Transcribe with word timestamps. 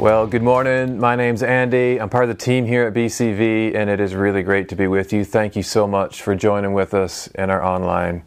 Well, 0.00 0.26
good 0.26 0.42
morning. 0.42 0.98
My 0.98 1.14
name's 1.14 1.42
Andy. 1.42 2.00
I'm 2.00 2.08
part 2.08 2.24
of 2.24 2.28
the 2.28 2.34
team 2.34 2.64
here 2.64 2.86
at 2.86 2.94
BCV, 2.94 3.74
and 3.74 3.90
it 3.90 4.00
is 4.00 4.14
really 4.14 4.42
great 4.42 4.70
to 4.70 4.74
be 4.74 4.86
with 4.86 5.12
you. 5.12 5.26
Thank 5.26 5.56
you 5.56 5.62
so 5.62 5.86
much 5.86 6.22
for 6.22 6.34
joining 6.34 6.72
with 6.72 6.94
us 6.94 7.26
in 7.34 7.50
our 7.50 7.62
online 7.62 8.22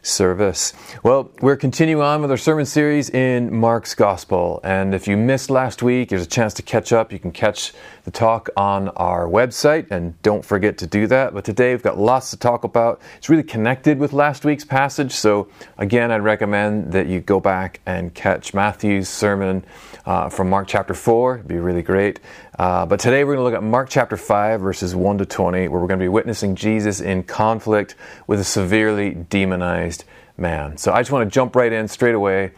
service. 0.00 0.72
Well, 1.02 1.30
we're 1.42 1.58
continuing 1.58 2.02
on 2.02 2.22
with 2.22 2.30
our 2.30 2.38
sermon 2.38 2.64
series 2.64 3.10
in 3.10 3.54
Mark's 3.54 3.94
Gospel. 3.94 4.58
And 4.64 4.94
if 4.94 5.06
you 5.06 5.18
missed 5.18 5.50
last 5.50 5.82
week, 5.82 6.08
there's 6.08 6.22
a 6.22 6.26
chance 6.26 6.54
to 6.54 6.62
catch 6.62 6.94
up. 6.94 7.12
You 7.12 7.18
can 7.18 7.30
catch 7.30 7.74
the 8.04 8.10
talk 8.10 8.48
on 8.56 8.88
our 8.90 9.26
website, 9.26 9.90
and 9.90 10.20
don't 10.22 10.42
forget 10.42 10.78
to 10.78 10.86
do 10.86 11.06
that. 11.08 11.34
But 11.34 11.44
today 11.44 11.74
we've 11.74 11.82
got 11.82 11.98
lots 11.98 12.30
to 12.30 12.38
talk 12.38 12.64
about. 12.64 13.02
It's 13.18 13.28
really 13.28 13.42
connected 13.42 13.98
with 13.98 14.14
last 14.14 14.46
week's 14.46 14.64
passage. 14.64 15.12
So, 15.12 15.48
again, 15.76 16.10
I'd 16.10 16.22
recommend 16.22 16.92
that 16.92 17.06
you 17.06 17.20
go 17.20 17.38
back 17.38 17.80
and 17.84 18.14
catch 18.14 18.54
Matthew's 18.54 19.10
sermon 19.10 19.62
uh, 20.06 20.28
from 20.28 20.50
Mark 20.50 20.68
chapter 20.68 20.94
4. 20.94 21.34
It'd 21.36 21.48
be 21.48 21.58
really 21.58 21.82
great. 21.82 22.20
Uh, 22.58 22.86
but 22.86 23.00
today 23.00 23.24
we're 23.24 23.34
going 23.34 23.44
to 23.44 23.50
look 23.50 23.54
at 23.54 23.62
Mark 23.62 23.88
chapter 23.88 24.16
5, 24.16 24.60
verses 24.60 24.94
1 24.94 25.18
to 25.18 25.26
20, 25.26 25.68
where 25.68 25.80
we're 25.80 25.86
going 25.86 26.00
to 26.00 26.04
be 26.04 26.08
witnessing 26.08 26.54
Jesus 26.54 27.00
in 27.00 27.22
conflict 27.22 27.94
with 28.26 28.40
a 28.40 28.44
severely 28.44 29.14
demonized 29.14 30.04
man. 30.36 30.76
So 30.76 30.92
I 30.92 31.00
just 31.00 31.10
want 31.10 31.28
to 31.28 31.32
jump 31.32 31.56
right 31.56 31.72
in 31.72 31.88
straight 31.88 32.14
away 32.14 32.52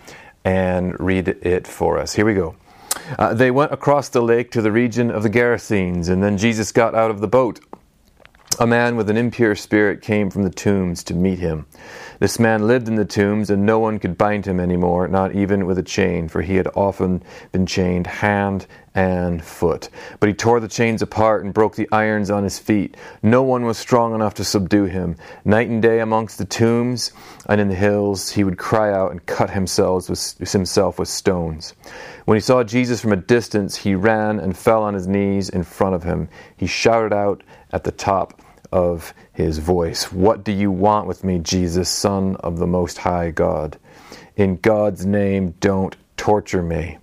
and 0.45 0.99
read 1.01 1.29
it 1.29 1.67
for 1.67 1.99
us. 1.99 2.15
Here 2.15 2.27
we 2.27 2.35
go. 2.35 2.55
Uh, 3.19 3.35
they 3.35 3.51
went 3.51 3.73
across 3.73 4.09
the 4.09 4.23
lake 4.23 4.51
to 4.53 4.63
the 4.63 4.73
region 4.73 5.11
of 5.11 5.23
the 5.23 5.31
Gerasenes, 5.31 6.09
and 6.09 6.23
then 6.23 6.39
Jesus 6.39 6.73
got 6.73 6.95
out 6.95 7.11
of 7.11 7.21
the 7.21 7.29
boat. 7.29 7.61
A 8.61 8.69
man 8.69 8.95
with 8.95 9.11
an 9.11 9.17
impure 9.17 9.57
spirit 9.57 10.01
came 10.01 10.31
from 10.31 10.45
the 10.45 10.51
tombs 10.51 11.03
to 11.05 11.15
meet 11.15 11.41
him. 11.41 11.67
This 12.21 12.39
man 12.39 12.69
lived 12.69 12.87
in 12.87 12.95
the 12.95 13.05
tombs, 13.05 13.51
and 13.51 13.67
no 13.67 13.81
one 13.81 13.99
could 13.99 14.17
bind 14.17 14.47
him 14.47 14.61
anymore, 14.61 15.09
not 15.09 15.35
even 15.35 15.67
with 15.67 15.77
a 15.77 15.83
chain, 15.83 16.29
for 16.29 16.41
he 16.41 16.55
had 16.55 16.69
often 16.77 17.25
been 17.51 17.67
chained 17.67 18.07
hand 18.07 18.69
and 18.95 19.43
foot. 19.43 19.89
But 20.21 20.29
he 20.29 20.35
tore 20.35 20.61
the 20.61 20.69
chains 20.69 21.03
apart 21.03 21.45
and 21.45 21.53
broke 21.53 21.75
the 21.75 21.89
irons 21.91 22.31
on 22.31 22.45
his 22.45 22.61
feet. 22.61 22.97
No 23.25 23.43
one 23.43 23.65
was 23.65 23.77
strong 23.77 24.15
enough 24.15 24.35
to 24.35 24.45
subdue 24.45 24.85
him. 24.85 25.17
Night 25.45 25.69
and 25.69 25.83
day 25.83 25.99
amongst 25.99 26.39
the 26.39 26.45
tombs 26.45 27.13
and 27.49 27.61
in 27.61 27.69
the 27.69 27.75
hills, 27.75 28.31
he 28.31 28.45
would 28.45 28.57
cry 28.57 28.93
out 28.93 29.11
and 29.11 29.27
cut 29.27 29.51
himself 29.51 30.09
with, 30.09 30.53
himself 30.53 31.01
with 31.01 31.09
stones. 31.09 31.75
When 32.25 32.37
he 32.37 32.41
saw 32.41 32.63
Jesus 32.63 33.01
from 33.01 33.13
a 33.13 33.17
distance, 33.17 33.75
he 33.75 33.97
ran 33.97 34.39
and 34.39 34.57
fell 34.57 34.85
on 34.85 34.95
his 34.95 35.09
knees 35.09 35.49
in 35.49 35.65
front 35.65 35.97
of 35.97 36.05
him. 36.05 36.29
He 36.57 36.69
shouted 36.69 37.13
out 37.13 37.43
at 37.73 37.83
the 37.83 37.91
top 37.91 38.41
of 38.75 39.15
his 39.33 39.59
voice. 39.59 40.11
What 40.11 40.43
do 40.43 40.51
you 40.51 40.69
want 40.69 41.07
with 41.07 41.23
me, 41.23 41.39
Jesus, 41.39 41.89
Son 41.89 42.35
of 42.41 42.59
the 42.59 42.67
Most 42.67 42.99
High 42.99 43.31
God? 43.31 43.79
In 44.35 44.57
God's 44.57 45.07
name, 45.07 45.55
don't 45.61 45.97
torture 46.17 46.63
me. 46.63 46.99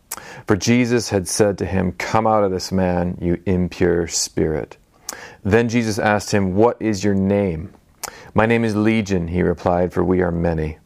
For 0.46 0.58
Jesus 0.58 1.10
had 1.10 1.30
said 1.30 1.58
to 1.60 1.66
him, 1.66 1.94
Come 1.94 2.28
out 2.28 2.44
of 2.44 2.52
this 2.52 2.74
man, 2.74 3.18
you 3.22 3.42
impure 3.46 4.06
spirit. 4.10 4.76
Then 5.46 5.70
Jesus 5.70 5.98
asked 5.98 6.32
him, 6.32 6.56
What 6.56 6.76
is 6.82 7.06
your 7.06 7.16
name? 7.16 7.74
My 8.34 8.46
name 8.46 8.66
is 8.66 8.76
Legion, 8.76 9.30
he 9.30 9.42
replied, 9.42 9.94
for 9.94 10.04
we 10.04 10.22
are 10.22 10.32
many. 10.32 10.78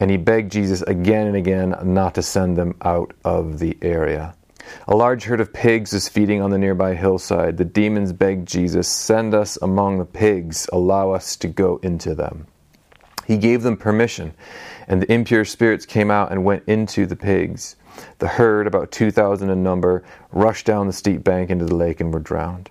And 0.00 0.10
he 0.10 0.16
begged 0.16 0.50
Jesus 0.50 0.82
again 0.82 1.28
and 1.28 1.36
again 1.36 1.76
not 1.84 2.16
to 2.16 2.22
send 2.22 2.56
them 2.56 2.74
out 2.82 3.14
of 3.24 3.60
the 3.60 3.78
area. 3.82 4.34
A 4.86 4.96
large 4.96 5.24
herd 5.24 5.40
of 5.40 5.52
pigs 5.52 5.92
was 5.92 6.08
feeding 6.08 6.40
on 6.40 6.50
the 6.50 6.58
nearby 6.58 6.94
hillside. 6.94 7.56
The 7.56 7.64
demons 7.64 8.12
begged 8.12 8.48
Jesus, 8.48 8.88
Send 8.88 9.34
us 9.34 9.56
among 9.60 9.98
the 9.98 10.04
pigs, 10.04 10.68
allow 10.72 11.10
us 11.12 11.36
to 11.36 11.48
go 11.48 11.78
into 11.82 12.14
them. 12.14 12.46
He 13.26 13.36
gave 13.36 13.62
them 13.62 13.76
permission, 13.76 14.34
and 14.86 15.00
the 15.00 15.12
impure 15.12 15.44
spirits 15.44 15.86
came 15.86 16.10
out 16.10 16.30
and 16.30 16.44
went 16.44 16.64
into 16.66 17.06
the 17.06 17.16
pigs. 17.16 17.76
The 18.18 18.28
herd, 18.28 18.66
about 18.66 18.90
2,000 18.90 19.48
in 19.48 19.62
number, 19.62 20.04
rushed 20.32 20.66
down 20.66 20.86
the 20.86 20.92
steep 20.92 21.24
bank 21.24 21.50
into 21.50 21.64
the 21.64 21.74
lake 21.74 22.00
and 22.00 22.12
were 22.12 22.20
drowned. 22.20 22.70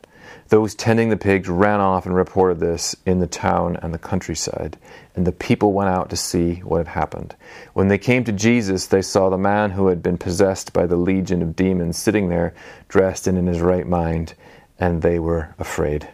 Those 0.49 0.75
tending 0.75 1.09
the 1.09 1.17
pigs 1.17 1.49
ran 1.49 1.79
off 1.79 2.05
and 2.05 2.15
reported 2.15 2.59
this 2.59 2.95
in 3.05 3.19
the 3.19 3.27
town 3.27 3.77
and 3.81 3.93
the 3.93 3.97
countryside, 3.97 4.77
and 5.15 5.25
the 5.25 5.31
people 5.31 5.73
went 5.73 5.89
out 5.89 6.09
to 6.09 6.15
see 6.15 6.55
what 6.57 6.79
had 6.79 6.87
happened. 6.89 7.35
When 7.73 7.87
they 7.87 7.97
came 7.97 8.23
to 8.25 8.31
Jesus, 8.31 8.85
they 8.85 9.01
saw 9.01 9.29
the 9.29 9.37
man 9.37 9.71
who 9.71 9.87
had 9.87 10.03
been 10.03 10.17
possessed 10.17 10.73
by 10.73 10.85
the 10.85 10.97
legion 10.97 11.41
of 11.41 11.55
demons 11.55 11.97
sitting 11.97 12.29
there, 12.29 12.53
dressed 12.87 13.25
and 13.25 13.37
in 13.37 13.47
his 13.47 13.61
right 13.61 13.87
mind, 13.87 14.33
and 14.77 15.01
they 15.01 15.17
were 15.17 15.55
afraid. 15.57 16.09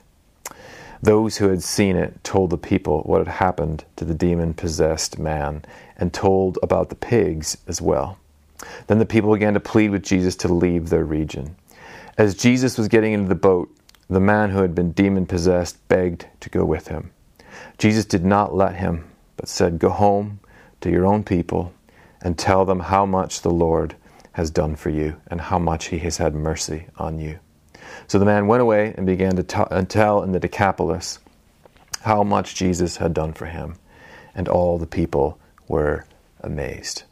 Those 1.01 1.38
who 1.38 1.50
had 1.50 1.63
seen 1.63 1.95
it 1.95 2.23
told 2.23 2.50
the 2.50 2.57
people 2.57 3.01
what 3.03 3.19
had 3.19 3.35
happened 3.35 3.85
to 3.95 4.06
the 4.06 4.13
demon 4.13 4.53
possessed 4.53 5.18
man, 5.18 5.63
and 5.97 6.13
told 6.13 6.59
about 6.62 6.89
the 6.89 6.95
pigs 6.95 7.57
as 7.68 7.81
well. 7.81 8.18
Then 8.88 9.00
the 9.00 9.06
people 9.06 9.34
began 9.34 9.53
to 9.53 9.59
plead 9.59 9.91
with 9.91 10.03
Jesus 10.03 10.35
to 10.38 10.53
leave 10.53 10.89
their 10.89 11.06
region. 11.06 11.56
As 12.18 12.35
Jesus 12.35 12.78
was 12.78 12.89
getting 12.89 13.13
into 13.13 13.29
the 13.29 13.35
boat, 13.35 13.73
the 14.09 14.19
man 14.19 14.49
who 14.49 14.61
had 14.61 14.73
been 14.73 14.91
demon 14.91 15.25
possessed 15.25 15.87
begged 15.87 16.25
to 16.39 16.49
go 16.49 16.65
with 16.65 16.87
him. 16.87 17.11
Jesus 17.77 18.05
did 18.05 18.25
not 18.25 18.55
let 18.55 18.75
him, 18.75 19.09
but 19.37 19.47
said, 19.47 19.79
Go 19.79 19.89
home 19.89 20.39
to 20.81 20.89
your 20.89 21.05
own 21.05 21.23
people 21.23 21.73
and 22.21 22.37
tell 22.37 22.65
them 22.65 22.79
how 22.79 23.05
much 23.05 23.41
the 23.41 23.51
Lord 23.51 23.95
has 24.33 24.49
done 24.49 24.75
for 24.75 24.89
you 24.89 25.15
and 25.27 25.39
how 25.39 25.59
much 25.59 25.87
he 25.87 25.99
has 25.99 26.17
had 26.17 26.33
mercy 26.33 26.87
on 26.97 27.19
you. 27.19 27.39
So 28.07 28.19
the 28.19 28.25
man 28.25 28.47
went 28.47 28.61
away 28.61 28.93
and 28.97 29.05
began 29.05 29.35
to 29.35 29.43
t- 29.43 29.85
tell 29.87 30.23
in 30.23 30.31
the 30.31 30.39
Decapolis 30.39 31.19
how 32.01 32.23
much 32.23 32.55
Jesus 32.55 32.97
had 32.97 33.13
done 33.13 33.33
for 33.33 33.45
him, 33.45 33.75
and 34.33 34.47
all 34.47 34.77
the 34.77 34.87
people 34.87 35.39
were 35.67 36.05
amazed. 36.41 37.03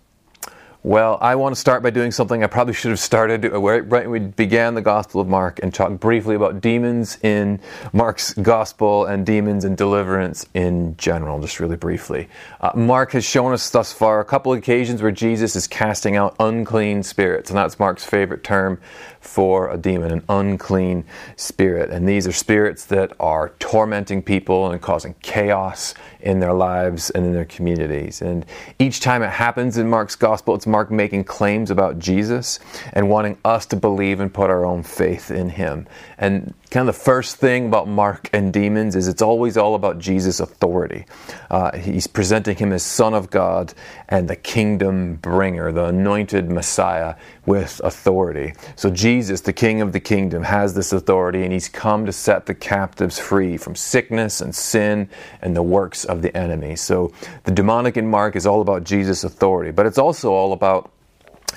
Well, 0.87 1.17
I 1.19 1.35
want 1.35 1.53
to 1.53 1.59
start 1.59 1.83
by 1.83 1.89
doing 1.89 2.11
something 2.11 2.45
I 2.45 2.47
probably 2.47 2.73
should 2.73 2.91
have 2.91 2.99
started 3.01 3.43
right 3.43 3.85
when 3.85 4.09
we 4.09 4.19
began 4.19 4.73
the 4.73 4.81
Gospel 4.81 5.19
of 5.19 5.27
Mark 5.27 5.59
and 5.61 5.73
talk 5.73 5.91
briefly 5.99 6.33
about 6.33 6.61
demons 6.61 7.17
in 7.23 7.59
Mark's 7.91 8.33
Gospel 8.35 9.03
and 9.03 9.25
demons 9.25 9.65
and 9.65 9.75
deliverance 9.75 10.45
in 10.53 10.95
general, 10.95 11.41
just 11.41 11.59
really 11.59 11.75
briefly. 11.75 12.29
Uh, 12.61 12.71
Mark 12.73 13.11
has 13.11 13.25
shown 13.25 13.51
us 13.51 13.69
thus 13.69 13.91
far 13.91 14.21
a 14.21 14.23
couple 14.23 14.53
of 14.53 14.59
occasions 14.59 15.01
where 15.01 15.11
Jesus 15.11 15.57
is 15.57 15.67
casting 15.67 16.15
out 16.15 16.37
unclean 16.39 17.03
spirits, 17.03 17.49
and 17.49 17.57
that's 17.57 17.77
Mark's 17.79 18.05
favorite 18.05 18.45
term 18.45 18.79
for 19.19 19.69
a 19.69 19.77
demon, 19.77 20.09
an 20.09 20.23
unclean 20.29 21.03
spirit. 21.35 21.89
And 21.89 22.07
these 22.07 22.25
are 22.27 22.31
spirits 22.31 22.85
that 22.85 23.11
are 23.19 23.49
tormenting 23.59 24.21
people 24.21 24.71
and 24.71 24.81
causing 24.81 25.15
chaos 25.21 25.95
in 26.27 26.41
their 26.41 26.53
lives 26.53 27.09
and 27.11 27.25
in 27.25 27.31
their 27.31 27.45
communities. 27.45 28.21
And 28.21 28.45
each 28.79 28.99
time 28.99 29.23
it 29.23 29.29
happens 29.29 29.77
in 29.77 29.89
Mark's 29.89 30.17
gospel, 30.17 30.55
it's 30.55 30.67
Mark 30.67 30.91
making 30.91 31.23
claims 31.23 31.71
about 31.71 31.99
Jesus 31.99 32.59
and 32.91 33.09
wanting 33.09 33.37
us 33.45 33.65
to 33.67 33.77
believe 33.77 34.19
and 34.19 34.33
put 34.33 34.49
our 34.49 34.65
own 34.65 34.83
faith 34.83 35.31
in 35.31 35.47
him. 35.47 35.87
And 36.17 36.53
kind 36.69 36.89
of 36.89 36.93
the 36.93 37.01
first 37.01 37.37
thing 37.37 37.67
about 37.67 37.87
Mark 37.87 38.29
and 38.33 38.51
demons 38.51 38.97
is 38.97 39.07
it's 39.07 39.21
always 39.21 39.55
all 39.55 39.73
about 39.75 39.99
Jesus' 39.99 40.41
authority. 40.41 41.05
Uh, 41.49 41.77
he's 41.77 42.07
presenting 42.07 42.57
him 42.57 42.73
as 42.73 42.83
Son 42.83 43.13
of 43.13 43.29
God 43.29 43.73
and 44.09 44.27
the 44.27 44.35
kingdom 44.35 45.15
bringer, 45.15 45.71
the 45.71 45.85
anointed 45.85 46.51
Messiah 46.51 47.15
with 47.45 47.79
authority. 47.85 48.53
So 48.75 48.89
Jesus, 48.89 49.39
the 49.41 49.53
King 49.53 49.79
of 49.79 49.93
the 49.93 50.01
kingdom, 50.01 50.43
has 50.43 50.73
this 50.73 50.91
authority 50.91 51.43
and 51.43 51.53
he's 51.53 51.69
come 51.69 52.05
to 52.05 52.11
set 52.11 52.47
the 52.47 52.53
captives 52.53 53.17
free 53.17 53.55
from 53.55 53.75
sickness 53.75 54.41
and 54.41 54.53
sin 54.53 55.07
and 55.41 55.55
the 55.55 55.63
works 55.63 56.03
of 56.03 56.16
the 56.21 56.35
enemy. 56.35 56.75
So 56.75 57.11
the 57.43 57.51
demonic 57.51 57.97
in 57.97 58.07
Mark 58.07 58.35
is 58.35 58.45
all 58.45 58.61
about 58.61 58.83
Jesus' 58.83 59.23
authority, 59.23 59.71
but 59.71 59.85
it's 59.85 59.97
also 59.97 60.31
all 60.31 60.53
about 60.53 60.91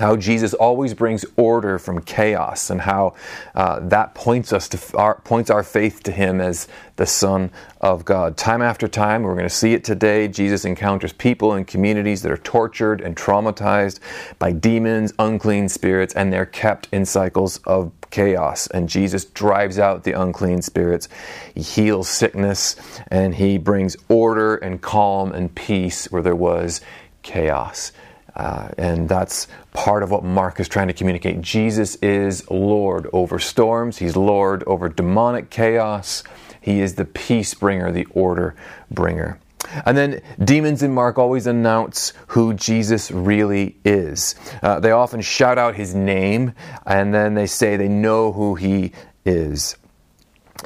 how 0.01 0.17
Jesus 0.17 0.55
always 0.55 0.95
brings 0.95 1.27
order 1.37 1.79
from 1.79 2.01
chaos, 2.01 2.71
and 2.71 2.81
how 2.81 3.15
uh, 3.55 3.81
that 3.81 4.15
points 4.15 4.53
us 4.53 4.69
to 4.69 4.97
our, 4.97 5.21
points 5.21 5.51
our 5.51 5.63
faith 5.63 6.03
to 6.05 6.13
Him 6.13 6.41
as 6.41 6.69
the 6.97 7.07
Son 7.07 7.51
of 7.81 8.05
God. 8.05 8.37
Time 8.37 8.63
after 8.63 8.89
time, 8.89 9.23
we're 9.23 9.35
going 9.35 9.49
to 9.49 9.55
see 9.55 9.75
it 9.75 9.85
today. 9.85 10.27
Jesus 10.27 10.65
encounters 10.65 11.13
people 11.13 11.53
and 11.53 11.67
communities 11.67 12.23
that 12.23 12.33
are 12.33 12.39
tortured 12.39 13.01
and 13.03 13.15
traumatized 13.15 14.01
by 14.39 14.53
demons, 14.53 15.13
unclean 15.19 15.69
spirits, 15.69 16.15
and 16.15 16.33
they're 16.33 16.47
kept 16.47 16.89
in 16.93 17.05
cycles 17.05 17.59
of 17.67 17.93
chaos. 18.11 18.67
And 18.69 18.89
Jesus 18.89 19.25
drives 19.25 19.79
out 19.79 20.05
the 20.05 20.13
unclean 20.13 20.63
spirits. 20.63 21.09
He 21.55 21.63
heals 21.63 22.09
sickness, 22.09 22.77
and 23.09 23.35
He 23.35 23.59
brings 23.59 23.97
order 24.09 24.57
and 24.57 24.81
calm 24.81 25.33
and 25.33 25.55
peace 25.55 26.11
where 26.11 26.23
there 26.23 26.37
was 26.37 26.81
chaos. 27.23 27.93
Uh, 28.35 28.69
and 28.79 29.09
that's 29.09 29.49
part 29.73 30.03
of 30.03 30.11
what 30.11 30.25
Mark 30.25 30.61
is 30.61 30.69
trying 30.69 30.89
to 30.89 30.95
communicate. 30.95 31.41
Jesus 31.41 31.97
is 31.97 32.49
Lord 32.51 33.09
over 33.13 33.39
storms, 33.39 33.99
He's 33.99 34.17
Lord 34.17 34.63
over 34.67 34.89
demonic 34.89 35.51
chaos, 35.51 36.23
He 36.61 36.81
is 36.81 36.95
the 36.95 37.05
peace 37.05 37.55
bringer, 37.55 37.91
the 37.91 38.07
order 38.13 38.55
bringer. 38.91 39.39
And 39.85 39.97
then 39.97 40.23
demons 40.43 40.83
in 40.83 40.93
Mark 40.93 41.19
always 41.19 41.47
announce 41.47 42.13
who 42.29 42.55
Jesus 42.55 43.11
really 43.11 43.77
is. 43.85 44.35
Uh, 44.63 44.81
they 44.81 44.91
often 44.91 45.21
shout 45.21 45.59
out 45.59 45.75
his 45.75 45.95
name 45.95 46.55
and 46.87 47.15
then 47.15 47.35
they 47.35 47.47
say 47.47 47.77
they 47.77 47.89
know 47.89 48.33
who 48.33 48.55
he 48.55 48.93
is. 49.25 49.77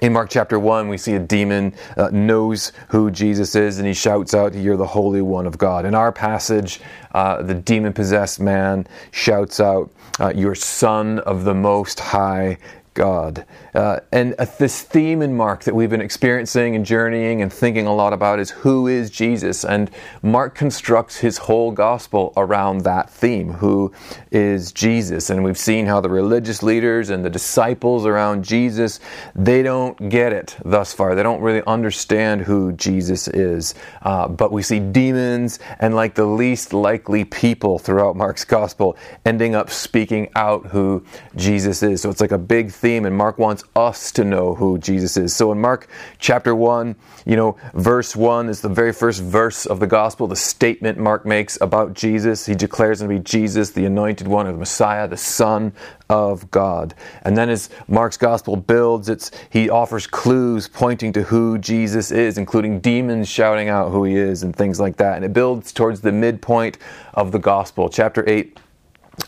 In 0.03 0.13
Mark 0.13 0.29
chapter 0.29 0.59
1, 0.59 0.89
we 0.89 0.99
see 0.99 1.15
a 1.15 1.21
demon 1.21 1.73
uh, 1.97 2.11
knows 2.13 2.73
who 2.89 3.13
Jesus 3.13 3.55
is 3.55 3.79
and 3.79 3.87
he 3.87 3.95
shouts 3.95 4.35
out, 4.35 4.55
You're 4.55 4.77
the 4.77 4.87
Holy 4.87 5.23
One 5.23 5.47
of 5.47 5.57
God. 5.57 5.85
In 5.85 5.95
our 5.95 6.11
passage, 6.11 6.81
uh, 7.13 7.43
the 7.43 7.55
demon 7.55 7.93
possessed 7.93 8.41
man 8.41 8.89
shouts 9.13 9.61
out, 9.61 9.93
uh, 10.19 10.33
You're 10.35 10.57
Son 10.57 11.21
of 11.21 11.45
the 11.45 11.55
Most 11.55 12.01
High 12.01 12.59
God. 12.95 13.45
Uh, 13.75 14.01
and 14.13 14.35
uh, 14.39 14.47
this 14.59 14.83
theme 14.83 15.23
in 15.23 15.37
Mark 15.37 15.65
that 15.65 15.75
we've 15.75 15.91
been 15.91 16.01
experiencing 16.01 16.77
and 16.77 16.87
journeying 16.87 17.43
and 17.43 17.53
thinking 17.53 17.87
a 17.87 17.95
lot 17.95 18.13
about 18.13 18.39
is 18.39 18.51
who 18.51 18.87
is 18.87 19.11
Jesus? 19.11 19.65
And 19.65 19.91
Mark 20.23 20.55
constructs 20.55 21.19
his 21.19 21.39
whole 21.39 21.73
gospel 21.73 22.33
around 22.37 22.83
that 22.83 23.11
theme 23.11 23.55
who 23.55 23.93
is 24.31 24.73
Jesus? 24.73 25.31
And 25.31 25.43
we've 25.43 25.59
seen 25.59 25.87
how 25.87 26.01
the 26.01 26.09
religious 26.09 26.63
leaders 26.63 27.11
and 27.11 27.25
the 27.25 27.31
disciples 27.31 28.07
around 28.07 28.45
Jesus, 28.45 29.01
they 29.35 29.63
don't 29.63 30.09
get 30.09 30.33
it 30.33 30.57
thus 30.65 30.93
far. 30.93 31.15
They 31.15 31.23
don't 31.23 31.41
really 31.41 31.63
understand 31.67 32.43
who 32.43 32.73
Jesus 32.73 33.29
is. 33.29 33.75
Uh, 34.03 34.29
but 34.29 34.53
we 34.53 34.63
see 34.63 34.79
demons 34.79 35.59
and 35.81 35.95
like 35.95 36.15
the 36.15 36.27
least 36.27 36.73
likely 36.73 37.25
people 37.25 37.79
throughout 37.79 38.17
Mark's 38.17 38.45
gospel 38.45 38.97
ending 39.25 39.55
up 39.55 39.71
speaking 39.71 40.31
out 40.37 40.67
who 40.67 41.05
Jesus 41.37 41.83
is. 41.83 42.03
So 42.03 42.11
it's 42.11 42.21
like 42.21 42.33
a 42.33 42.39
big 42.39 42.71
theme, 42.71 43.07
and 43.07 43.17
Mark 43.17 43.39
wants 43.39 43.64
us 43.75 44.13
to 44.13 44.25
know 44.25 44.55
who 44.55 44.79
Jesus 44.79 45.17
is. 45.17 45.35
So 45.35 45.53
in 45.53 45.61
Mark 45.61 45.89
chapter 46.19 46.55
1, 46.55 46.95
you 47.27 47.37
know, 47.37 47.57
verse 47.75 48.15
1 48.15 48.49
is 48.49 48.61
the 48.61 48.69
very 48.69 48.93
first 48.93 49.23
verse 49.23 49.67
of 49.67 49.81
the 49.81 49.87
gospel, 49.87 50.27
the 50.27 50.37
statement 50.37 50.99
Mark 50.99 51.25
makes 51.27 51.61
about 51.61 51.95
Jesus. 51.95 52.47
He 52.47 52.55
declares 52.55 53.01
him 53.01 53.09
to 53.09 53.15
be 53.15 53.21
Jesus, 53.21 53.71
the 53.71 53.85
anointed 53.85 54.29
one, 54.29 54.47
or 54.47 54.53
the 54.53 54.59
Messiah, 54.59 55.09
the 55.09 55.17
Son 55.17 55.73
of 56.09 56.51
God. 56.51 56.95
And 57.23 57.37
then 57.37 57.49
as 57.49 57.71
Mark's 57.89 58.17
gospel 58.17 58.57
builds, 58.57 59.09
it's 59.09 59.31
he 59.51 59.71
offers 59.71 60.07
clues 60.07 60.69
pointing 60.69 61.13
to 61.15 61.23
who 61.23 61.59
Jesus 61.59 62.11
is, 62.11 62.39
including 62.39 62.81
demons 62.81 63.29
shouting 63.29 63.69
out 63.69 63.91
who 63.91 64.05
he 64.05 64.17
is 64.17 64.43
and 64.43 64.55
things 64.55 64.79
like 64.79 64.97
that. 64.97 65.17
And 65.17 65.25
it 65.25 65.33
builds 65.33 65.73
towards 65.73 66.01
the 66.01 66.13
midpoint 66.13 66.79
of 67.15 67.33
the 67.33 67.39
gospel. 67.39 67.89
Chapter 67.89 68.29
8 68.29 68.59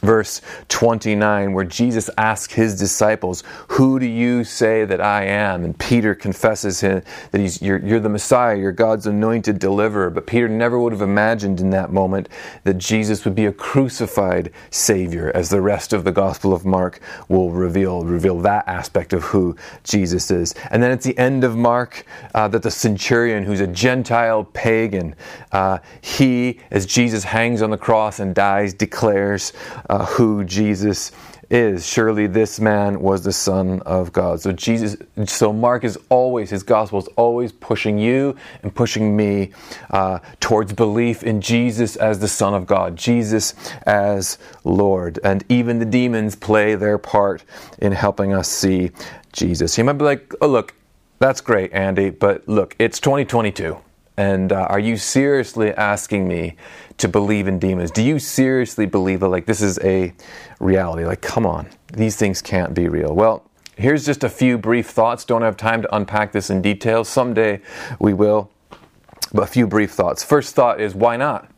verse 0.01 0.41
29 0.69 1.53
where 1.53 1.65
Jesus 1.65 2.11
asks 2.19 2.55
his 2.55 2.79
disciples, 2.79 3.43
"Who 3.69 3.99
do 3.99 4.07
you 4.07 4.45
say 4.45 4.85
that 4.85 5.01
I 5.01 5.25
am?" 5.25 5.65
And 5.65 5.79
Peter 5.79 6.15
confesses 6.15 6.81
him 6.81 7.03
that 7.31 7.41
he's 7.41 7.61
you're, 7.63 7.79
you're, 7.79 8.01
the 8.01 8.09
Messiah, 8.09 8.57
you're 8.57 8.73
God's 8.73 9.07
anointed 9.07 9.59
deliverer. 9.59 10.11
But 10.11 10.27
Peter 10.27 10.49
never 10.49 10.79
would 10.79 10.93
have 10.93 11.03
imagined 11.03 11.61
in 11.61 11.71
that 11.71 11.93
moment 11.93 12.29
that 12.65 12.79
Jesus 12.79 13.25
would 13.25 13.35
be 13.35 13.47
a 13.47 13.53
crucified 13.53 14.51
savior, 14.71 15.33
as 15.35 15.51
the 15.51 15.61
rest 15.61 15.93
of 15.93 16.05
the 16.05 16.13
Gospel 16.13 16.53
of 16.53 16.65
Mark 16.65 17.01
will 17.29 17.51
reveal 17.51 18.05
reveal 18.05 18.39
that 18.41 18.67
aspect 18.69 19.13
of 19.13 19.23
who 19.25 19.57
Jesus 19.85 20.31
is. 20.31 20.55
And 20.71 20.83
then 20.83 20.91
at 20.91 21.03
the 21.03 21.17
end 21.19 21.45
of 21.45 21.57
Mark, 21.57 22.05
uh, 22.35 22.49
that 22.49 22.63
the 22.63 22.71
centurion, 22.71 23.45
who's 23.45 23.61
a 23.61 23.67
Gentile 23.67 24.45
pagan, 24.45 25.15
uh, 25.53 25.79
he, 26.01 26.61
as 26.71 26.87
Jesus 26.87 27.25
hangs 27.25 27.63
on 27.63 27.71
the 27.71 27.79
cross 27.79 28.21
and 28.21 28.35
dies, 28.35 28.75
declares 28.75 29.53
uh, 29.89 30.07
who 30.07 30.45
Jesus 30.45 31.13
is. 31.51 31.87
Surely 31.87 32.27
this 32.27 32.59
man 32.59 33.01
was 33.01 33.23
the 33.23 33.33
Son 33.33 33.81
of 33.83 34.13
God. 34.13 34.41
So 34.41 34.53
Jesus, 34.53 34.97
so 35.27 35.53
Mark 35.53 35.85
is 35.85 35.99
always 36.09 36.51
his 36.51 36.63
gospel 36.63 36.99
is 36.99 37.09
always 37.17 37.53
pushing 37.53 37.99
you 37.99 38.37
and 38.63 38.75
pushing 38.75 39.17
me 39.17 39.53
uh, 39.91 40.19
towards 40.41 40.73
belief 40.73 41.23
in 41.23 41.41
Jesus 41.41 41.97
as 41.97 42.19
the 42.19 42.29
Son 42.29 42.55
of 42.55 42.67
God, 42.67 42.97
Jesus 42.97 43.55
as 43.87 44.39
Lord, 44.65 45.19
and 45.23 45.45
even 45.49 45.79
the 45.79 45.85
demons 45.85 46.35
play 46.35 46.75
their 46.75 46.99
part 46.99 47.45
in 47.79 47.93
helping 47.93 48.33
us 48.33 48.49
see 48.49 48.91
Jesus. 49.33 49.77
You 49.79 49.85
might 49.85 49.95
be 49.95 50.05
like, 50.05 50.35
"Oh, 50.41 50.49
look, 50.49 50.75
that's 51.19 51.41
great, 51.41 51.73
Andy, 51.73 52.11
but 52.11 52.49
look, 52.49 52.75
it's 52.79 52.99
2022." 53.01 53.79
And 54.19 54.51
uh, 54.51 54.67
are 54.71 54.79
you 54.79 54.97
seriously 54.97 55.73
asking 55.73 56.27
me 56.27 56.57
to 56.99 57.09
believe 57.09 57.49
in 57.49 57.59
demons? 57.59 57.91
Do 57.91 58.03
you 58.03 58.19
seriously 58.19 58.87
believe 58.87 59.21
that, 59.21 59.29
like, 59.29 59.47
this 59.47 59.61
is 59.61 59.79
a 59.81 60.15
reality? 60.61 61.05
Like, 61.05 61.21
come 61.21 61.47
on, 61.47 61.69
these 61.93 62.17
things 62.17 62.43
can't 62.43 62.75
be 62.75 62.89
real. 62.89 63.15
Well, 63.15 63.45
here's 63.77 64.07
just 64.07 64.25
a 64.25 64.29
few 64.29 64.59
brief 64.59 64.89
thoughts. 64.89 65.25
Don't 65.25 65.43
have 65.43 65.57
time 65.57 65.83
to 65.83 65.95
unpack 65.95 66.33
this 66.33 66.51
in 66.51 66.63
detail. 66.63 67.05
Someday 67.05 67.61
we 67.99 68.15
will. 68.15 68.51
But 69.33 69.43
a 69.43 69.47
few 69.47 69.67
brief 69.67 69.93
thoughts. 69.93 70.23
First 70.23 70.55
thought 70.55 70.81
is 70.81 70.95
why 70.95 71.17
not? 71.17 71.51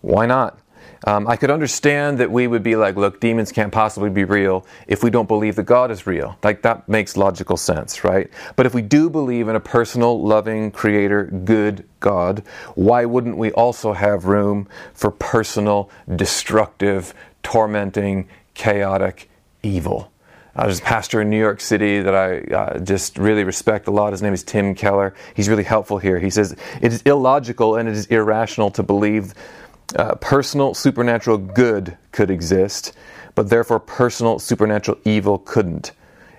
Why 0.00 0.26
not? 0.26 0.58
Um, 1.06 1.26
I 1.26 1.36
could 1.36 1.50
understand 1.50 2.18
that 2.18 2.30
we 2.30 2.46
would 2.46 2.62
be 2.62 2.76
like, 2.76 2.96
look, 2.96 3.20
demons 3.20 3.52
can't 3.52 3.72
possibly 3.72 4.10
be 4.10 4.24
real 4.24 4.66
if 4.86 5.02
we 5.02 5.10
don't 5.10 5.28
believe 5.28 5.56
that 5.56 5.62
God 5.62 5.90
is 5.90 6.06
real. 6.06 6.36
Like, 6.42 6.62
that 6.62 6.88
makes 6.88 7.16
logical 7.16 7.56
sense, 7.56 8.04
right? 8.04 8.30
But 8.56 8.66
if 8.66 8.74
we 8.74 8.82
do 8.82 9.08
believe 9.08 9.48
in 9.48 9.56
a 9.56 9.60
personal, 9.60 10.22
loving, 10.22 10.70
creator, 10.70 11.24
good 11.24 11.88
God, 12.00 12.42
why 12.74 13.06
wouldn't 13.06 13.38
we 13.38 13.50
also 13.52 13.94
have 13.94 14.26
room 14.26 14.68
for 14.92 15.10
personal, 15.10 15.90
destructive, 16.14 17.14
tormenting, 17.42 18.28
chaotic 18.52 19.30
evil? 19.62 20.12
Uh, 20.54 20.64
there's 20.64 20.80
a 20.80 20.82
pastor 20.82 21.22
in 21.22 21.30
New 21.30 21.38
York 21.38 21.60
City 21.60 22.00
that 22.00 22.14
I 22.14 22.40
uh, 22.52 22.78
just 22.80 23.16
really 23.16 23.44
respect 23.44 23.86
a 23.86 23.90
lot. 23.90 24.12
His 24.12 24.20
name 24.20 24.34
is 24.34 24.42
Tim 24.42 24.74
Keller. 24.74 25.14
He's 25.34 25.48
really 25.48 25.62
helpful 25.62 25.98
here. 25.98 26.18
He 26.18 26.28
says, 26.28 26.54
It 26.82 26.92
is 26.92 27.02
illogical 27.02 27.76
and 27.76 27.88
it 27.88 27.96
is 27.96 28.06
irrational 28.06 28.70
to 28.72 28.82
believe 28.82 29.32
uh, 29.96 30.14
personal 30.16 30.74
supernatural 30.74 31.38
good 31.38 31.96
could 32.12 32.30
exist, 32.30 32.92
but 33.34 33.48
therefore 33.48 33.80
personal 33.80 34.38
supernatural 34.38 34.98
evil 35.04 35.38
couldn't. 35.38 35.92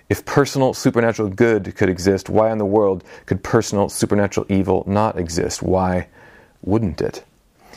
If 0.08 0.24
personal 0.24 0.74
supernatural 0.74 1.28
good 1.30 1.74
could 1.76 1.88
exist, 1.88 2.28
why 2.28 2.52
in 2.52 2.58
the 2.58 2.66
world 2.66 3.02
could 3.26 3.42
personal 3.42 3.88
supernatural 3.88 4.46
evil 4.48 4.84
not 4.86 5.18
exist? 5.18 5.62
Why 5.62 6.08
wouldn't 6.62 7.00
it? 7.00 7.24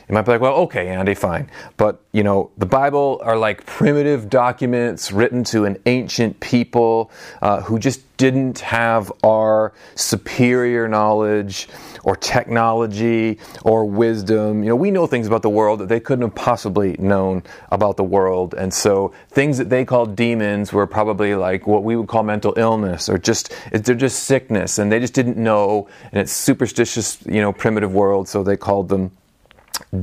You 0.07 0.13
might 0.13 0.21
be 0.21 0.31
like, 0.33 0.41
well, 0.41 0.55
okay, 0.55 0.89
Andy, 0.89 1.15
fine. 1.15 1.49
But, 1.77 2.01
you 2.11 2.23
know, 2.23 2.51
the 2.57 2.65
Bible 2.65 3.19
are 3.23 3.37
like 3.37 3.65
primitive 3.65 4.29
documents 4.29 5.11
written 5.11 5.43
to 5.45 5.65
an 5.65 5.77
ancient 5.87 6.39
people 6.39 7.09
uh, 7.41 7.61
who 7.61 7.79
just 7.79 8.01
didn't 8.17 8.59
have 8.59 9.11
our 9.23 9.73
superior 9.95 10.87
knowledge 10.87 11.67
or 12.03 12.15
technology 12.15 13.39
or 13.63 13.83
wisdom. 13.83 14.63
You 14.63 14.69
know, 14.69 14.75
we 14.75 14.91
know 14.91 15.07
things 15.07 15.27
about 15.27 15.41
the 15.41 15.49
world 15.49 15.79
that 15.79 15.89
they 15.89 15.99
couldn't 15.99 16.21
have 16.21 16.35
possibly 16.35 16.95
known 16.99 17.43
about 17.71 17.97
the 17.97 18.03
world. 18.03 18.53
And 18.53 18.73
so 18.73 19.11
things 19.31 19.57
that 19.57 19.69
they 19.69 19.83
called 19.83 20.15
demons 20.15 20.71
were 20.71 20.87
probably 20.87 21.35
like 21.35 21.65
what 21.65 21.83
we 21.83 21.95
would 21.95 22.07
call 22.07 22.23
mental 22.23 22.53
illness 22.57 23.09
or 23.09 23.17
just, 23.17 23.53
they're 23.71 23.95
just 23.95 24.23
sickness. 24.23 24.77
And 24.77 24.91
they 24.91 24.99
just 24.99 25.13
didn't 25.13 25.37
know. 25.37 25.89
And 26.11 26.21
it's 26.21 26.31
superstitious, 26.31 27.17
you 27.25 27.41
know, 27.41 27.51
primitive 27.51 27.93
world. 27.93 28.29
So 28.29 28.43
they 28.43 28.55
called 28.55 28.87
them 28.87 29.11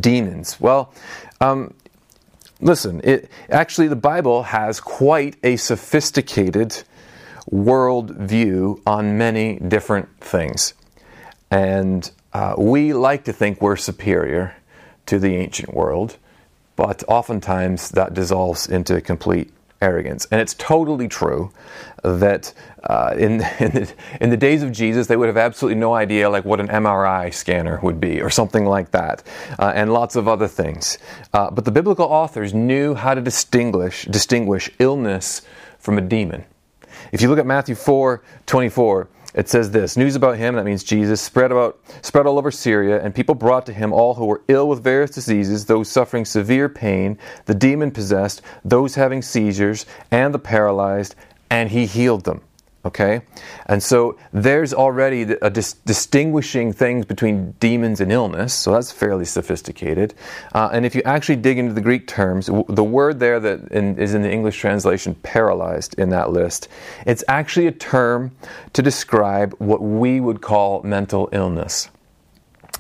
demons. 0.01 0.61
Well, 0.61 0.93
um, 1.41 1.75
listen, 2.61 3.01
it, 3.05 3.31
actually, 3.51 3.89
the 3.89 3.97
Bible 3.97 4.45
has 4.45 4.81
quite 4.81 5.37
a 5.43 5.57
sophisticated 5.57 6.83
world 7.51 8.11
view 8.17 8.81
on 8.87 9.19
many 9.19 9.59
different 9.59 10.09
things. 10.21 10.75
And 11.51 12.11
uh, 12.33 12.55
we 12.57 12.93
like 12.93 13.25
to 13.25 13.33
think 13.33 13.61
we're 13.61 13.77
superior 13.77 14.57
to 15.07 15.19
the 15.19 15.37
ancient 15.37 15.75
world, 15.75 16.17
but 16.77 17.05
oftentimes 17.09 17.91
that 17.91 18.15
dissolves 18.15 18.67
into 18.67 19.01
complete 19.01 19.53
arrogance. 19.83 20.27
And 20.31 20.41
it's 20.41 20.55
totally 20.55 21.09
true 21.09 21.53
that 22.03 22.55
uh, 22.85 23.15
in, 23.17 23.33
in 23.61 23.73
the, 23.73 23.93
in, 24.21 24.31
the, 24.31 24.37
days 24.37 24.63
of 24.63 24.73
Jesus, 24.73 25.07
they 25.07 25.17
would 25.17 25.27
have 25.29 25.37
absolutely 25.37 25.79
no 25.79 25.95
idea 25.95 26.31
like 26.31 26.45
what 26.45 26.61
an 26.61 26.69
MRI 26.69 27.33
scanner 27.33 27.79
would 27.83 28.01
be 28.01 28.21
or 28.21 28.31
something 28.31 28.65
like 28.65 28.91
that, 28.93 29.23
uh, 29.59 29.73
and 29.75 29.93
lots 29.93 30.17
of 30.17 30.27
other 30.29 30.49
things. 30.49 30.99
Uh, 31.33 31.51
but 31.51 31.65
the 31.65 31.71
biblical 31.71 32.07
authors 32.07 32.55
knew 32.55 32.95
how 32.95 33.15
to 33.15 33.21
distinguish, 33.21 34.05
distinguish 34.07 34.71
illness 34.79 35.43
from 35.79 35.99
a 35.99 36.01
demon. 36.01 36.45
If 37.11 37.21
you 37.21 37.29
look 37.29 37.39
at 37.39 37.47
Matthew 37.47 37.75
4 37.75 38.23
24, 38.47 39.09
it 39.35 39.49
says 39.49 39.71
this 39.71 39.97
news 39.97 40.17
about 40.17 40.37
him 40.37 40.55
that 40.55 40.65
means 40.65 40.85
jesus 40.85 41.21
spread 41.21 41.53
about 41.53 41.79
spread 42.03 42.27
all 42.27 42.39
over 42.39 42.51
syria 42.51 43.03
and 43.03 43.15
people 43.15 43.35
brought 43.35 43.67
to 43.67 43.73
him 43.73 43.93
all 43.93 44.15
who 44.15 44.27
were 44.27 44.43
ill 44.49 44.69
with 44.69 44.83
various 44.83 45.11
diseases 45.11 45.67
those 45.67 45.89
suffering 45.89 46.25
severe 46.25 46.69
pain 46.69 47.19
the 47.47 47.55
demon 47.55 47.91
possessed 47.91 48.43
those 48.65 48.95
having 48.95 49.23
seizures 49.23 49.87
and 50.11 50.35
the 50.35 50.39
paralyzed 50.39 51.15
and 51.51 51.71
he 51.71 51.87
healed 51.87 52.25
them 52.25 52.41
Okay? 52.85 53.23
And 53.67 53.81
so 53.81 54.19
there's 54.33 54.75
already 54.75 55.23
a 55.23 55.51
dis- 55.51 55.75
distinguishing 55.75 56.73
things 56.73 57.07
between 57.07 57.53
demons 57.61 58.01
and 58.01 58.11
illness, 58.11 58.53
so 58.53 58.73
that's 58.73 58.91
fairly 58.91 59.25
sophisticated. 59.25 60.15
Uh, 60.53 60.69
and 60.73 60.85
if 60.85 60.95
you 60.95 61.03
actually 61.05 61.37
dig 61.37 61.59
into 61.59 61.75
the 61.75 61.81
Greek 61.81 62.09
terms, 62.09 62.47
w- 62.47 62.65
the 62.69 62.83
word 62.83 63.21
there 63.21 63.39
that 63.39 63.69
in, 63.71 63.97
is 63.99 64.15
in 64.15 64.23
the 64.23 64.31
English 64.31 64.59
translation 64.59 65.15
paralyzed 65.23 65.97
in 65.97 66.09
that 66.09 66.31
list, 66.31 66.69
it's 67.07 67.23
actually 67.29 67.69
a 67.69 67.73
term 67.73 68.33
to 68.73 68.83
describe 68.83 69.55
what 69.59 69.81
we 69.81 70.19
would 70.19 70.43
call 70.43 70.83
mental 70.83 71.29
illness. 71.31 71.89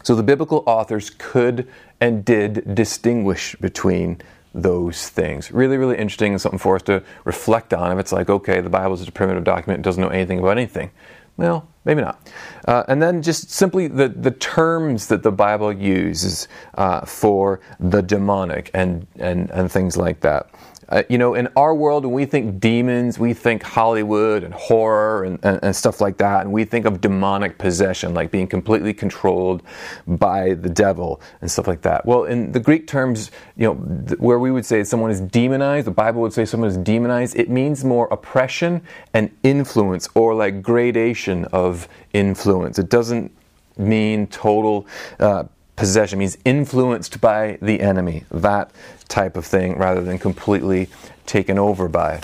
So 0.02 0.16
the 0.16 0.24
biblical 0.24 0.64
authors 0.66 1.10
could 1.10 1.68
and 2.00 2.24
did 2.24 2.74
distinguish 2.74 3.54
between 3.60 4.20
those 4.54 5.08
things. 5.08 5.50
Really, 5.50 5.76
really 5.76 5.96
interesting 5.96 6.32
and 6.32 6.40
something 6.40 6.58
for 6.58 6.76
us 6.76 6.82
to 6.82 7.02
reflect 7.24 7.72
on. 7.72 7.92
If 7.92 7.98
it's 7.98 8.12
like, 8.12 8.28
okay, 8.28 8.60
the 8.60 8.70
Bible 8.70 8.94
is 8.94 9.00
just 9.00 9.08
a 9.08 9.12
primitive 9.12 9.44
document, 9.44 9.80
it 9.80 9.82
doesn't 9.82 10.02
know 10.02 10.08
anything 10.08 10.38
about 10.38 10.58
anything. 10.58 10.90
Well, 11.36 11.66
maybe 11.84 12.02
not. 12.02 12.30
Uh, 12.68 12.84
and 12.88 13.02
then 13.02 13.22
just 13.22 13.50
simply 13.50 13.88
the, 13.88 14.08
the 14.08 14.30
terms 14.30 15.06
that 15.06 15.22
the 15.22 15.32
Bible 15.32 15.72
uses 15.72 16.46
uh, 16.74 17.06
for 17.06 17.60
the 17.80 18.02
demonic 18.02 18.70
and, 18.74 19.06
and, 19.18 19.50
and 19.50 19.72
things 19.72 19.96
like 19.96 20.20
that. 20.20 20.50
Uh, 20.92 21.02
you 21.08 21.16
know, 21.16 21.32
in 21.32 21.48
our 21.56 21.74
world, 21.74 22.04
when 22.04 22.12
we 22.12 22.26
think 22.26 22.60
demons, 22.60 23.18
we 23.18 23.32
think 23.32 23.62
Hollywood 23.62 24.44
and 24.44 24.52
horror 24.52 25.24
and, 25.24 25.38
and, 25.42 25.58
and, 25.62 25.74
stuff 25.74 26.02
like 26.02 26.18
that. 26.18 26.42
And 26.42 26.52
we 26.52 26.64
think 26.66 26.84
of 26.84 27.00
demonic 27.00 27.56
possession, 27.56 28.12
like 28.12 28.30
being 28.30 28.46
completely 28.46 28.92
controlled 28.92 29.62
by 30.06 30.52
the 30.52 30.68
devil 30.68 31.22
and 31.40 31.50
stuff 31.50 31.66
like 31.66 31.80
that. 31.82 32.04
Well, 32.04 32.24
in 32.24 32.52
the 32.52 32.60
Greek 32.60 32.86
terms, 32.86 33.30
you 33.56 33.68
know, 33.68 34.04
th- 34.06 34.20
where 34.20 34.38
we 34.38 34.50
would 34.50 34.66
say 34.66 34.84
someone 34.84 35.10
is 35.10 35.22
demonized, 35.22 35.86
the 35.86 35.92
Bible 35.92 36.20
would 36.20 36.34
say 36.34 36.44
someone 36.44 36.68
is 36.68 36.76
demonized, 36.76 37.36
it 37.36 37.48
means 37.48 37.84
more 37.84 38.06
oppression 38.10 38.82
and 39.14 39.30
influence 39.42 40.10
or 40.14 40.34
like 40.34 40.60
gradation 40.60 41.46
of 41.46 41.88
influence. 42.12 42.78
It 42.78 42.90
doesn't 42.90 43.32
mean 43.78 44.26
total. 44.26 44.86
Uh, 45.18 45.44
possession 45.76 46.18
means 46.18 46.36
influenced 46.44 47.20
by 47.20 47.58
the 47.62 47.80
enemy 47.80 48.24
that 48.30 48.70
type 49.08 49.36
of 49.36 49.44
thing 49.44 49.78
rather 49.78 50.02
than 50.02 50.18
completely 50.18 50.88
taken 51.26 51.58
over 51.58 51.88
by. 51.88 52.20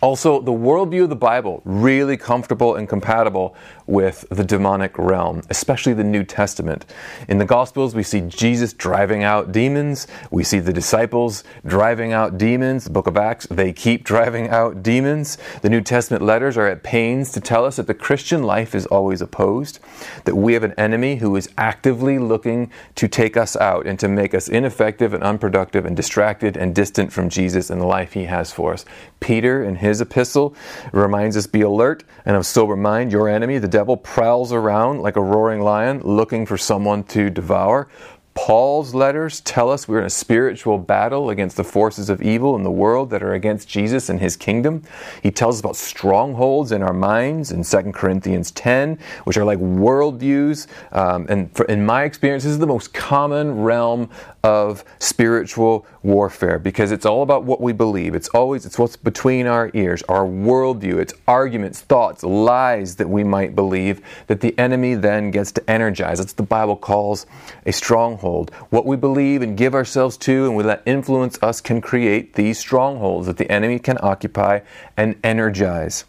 Also, 0.00 0.40
the 0.40 0.52
worldview 0.52 1.04
of 1.04 1.10
the 1.10 1.16
Bible, 1.16 1.62
really 1.64 2.16
comfortable 2.16 2.74
and 2.74 2.88
compatible 2.88 3.54
with 3.92 4.24
the 4.30 4.42
demonic 4.42 4.96
realm, 4.96 5.42
especially 5.50 5.92
the 5.92 6.02
New 6.02 6.24
Testament. 6.24 6.86
In 7.28 7.36
the 7.36 7.44
Gospels, 7.44 7.94
we 7.94 8.02
see 8.02 8.22
Jesus 8.22 8.72
driving 8.72 9.22
out 9.22 9.52
demons. 9.52 10.06
We 10.30 10.44
see 10.44 10.60
the 10.60 10.72
disciples 10.72 11.44
driving 11.66 12.14
out 12.14 12.38
demons. 12.38 12.84
The 12.84 12.90
book 12.90 13.06
of 13.06 13.18
Acts, 13.18 13.46
they 13.48 13.70
keep 13.74 14.02
driving 14.12 14.48
out 14.48 14.82
demons. 14.82 15.36
The 15.60 15.68
New 15.68 15.82
Testament 15.82 16.24
letters 16.24 16.56
are 16.56 16.66
at 16.66 16.82
pains 16.82 17.32
to 17.32 17.40
tell 17.40 17.66
us 17.66 17.76
that 17.76 17.86
the 17.86 17.92
Christian 17.92 18.44
life 18.44 18.74
is 18.74 18.86
always 18.86 19.20
opposed, 19.20 19.78
that 20.24 20.36
we 20.36 20.54
have 20.54 20.64
an 20.64 20.72
enemy 20.78 21.16
who 21.16 21.36
is 21.36 21.50
actively 21.58 22.18
looking 22.18 22.70
to 22.94 23.08
take 23.08 23.36
us 23.36 23.56
out 23.56 23.86
and 23.86 23.98
to 24.00 24.08
make 24.08 24.32
us 24.32 24.48
ineffective 24.48 25.12
and 25.12 25.22
unproductive 25.22 25.84
and 25.84 25.94
distracted 25.94 26.56
and 26.56 26.74
distant 26.74 27.12
from 27.12 27.28
Jesus 27.28 27.68
and 27.68 27.78
the 27.78 27.86
life 27.86 28.14
he 28.14 28.24
has 28.24 28.50
for 28.50 28.72
us. 28.72 28.86
Peter, 29.20 29.62
in 29.62 29.76
his 29.76 30.00
epistle 30.00 30.54
reminds 30.92 31.36
us 31.36 31.46
be 31.46 31.60
alert 31.60 32.04
and 32.24 32.36
of 32.36 32.46
sober 32.46 32.74
mind. 32.74 33.12
Your 33.12 33.28
enemy, 33.28 33.58
the 33.58 33.68
devil, 33.68 33.81
prowls 33.96 34.52
around 34.52 35.00
like 35.00 35.16
a 35.16 35.22
roaring 35.22 35.60
lion 35.60 36.00
looking 36.02 36.46
for 36.46 36.56
someone 36.56 37.04
to 37.04 37.30
devour. 37.30 37.88
Paul's 38.34 38.94
letters 38.94 39.42
tell 39.42 39.70
us 39.70 39.86
we're 39.86 39.98
in 39.98 40.06
a 40.06 40.10
spiritual 40.10 40.78
battle 40.78 41.28
against 41.28 41.56
the 41.56 41.64
forces 41.64 42.08
of 42.08 42.22
evil 42.22 42.56
in 42.56 42.62
the 42.62 42.70
world 42.70 43.10
that 43.10 43.22
are 43.22 43.34
against 43.34 43.68
Jesus 43.68 44.08
and 44.08 44.18
his 44.20 44.36
kingdom. 44.36 44.82
He 45.22 45.30
tells 45.30 45.56
us 45.56 45.60
about 45.60 45.76
strongholds 45.76 46.72
in 46.72 46.82
our 46.82 46.94
minds 46.94 47.52
in 47.52 47.62
2 47.62 47.92
Corinthians 47.92 48.50
10, 48.52 48.98
which 49.24 49.36
are 49.36 49.44
like 49.44 49.58
worldviews. 49.58 50.66
Um, 50.92 51.26
and 51.28 51.54
for, 51.54 51.66
in 51.66 51.84
my 51.84 52.04
experience, 52.04 52.44
this 52.44 52.52
is 52.52 52.58
the 52.58 52.66
most 52.66 52.94
common 52.94 53.60
realm 53.62 54.08
of 54.44 54.84
spiritual 54.98 55.86
warfare 56.02 56.58
because 56.58 56.90
it's 56.90 57.06
all 57.06 57.22
about 57.22 57.44
what 57.44 57.60
we 57.60 57.72
believe. 57.72 58.14
It's 58.14 58.28
always 58.30 58.66
it's 58.66 58.78
what's 58.78 58.96
between 58.96 59.46
our 59.46 59.70
ears, 59.74 60.02
our 60.08 60.24
worldview. 60.24 60.98
It's 60.98 61.14
arguments, 61.28 61.80
thoughts, 61.80 62.22
lies 62.22 62.96
that 62.96 63.08
we 63.08 63.22
might 63.22 63.54
believe 63.54 64.00
that 64.26 64.40
the 64.40 64.58
enemy 64.58 64.94
then 64.94 65.30
gets 65.30 65.52
to 65.52 65.70
energize. 65.70 66.18
That's 66.18 66.32
what 66.32 66.38
the 66.38 66.42
Bible 66.42 66.76
calls 66.76 67.26
a 67.66 67.72
stronghold. 67.72 68.52
What 68.70 68.86
we 68.86 68.96
believe 68.96 69.42
and 69.42 69.56
give 69.56 69.74
ourselves 69.74 70.16
to 70.18 70.46
and 70.46 70.56
we 70.56 70.64
let 70.64 70.82
influence 70.86 71.38
us 71.42 71.60
can 71.60 71.80
create 71.80 72.34
these 72.34 72.58
strongholds 72.58 73.26
that 73.26 73.36
the 73.36 73.50
enemy 73.50 73.78
can 73.78 73.98
occupy 74.02 74.60
and 74.96 75.16
energize. 75.22 76.04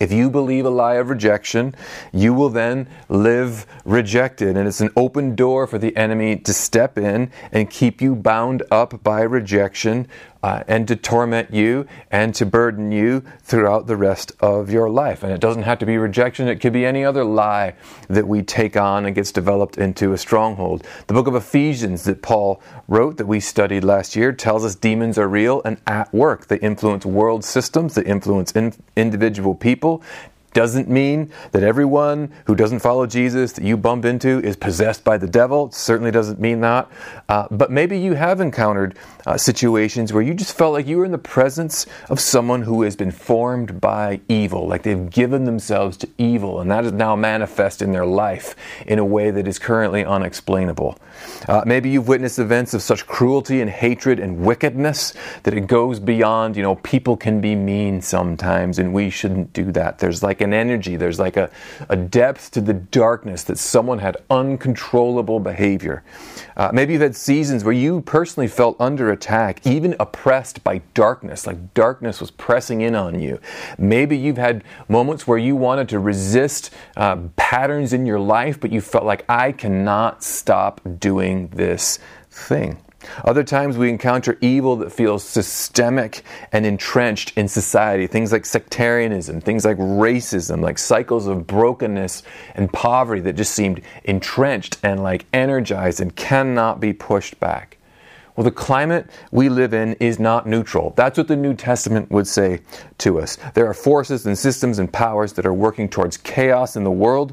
If 0.00 0.12
you 0.12 0.30
believe 0.30 0.64
a 0.64 0.70
lie 0.70 0.94
of 0.94 1.08
rejection, 1.08 1.74
you 2.12 2.34
will 2.34 2.48
then 2.48 2.88
live 3.08 3.66
rejected. 3.84 4.56
And 4.56 4.66
it's 4.66 4.80
an 4.80 4.90
open 4.96 5.34
door 5.34 5.66
for 5.66 5.78
the 5.78 5.96
enemy 5.96 6.36
to 6.36 6.52
step 6.52 6.98
in 6.98 7.30
and 7.52 7.70
keep 7.70 8.00
you 8.00 8.16
bound 8.16 8.62
up 8.70 9.02
by 9.02 9.22
rejection 9.22 10.08
uh, 10.44 10.62
and 10.68 10.86
to 10.86 10.94
torment 10.94 11.54
you 11.54 11.86
and 12.10 12.34
to 12.34 12.44
burden 12.44 12.92
you 12.92 13.24
throughout 13.40 13.86
the 13.86 13.96
rest 13.96 14.30
of 14.40 14.70
your 14.70 14.90
life. 14.90 15.22
And 15.22 15.32
it 15.32 15.40
doesn't 15.40 15.62
have 15.62 15.78
to 15.78 15.86
be 15.86 15.96
rejection, 15.96 16.48
it 16.48 16.56
could 16.56 16.74
be 16.74 16.84
any 16.84 17.02
other 17.02 17.24
lie 17.24 17.72
that 18.08 18.28
we 18.28 18.42
take 18.42 18.76
on 18.76 19.06
and 19.06 19.14
gets 19.14 19.32
developed 19.32 19.78
into 19.78 20.12
a 20.12 20.18
stronghold. 20.18 20.86
The 21.06 21.14
book 21.14 21.26
of 21.26 21.34
Ephesians 21.34 22.04
that 22.04 22.20
Paul 22.20 22.60
wrote, 22.88 23.16
that 23.16 23.26
we 23.26 23.40
studied 23.40 23.84
last 23.84 24.16
year, 24.16 24.32
tells 24.32 24.66
us 24.66 24.74
demons 24.74 25.16
are 25.16 25.28
real 25.28 25.62
and 25.64 25.78
at 25.86 26.12
work. 26.12 26.48
They 26.48 26.58
influence 26.58 27.06
world 27.06 27.42
systems, 27.42 27.94
they 27.94 28.04
influence 28.04 28.52
in- 28.52 28.74
individual 28.96 29.54
people, 29.54 30.02
doesn't 30.54 30.88
mean 30.88 31.30
that 31.52 31.62
everyone 31.62 32.32
who 32.46 32.54
doesn't 32.54 32.78
follow 32.78 33.06
Jesus 33.06 33.52
that 33.52 33.64
you 33.64 33.76
bump 33.76 34.04
into 34.04 34.40
is 34.40 34.56
possessed 34.56 35.04
by 35.04 35.18
the 35.18 35.26
devil. 35.26 35.66
It 35.66 35.74
certainly 35.74 36.10
doesn't 36.10 36.40
mean 36.40 36.60
that. 36.62 36.88
Uh, 37.28 37.46
but 37.50 37.70
maybe 37.70 37.98
you 37.98 38.14
have 38.14 38.40
encountered 38.40 38.96
uh, 39.26 39.36
situations 39.36 40.12
where 40.12 40.22
you 40.22 40.34
just 40.34 40.56
felt 40.56 40.72
like 40.72 40.86
you 40.86 40.98
were 40.98 41.04
in 41.04 41.12
the 41.12 41.18
presence 41.18 41.86
of 42.08 42.20
someone 42.20 42.62
who 42.62 42.82
has 42.82 42.96
been 42.96 43.10
formed 43.10 43.80
by 43.80 44.20
evil, 44.28 44.66
like 44.66 44.82
they've 44.82 45.10
given 45.10 45.44
themselves 45.44 45.96
to 45.98 46.08
evil, 46.18 46.60
and 46.60 46.70
that 46.70 46.84
is 46.84 46.92
now 46.92 47.16
manifest 47.16 47.82
in 47.82 47.92
their 47.92 48.06
life 48.06 48.54
in 48.86 48.98
a 48.98 49.04
way 49.04 49.30
that 49.30 49.48
is 49.48 49.58
currently 49.58 50.04
unexplainable. 50.04 50.98
Uh, 51.48 51.62
maybe 51.66 51.90
you've 51.90 52.08
witnessed 52.08 52.38
events 52.38 52.74
of 52.74 52.82
such 52.82 53.06
cruelty 53.06 53.60
and 53.60 53.70
hatred 53.70 54.20
and 54.20 54.38
wickedness 54.38 55.14
that 55.42 55.54
it 55.54 55.66
goes 55.66 55.98
beyond, 55.98 56.56
you 56.56 56.62
know, 56.62 56.76
people 56.76 57.16
can 57.16 57.40
be 57.40 57.54
mean 57.56 58.00
sometimes, 58.00 58.78
and 58.78 58.92
we 58.92 59.10
shouldn't 59.10 59.52
do 59.52 59.72
that. 59.72 59.98
There's 59.98 60.22
like 60.22 60.40
an 60.44 60.52
energy, 60.52 60.96
there's 60.96 61.18
like 61.18 61.36
a, 61.36 61.50
a 61.88 61.96
depth 61.96 62.52
to 62.52 62.60
the 62.60 62.74
darkness 62.74 63.42
that 63.44 63.58
someone 63.58 63.98
had 63.98 64.16
uncontrollable 64.30 65.40
behavior. 65.40 66.04
Uh, 66.56 66.70
maybe 66.72 66.92
you've 66.92 67.02
had 67.02 67.16
seasons 67.16 67.64
where 67.64 67.72
you 67.72 68.00
personally 68.02 68.46
felt 68.46 68.76
under 68.78 69.10
attack, 69.10 69.66
even 69.66 69.96
oppressed 69.98 70.62
by 70.62 70.80
darkness, 70.94 71.46
like 71.46 71.74
darkness 71.74 72.20
was 72.20 72.30
pressing 72.30 72.82
in 72.82 72.94
on 72.94 73.18
you. 73.20 73.40
Maybe 73.78 74.16
you've 74.16 74.36
had 74.36 74.62
moments 74.88 75.26
where 75.26 75.38
you 75.38 75.56
wanted 75.56 75.88
to 75.88 75.98
resist 75.98 76.70
uh, 76.96 77.16
patterns 77.36 77.92
in 77.92 78.06
your 78.06 78.20
life, 78.20 78.60
but 78.60 78.70
you 78.70 78.80
felt 78.80 79.04
like, 79.04 79.24
I 79.28 79.52
cannot 79.52 80.22
stop 80.22 80.80
doing 80.98 81.48
this 81.48 81.98
thing. 82.30 82.78
Other 83.24 83.44
times 83.44 83.76
we 83.76 83.88
encounter 83.88 84.38
evil 84.40 84.76
that 84.76 84.92
feels 84.92 85.24
systemic 85.24 86.22
and 86.52 86.66
entrenched 86.66 87.36
in 87.36 87.48
society. 87.48 88.06
Things 88.06 88.32
like 88.32 88.46
sectarianism, 88.46 89.40
things 89.40 89.64
like 89.64 89.78
racism, 89.78 90.60
like 90.60 90.78
cycles 90.78 91.26
of 91.26 91.46
brokenness 91.46 92.22
and 92.54 92.72
poverty 92.72 93.20
that 93.22 93.34
just 93.34 93.54
seemed 93.54 93.80
entrenched 94.04 94.78
and 94.82 95.02
like 95.02 95.26
energized 95.32 96.00
and 96.00 96.14
cannot 96.14 96.80
be 96.80 96.92
pushed 96.92 97.38
back. 97.40 97.78
Well, 98.36 98.44
the 98.44 98.50
climate 98.50 99.08
we 99.30 99.48
live 99.48 99.74
in 99.74 99.94
is 99.94 100.18
not 100.18 100.46
neutral. 100.46 100.92
That's 100.96 101.16
what 101.16 101.28
the 101.28 101.36
New 101.36 101.54
Testament 101.54 102.10
would 102.10 102.26
say 102.26 102.62
to 102.98 103.20
us. 103.20 103.38
There 103.54 103.66
are 103.66 103.74
forces 103.74 104.26
and 104.26 104.36
systems 104.36 104.80
and 104.80 104.92
powers 104.92 105.34
that 105.34 105.46
are 105.46 105.54
working 105.54 105.88
towards 105.88 106.16
chaos 106.16 106.74
in 106.74 106.82
the 106.82 106.90
world 106.90 107.32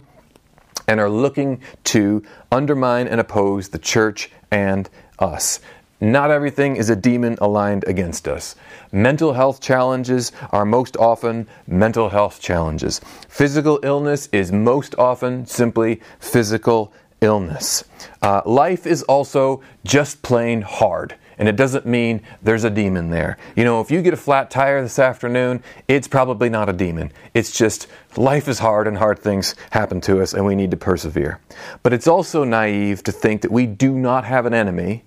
and 0.88 1.00
are 1.00 1.10
looking 1.10 1.62
to 1.86 2.24
undermine 2.52 3.08
and 3.08 3.20
oppose 3.20 3.70
the 3.70 3.80
church 3.80 4.30
and 4.52 4.90
us. 5.22 5.60
Not 6.04 6.32
everything 6.32 6.78
is 6.78 6.90
a 6.90 6.96
demon 6.96 7.38
aligned 7.40 7.84
against 7.86 8.28
us. 8.28 8.56
Mental 8.92 9.34
health 9.34 9.62
challenges 9.62 10.32
are 10.50 10.66
most 10.66 10.98
often 10.98 11.48
mental 11.68 12.10
health 12.10 12.42
challenges. 12.42 13.00
Physical 13.30 13.80
illness 13.84 14.28
is 14.32 14.52
most 14.52 14.96
often 14.98 15.46
simply 15.46 16.02
physical 16.20 16.92
illness. 17.22 17.84
Uh, 18.24 18.42
life 18.48 18.88
is 18.88 19.04
also 19.04 19.62
just 19.86 20.24
plain 20.24 20.64
hard. 20.64 21.16
And 21.38 21.48
it 21.48 21.56
doesn't 21.56 21.86
mean 21.86 22.22
there's 22.42 22.64
a 22.64 22.70
demon 22.70 23.12
there. 23.12 23.38
You 23.56 23.64
know, 23.64 23.80
if 23.80 23.90
you 23.90 24.02
get 24.02 24.14
a 24.14 24.18
flat 24.18 24.50
tire 24.52 24.82
this 24.82 25.00
afternoon, 25.00 25.64
it's 25.88 26.08
probably 26.08 26.50
not 26.50 26.68
a 26.68 26.74
demon. 26.74 27.12
It's 27.36 27.56
just 27.56 27.88
life 28.16 28.48
is 28.48 28.60
hard 28.60 28.88
and 28.88 28.98
hard 28.98 29.20
things 29.20 29.56
happen 29.70 30.02
to 30.02 30.22
us 30.22 30.34
and 30.34 30.46
we 30.46 30.56
need 30.56 30.72
to 30.72 30.78
persevere. 30.78 31.40
But 31.84 31.94
it's 31.94 32.08
also 32.08 32.44
naive 32.44 33.04
to 33.04 33.12
think 33.12 33.42
that 33.42 33.52
we 33.52 33.68
do 33.68 33.94
not 33.94 34.26
have 34.26 34.46
an 34.48 34.54
enemy 34.54 35.04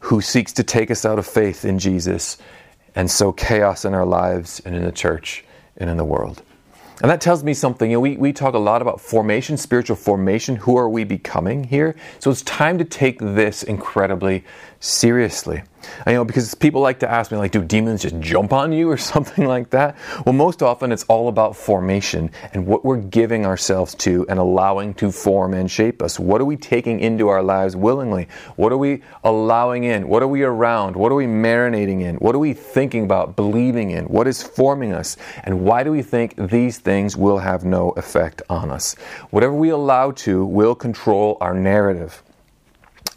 who 0.00 0.20
seeks 0.20 0.52
to 0.54 0.62
take 0.62 0.90
us 0.90 1.04
out 1.04 1.18
of 1.18 1.26
faith 1.26 1.64
in 1.64 1.78
Jesus 1.78 2.38
and 2.94 3.10
sow 3.10 3.32
chaos 3.32 3.84
in 3.84 3.94
our 3.94 4.06
lives 4.06 4.60
and 4.64 4.74
in 4.74 4.84
the 4.84 4.92
church 4.92 5.44
and 5.76 5.90
in 5.90 5.96
the 5.96 6.04
world. 6.04 6.42
And 7.00 7.10
that 7.10 7.20
tells 7.20 7.44
me 7.44 7.54
something. 7.54 7.90
You 7.90 7.98
know, 7.98 8.00
we, 8.00 8.16
we 8.16 8.32
talk 8.32 8.54
a 8.54 8.58
lot 8.58 8.82
about 8.82 9.00
formation, 9.00 9.56
spiritual 9.56 9.94
formation. 9.94 10.56
Who 10.56 10.76
are 10.76 10.88
we 10.88 11.04
becoming 11.04 11.64
here? 11.64 11.94
So 12.18 12.30
it's 12.30 12.42
time 12.42 12.76
to 12.78 12.84
take 12.84 13.20
this 13.20 13.62
incredibly 13.62 14.44
seriously. 14.80 15.62
I 16.06 16.12
know 16.12 16.24
because 16.24 16.54
people 16.54 16.80
like 16.80 17.00
to 17.00 17.10
ask 17.10 17.30
me, 17.30 17.38
like, 17.38 17.52
do 17.52 17.62
demons 17.62 18.02
just 18.02 18.18
jump 18.20 18.52
on 18.52 18.72
you 18.72 18.90
or 18.90 18.96
something 18.96 19.46
like 19.46 19.70
that? 19.70 19.96
Well, 20.24 20.32
most 20.32 20.62
often 20.62 20.92
it's 20.92 21.04
all 21.04 21.28
about 21.28 21.56
formation 21.56 22.30
and 22.52 22.66
what 22.66 22.84
we're 22.84 22.98
giving 22.98 23.46
ourselves 23.46 23.94
to 23.96 24.26
and 24.28 24.38
allowing 24.38 24.94
to 24.94 25.10
form 25.10 25.54
and 25.54 25.70
shape 25.70 26.02
us. 26.02 26.18
What 26.18 26.40
are 26.40 26.44
we 26.44 26.56
taking 26.56 27.00
into 27.00 27.28
our 27.28 27.42
lives 27.42 27.76
willingly? 27.76 28.28
What 28.56 28.72
are 28.72 28.78
we 28.78 29.02
allowing 29.24 29.84
in? 29.84 30.08
What 30.08 30.22
are 30.22 30.28
we 30.28 30.42
around? 30.42 30.96
What 30.96 31.12
are 31.12 31.16
we 31.16 31.26
marinating 31.26 32.02
in? 32.02 32.16
What 32.16 32.34
are 32.34 32.40
we 32.40 32.54
thinking 32.54 33.04
about, 33.04 33.36
believing 33.36 33.90
in? 33.90 34.06
What 34.06 34.26
is 34.26 34.42
forming 34.42 34.92
us? 34.92 35.16
And 35.44 35.62
why 35.62 35.84
do 35.84 35.92
we 35.92 36.02
think 36.02 36.34
these 36.36 36.78
things 36.78 37.16
will 37.16 37.38
have 37.38 37.64
no 37.64 37.90
effect 37.90 38.42
on 38.48 38.70
us? 38.70 38.94
Whatever 39.30 39.54
we 39.54 39.70
allow 39.70 40.12
to 40.12 40.44
will 40.44 40.74
control 40.74 41.38
our 41.40 41.54
narrative. 41.54 42.22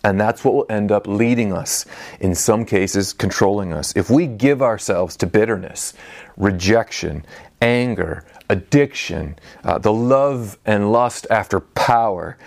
And 0.04 0.20
that's 0.20 0.44
what 0.44 0.54
will 0.54 0.66
end 0.70 0.92
up 0.92 1.08
leading 1.08 1.54
us, 1.54 1.86
in 2.20 2.34
some 2.34 2.66
cases, 2.66 3.14
controlling 3.14 3.72
us. 3.72 3.96
If 3.96 4.10
we 4.10 4.26
give 4.28 4.62
ourselves 4.62 5.16
to 5.18 5.28
bitterness, 5.28 5.94
rejection, 6.38 7.24
anger, 7.62 8.26
addiction, 8.50 9.38
uh, 9.64 9.78
the 9.78 9.94
love 9.94 10.58
and 10.66 10.92
lust 10.92 11.28
after 11.30 11.60
power, 11.60 12.38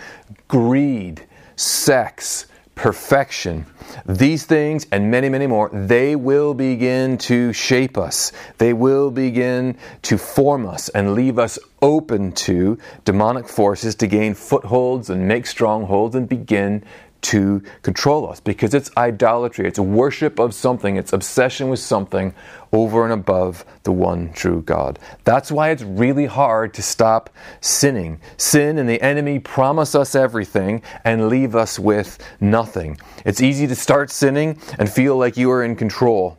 greed, 0.47 1.25
sex, 1.55 2.47
perfection, 2.75 3.65
these 4.05 4.45
things 4.45 4.85
and 4.91 5.09
many, 5.09 5.29
many 5.29 5.47
more, 5.47 5.69
they 5.71 6.15
will 6.15 6.53
begin 6.53 7.17
to 7.17 7.53
shape 7.53 7.97
us. 7.97 8.33
They 8.57 8.73
will 8.73 9.11
begin 9.11 9.77
to 10.03 10.17
form 10.17 10.65
us 10.67 10.89
and 10.89 11.13
leave 11.13 11.39
us 11.39 11.57
open 11.81 12.33
to 12.33 12.77
demonic 13.05 13.47
forces 13.47 13.95
to 13.95 14.07
gain 14.07 14.33
footholds 14.33 15.09
and 15.09 15.27
make 15.27 15.45
strongholds 15.45 16.15
and 16.15 16.27
begin 16.27 16.83
to 17.25 17.63
control 17.81 18.29
us 18.29 18.39
because 18.39 18.75
it's 18.75 18.91
idolatry. 18.97 19.67
It's 19.67 19.79
worship 19.79 20.37
of 20.39 20.53
something, 20.53 20.95
it's 20.95 21.11
obsession 21.11 21.69
with 21.69 21.79
something 21.79 22.35
over 22.71 23.03
and 23.03 23.13
above 23.13 23.65
the 23.83 23.91
one 23.91 24.31
true 24.33 24.61
God. 24.61 24.99
That's 25.23 25.51
why 25.51 25.71
it's 25.71 25.81
really 25.81 26.27
hard 26.27 26.73
to 26.75 26.83
stop 26.83 27.31
sinning. 27.61 28.19
Sin 28.37 28.77
and 28.77 28.87
the 28.87 29.01
enemy 29.01 29.39
promise 29.39 29.95
us 29.95 30.13
everything 30.13 30.83
and 31.03 31.27
leave 31.27 31.55
us 31.55 31.79
with 31.79 32.19
nothing. 32.39 32.99
It's 33.25 33.41
easy 33.41 33.65
to 33.67 33.75
start 33.75 34.11
sinning 34.11 34.59
and 34.77 34.87
feel 34.87 35.17
like 35.17 35.35
you 35.35 35.49
are 35.49 35.63
in 35.63 35.75
control 35.75 36.37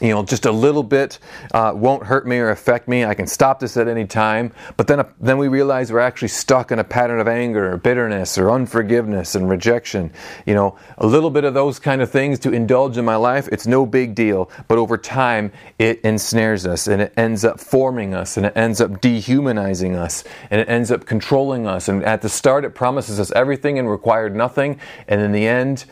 you 0.00 0.10
know, 0.10 0.22
just 0.22 0.44
a 0.44 0.52
little 0.52 0.82
bit 0.82 1.18
uh, 1.52 1.72
won't 1.74 2.04
hurt 2.04 2.26
me 2.26 2.38
or 2.38 2.50
affect 2.50 2.86
me. 2.86 3.04
I 3.04 3.14
can 3.14 3.26
stop 3.26 3.60
this 3.60 3.76
at 3.76 3.88
any 3.88 4.06
time. 4.06 4.52
But 4.76 4.86
then, 4.86 5.00
uh, 5.00 5.08
then 5.20 5.38
we 5.38 5.48
realize 5.48 5.90
we're 5.90 6.00
actually 6.00 6.28
stuck 6.28 6.70
in 6.70 6.78
a 6.78 6.84
pattern 6.84 7.18
of 7.18 7.28
anger 7.28 7.72
or 7.72 7.76
bitterness 7.78 8.36
or 8.36 8.50
unforgiveness 8.50 9.34
and 9.34 9.48
rejection. 9.48 10.12
You 10.44 10.54
know, 10.54 10.78
a 10.98 11.06
little 11.06 11.30
bit 11.30 11.44
of 11.44 11.54
those 11.54 11.78
kind 11.78 12.02
of 12.02 12.10
things 12.10 12.38
to 12.40 12.52
indulge 12.52 12.98
in 12.98 13.04
my 13.04 13.16
life, 13.16 13.48
it's 13.50 13.66
no 13.66 13.86
big 13.86 14.14
deal. 14.14 14.50
But 14.68 14.78
over 14.78 14.98
time, 14.98 15.52
it 15.78 16.00
ensnares 16.02 16.66
us 16.66 16.86
and 16.86 17.00
it 17.00 17.14
ends 17.16 17.44
up 17.44 17.58
forming 17.58 18.14
us 18.14 18.36
and 18.36 18.46
it 18.46 18.52
ends 18.54 18.80
up 18.80 19.00
dehumanizing 19.00 19.96
us 19.96 20.24
and 20.50 20.60
it 20.60 20.68
ends 20.68 20.90
up 20.90 21.06
controlling 21.06 21.66
us. 21.66 21.88
And 21.88 22.04
at 22.04 22.20
the 22.20 22.28
start, 22.28 22.64
it 22.64 22.74
promises 22.74 23.18
us 23.18 23.32
everything 23.32 23.78
and 23.78 23.90
required 23.90 24.36
nothing. 24.36 24.78
And 25.08 25.22
in 25.22 25.32
the 25.32 25.46
end, 25.46 25.86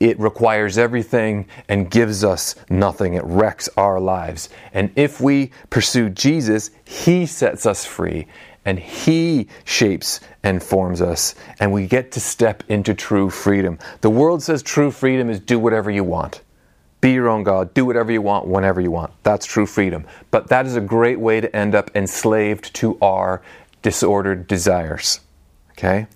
it 0.00 0.18
requires 0.20 0.78
everything 0.78 1.46
and 1.68 1.90
gives 1.90 2.22
us 2.24 2.54
nothing. 2.70 3.14
It 3.14 3.24
wrecks 3.24 3.68
our 3.76 4.00
lives. 4.00 4.48
And 4.72 4.90
if 4.96 5.20
we 5.20 5.50
pursue 5.70 6.08
Jesus, 6.10 6.70
He 6.84 7.26
sets 7.26 7.66
us 7.66 7.84
free 7.84 8.26
and 8.64 8.78
He 8.78 9.48
shapes 9.64 10.20
and 10.42 10.62
forms 10.62 11.00
us, 11.00 11.34
and 11.58 11.72
we 11.72 11.86
get 11.86 12.12
to 12.12 12.20
step 12.20 12.62
into 12.68 12.94
true 12.94 13.30
freedom. 13.30 13.78
The 14.02 14.10
world 14.10 14.42
says 14.42 14.62
true 14.62 14.90
freedom 14.90 15.30
is 15.30 15.40
do 15.40 15.58
whatever 15.58 15.90
you 15.90 16.04
want. 16.04 16.42
Be 17.00 17.12
your 17.12 17.28
own 17.28 17.44
God, 17.44 17.72
do 17.74 17.86
whatever 17.86 18.12
you 18.12 18.20
want, 18.20 18.46
whenever 18.46 18.80
you 18.80 18.90
want. 18.90 19.12
That's 19.22 19.46
true 19.46 19.66
freedom. 19.66 20.04
But 20.30 20.48
that 20.48 20.66
is 20.66 20.76
a 20.76 20.80
great 20.80 21.20
way 21.20 21.40
to 21.40 21.54
end 21.56 21.74
up 21.74 21.90
enslaved 21.94 22.74
to 22.74 22.98
our 23.00 23.40
disordered 23.82 24.46
desires. 24.46 25.20
Okay? 25.72 26.08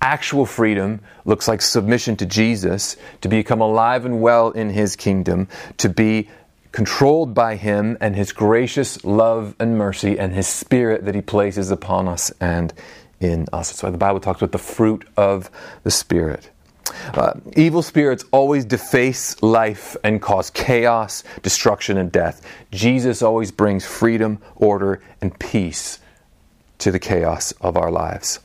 Actual 0.00 0.46
freedom 0.46 1.00
looks 1.24 1.48
like 1.48 1.60
submission 1.60 2.16
to 2.16 2.26
Jesus, 2.26 2.96
to 3.20 3.28
become 3.28 3.60
alive 3.60 4.04
and 4.04 4.20
well 4.20 4.50
in 4.50 4.70
His 4.70 4.94
kingdom, 4.94 5.48
to 5.78 5.88
be 5.88 6.28
controlled 6.70 7.34
by 7.34 7.56
Him 7.56 7.96
and 8.00 8.14
His 8.14 8.32
gracious 8.32 9.04
love 9.04 9.56
and 9.58 9.76
mercy 9.76 10.18
and 10.18 10.32
His 10.32 10.46
Spirit 10.46 11.04
that 11.04 11.14
He 11.14 11.20
places 11.20 11.70
upon 11.70 12.06
us 12.06 12.30
and 12.40 12.72
in 13.20 13.46
us. 13.52 13.70
That's 13.70 13.82
why 13.82 13.90
the 13.90 13.98
Bible 13.98 14.20
talks 14.20 14.40
about 14.40 14.52
the 14.52 14.58
fruit 14.58 15.06
of 15.16 15.50
the 15.82 15.90
Spirit. 15.90 16.50
Uh, 17.14 17.34
evil 17.56 17.82
spirits 17.82 18.24
always 18.30 18.64
deface 18.64 19.40
life 19.42 19.96
and 20.04 20.22
cause 20.22 20.50
chaos, 20.50 21.22
destruction, 21.42 21.98
and 21.98 22.10
death. 22.10 22.46
Jesus 22.70 23.22
always 23.22 23.50
brings 23.50 23.84
freedom, 23.84 24.38
order, 24.56 25.02
and 25.20 25.38
peace 25.38 25.98
to 26.78 26.90
the 26.90 26.98
chaos 26.98 27.52
of 27.60 27.76
our 27.76 27.90
lives. 27.90 28.40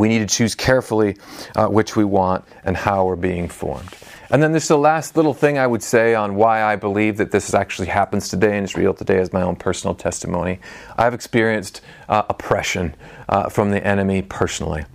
We 0.00 0.08
need 0.08 0.26
to 0.26 0.34
choose 0.34 0.54
carefully 0.54 1.18
uh, 1.54 1.66
which 1.66 1.94
we 1.94 2.06
want 2.06 2.46
and 2.64 2.74
how 2.74 3.04
we're 3.04 3.16
being 3.16 3.50
formed. 3.50 3.90
And 4.30 4.42
then 4.42 4.50
there's 4.50 4.66
the 4.66 4.78
last 4.78 5.14
little 5.14 5.34
thing 5.34 5.58
I 5.58 5.66
would 5.66 5.82
say 5.82 6.14
on 6.14 6.36
why 6.36 6.62
I 6.62 6.74
believe 6.74 7.18
that 7.18 7.32
this 7.32 7.52
actually 7.52 7.88
happens 7.88 8.30
today 8.30 8.56
and 8.56 8.64
is 8.64 8.74
real 8.74 8.94
today 8.94 9.18
as 9.18 9.30
my 9.34 9.42
own 9.42 9.56
personal 9.56 9.94
testimony. 9.94 10.58
I've 10.96 11.12
experienced 11.12 11.82
uh, 12.08 12.22
oppression 12.30 12.94
uh, 13.28 13.50
from 13.50 13.72
the 13.72 13.86
enemy 13.86 14.22
personally. 14.22 14.86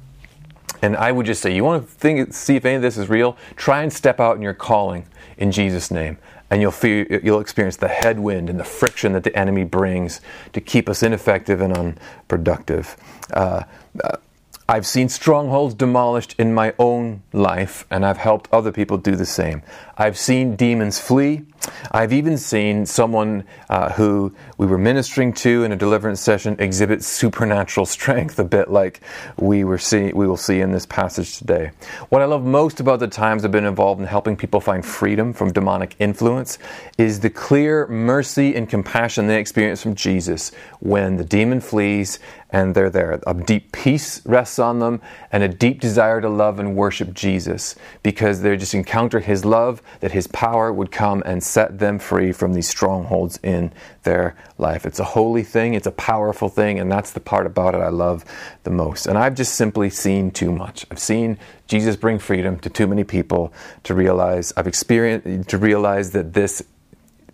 And 0.82 0.98
I 0.98 1.12
would 1.12 1.28
just 1.28 1.44
say, 1.44 1.54
you 1.54 1.64
want 1.64 1.88
to 1.88 1.94
think, 1.94 2.34
see 2.34 2.56
if 2.56 2.66
any 2.66 2.78
of 2.78 2.82
this 2.82 2.98
is 2.98 3.08
real? 3.08 3.38
Try 3.56 3.84
and 3.84 3.94
step 3.94 4.20
out 4.20 4.36
in 4.38 4.42
your 4.42 4.56
calling 4.56 5.06
in 5.38 5.52
Jesus' 5.52 5.92
name. 5.92 6.18
And 6.50 6.64
you'll, 6.64 6.72
feel, 6.72 7.06
you'll 7.24 7.42
experience 7.42 7.76
the 7.78 7.90
headwind 7.90 8.50
and 8.50 8.60
the 8.60 8.64
friction 8.64 9.14
that 9.14 9.24
the 9.24 9.38
enemy 9.38 9.66
brings 9.66 10.20
to 10.54 10.62
keep 10.62 10.90
us 10.90 11.04
ineffective 11.04 11.62
and 11.62 11.78
unproductive. 11.78 12.98
Uh, 13.32 13.66
uh 14.04 14.18
I've 14.68 14.88
seen 14.88 15.10
strongholds 15.10 15.76
demolished 15.76 16.34
in 16.40 16.52
my 16.52 16.74
own 16.80 17.22
life, 17.32 17.86
and 17.92 18.04
I've 18.04 18.18
helped 18.18 18.50
other 18.52 18.72
people 18.72 18.98
do 18.98 19.16
the 19.16 19.26
same. 19.26 19.62
I've 19.96 20.18
seen 20.18 20.56
demons 20.56 21.00
flee. 21.00 21.46
I've 21.92 22.14
even 22.14 22.38
seen 22.38 22.86
someone 22.86 23.44
uh, 23.70 23.92
who 23.92 24.34
we 24.58 24.66
were 24.68 24.78
ministering 24.78 25.34
to 25.34 25.64
in 25.64 25.72
a 25.72 25.76
deliverance 25.76 26.22
session 26.22 26.56
exhibit 26.60 27.04
supernatural 27.04 27.86
strength, 27.96 28.40
a 28.40 28.44
bit 28.44 28.70
like 28.70 29.02
we 29.38 29.64
were 29.64 29.78
see, 29.78 30.12
we 30.14 30.28
will 30.28 30.38
see 30.38 30.62
in 30.62 30.72
this 30.72 30.86
passage 30.86 31.38
today. 31.38 31.72
What 32.10 32.22
I 32.22 32.26
love 32.26 32.44
most 32.44 32.80
about 32.80 33.00
the 33.00 33.08
times 33.08 33.46
I've 33.46 33.52
been 33.52 33.66
involved 33.66 34.02
in 34.02 34.08
helping 34.08 34.36
people 34.36 34.62
find 34.62 34.86
freedom 34.86 35.34
from 35.34 35.52
demonic 35.52 35.96
influence 36.00 36.58
is 36.98 37.20
the 37.20 37.30
clear 37.30 37.88
mercy 37.88 38.56
and 38.56 38.70
compassion 38.70 39.28
they 39.28 39.40
experience 39.40 39.82
from 39.82 39.96
Jesus 39.96 40.52
when 40.80 41.18
the 41.18 41.24
demon 41.24 41.62
flees 41.62 42.20
and 42.56 42.74
they're 42.74 42.90
there. 42.90 43.20
A 43.28 43.34
deep 43.34 43.74
peace 43.74 44.26
rests 44.26 44.60
on 44.60 44.80
them 44.80 45.02
and 45.32 45.44
a 45.44 45.48
deep 45.48 45.82
desire 45.82 46.22
to 46.22 46.30
love 46.30 46.58
and 46.58 46.76
worship 46.76 47.14
Jesus 47.14 47.76
because 48.02 48.42
they 48.42 48.56
just 48.56 48.74
encounter 48.74 49.20
His 49.20 49.44
love, 49.44 49.82
that 50.00 50.14
His 50.14 50.28
power 50.28 50.72
would 50.72 50.92
come 50.92 51.22
and 51.26 51.44
set 51.56 51.80
them 51.80 51.98
free 51.98 52.34
from 52.34 52.54
these 52.54 52.68
strongholds 52.68 53.40
in 53.42 53.72
their 54.04 54.36
life. 54.58 54.86
It's 54.86 55.00
a 55.00 55.06
holy 55.06 55.42
thing, 55.42 55.74
it's 55.74 55.88
a 55.88 55.92
powerful 55.92 56.50
thing, 56.50 56.82
and 56.82 56.92
that's 56.92 57.14
the 57.14 57.22
part 57.22 57.46
about 57.46 57.74
it 57.74 57.78
I 57.78 57.88
love 57.88 58.26
the 58.66 58.72
most. 58.72 59.08
And 59.08 59.18
I've 59.18 59.36
just 59.36 59.56
simply 59.56 59.90
seen 59.90 60.32
too 60.32 60.52
much. 60.52 60.86
I've 60.92 61.00
seen 61.00 61.40
Jesus 61.68 61.96
bring 61.96 62.20
freedom 62.20 62.60
to 62.60 62.70
too 62.70 62.88
many 62.88 63.06
people 63.06 63.54
to 63.84 63.94
realize, 63.94 64.52
I've 64.58 64.68
experienced, 64.68 65.50
to 65.50 65.58
realize 65.58 66.12
that 66.12 66.34
this 66.34 66.62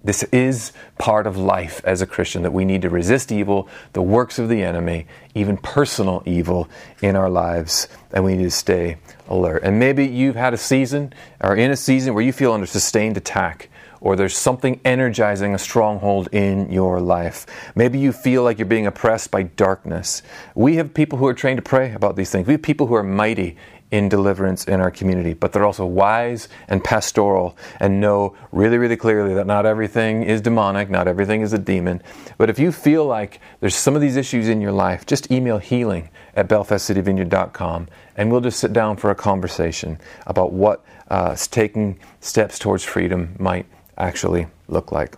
this 0.03 0.23
is 0.31 0.71
part 0.97 1.27
of 1.27 1.37
life 1.37 1.79
as 1.83 2.01
a 2.01 2.07
Christian 2.07 2.41
that 2.41 2.53
we 2.53 2.65
need 2.65 2.81
to 2.81 2.89
resist 2.89 3.31
evil, 3.31 3.69
the 3.93 4.01
works 4.01 4.39
of 4.39 4.49
the 4.49 4.63
enemy, 4.63 5.05
even 5.35 5.57
personal 5.57 6.23
evil 6.25 6.67
in 7.03 7.15
our 7.15 7.29
lives, 7.29 7.87
and 8.11 8.23
we 8.23 8.35
need 8.35 8.45
to 8.45 8.51
stay 8.51 8.97
alert. 9.27 9.61
And 9.63 9.79
maybe 9.79 10.05
you've 10.07 10.35
had 10.35 10.55
a 10.55 10.57
season 10.57 11.13
or 11.39 11.55
in 11.55 11.69
a 11.69 11.75
season 11.75 12.15
where 12.15 12.23
you 12.23 12.33
feel 12.33 12.51
under 12.51 12.65
sustained 12.65 13.15
attack 13.15 13.69
or 14.01 14.15
there's 14.15 14.35
something 14.35 14.81
energizing 14.83 15.53
a 15.53 15.59
stronghold 15.59 16.27
in 16.31 16.71
your 16.71 16.99
life. 16.99 17.45
Maybe 17.75 17.99
you 17.99 18.11
feel 18.11 18.43
like 18.43 18.57
you're 18.57 18.65
being 18.65 18.87
oppressed 18.87 19.31
by 19.31 19.43
darkness. 19.43 20.23
We 20.55 20.75
have 20.75 20.93
people 20.93 21.19
who 21.19 21.27
are 21.27 21.33
trained 21.33 21.57
to 21.57 21.61
pray 21.61 21.93
about 21.93 22.15
these 22.15 22.31
things. 22.31 22.47
We 22.47 22.53
have 22.53 22.63
people 22.63 22.87
who 22.87 22.95
are 22.95 23.03
mighty 23.03 23.55
in 23.91 24.07
deliverance 24.07 24.65
in 24.65 24.79
our 24.79 24.89
community, 24.89 25.33
but 25.33 25.51
they're 25.51 25.65
also 25.65 25.85
wise 25.85 26.47
and 26.69 26.81
pastoral 26.83 27.57
and 27.79 27.99
know 27.99 28.35
really, 28.51 28.77
really 28.77 28.95
clearly 28.95 29.35
that 29.35 29.45
not 29.45 29.65
everything 29.65 30.23
is 30.23 30.39
demonic, 30.41 30.89
not 30.89 31.07
everything 31.07 31.41
is 31.41 31.51
a 31.51 31.57
demon. 31.57 32.01
But 32.37 32.49
if 32.49 32.57
you 32.57 32.71
feel 32.71 33.05
like 33.05 33.41
there's 33.59 33.75
some 33.75 33.93
of 33.93 34.01
these 34.01 34.15
issues 34.15 34.47
in 34.47 34.61
your 34.61 34.71
life, 34.71 35.05
just 35.05 35.29
email 35.29 35.57
healing 35.57 36.09
at 36.35 36.47
belfastcityvineyard.com 36.47 37.89
and 38.15 38.31
we'll 38.31 38.41
just 38.41 38.59
sit 38.59 38.71
down 38.71 38.95
for 38.95 39.11
a 39.11 39.15
conversation 39.15 39.99
about 40.25 40.53
what 40.53 40.83
uh, 41.09 41.35
taking 41.35 41.99
steps 42.21 42.57
towards 42.57 42.85
freedom 42.85 43.35
might 43.37 43.65
actually 44.01 44.47
look 44.67 44.91
like. 44.91 45.15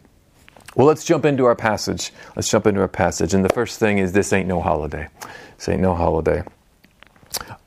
Well, 0.76 0.88
let's 0.88 1.06
jump 1.06 1.26
into 1.26 1.46
our 1.46 1.56
passage. 1.56 2.12
Let's 2.36 2.50
jump 2.50 2.66
into 2.66 2.82
our 2.82 2.88
passage. 2.88 3.34
And 3.34 3.46
the 3.46 3.54
first 3.54 3.80
thing 3.80 4.00
is 4.00 4.12
this 4.12 4.34
ain't 4.34 4.48
no 4.48 4.62
holiday. 4.62 5.08
This 5.58 5.70
ain't 5.70 5.82
no 5.82 5.94
holiday. 5.94 6.44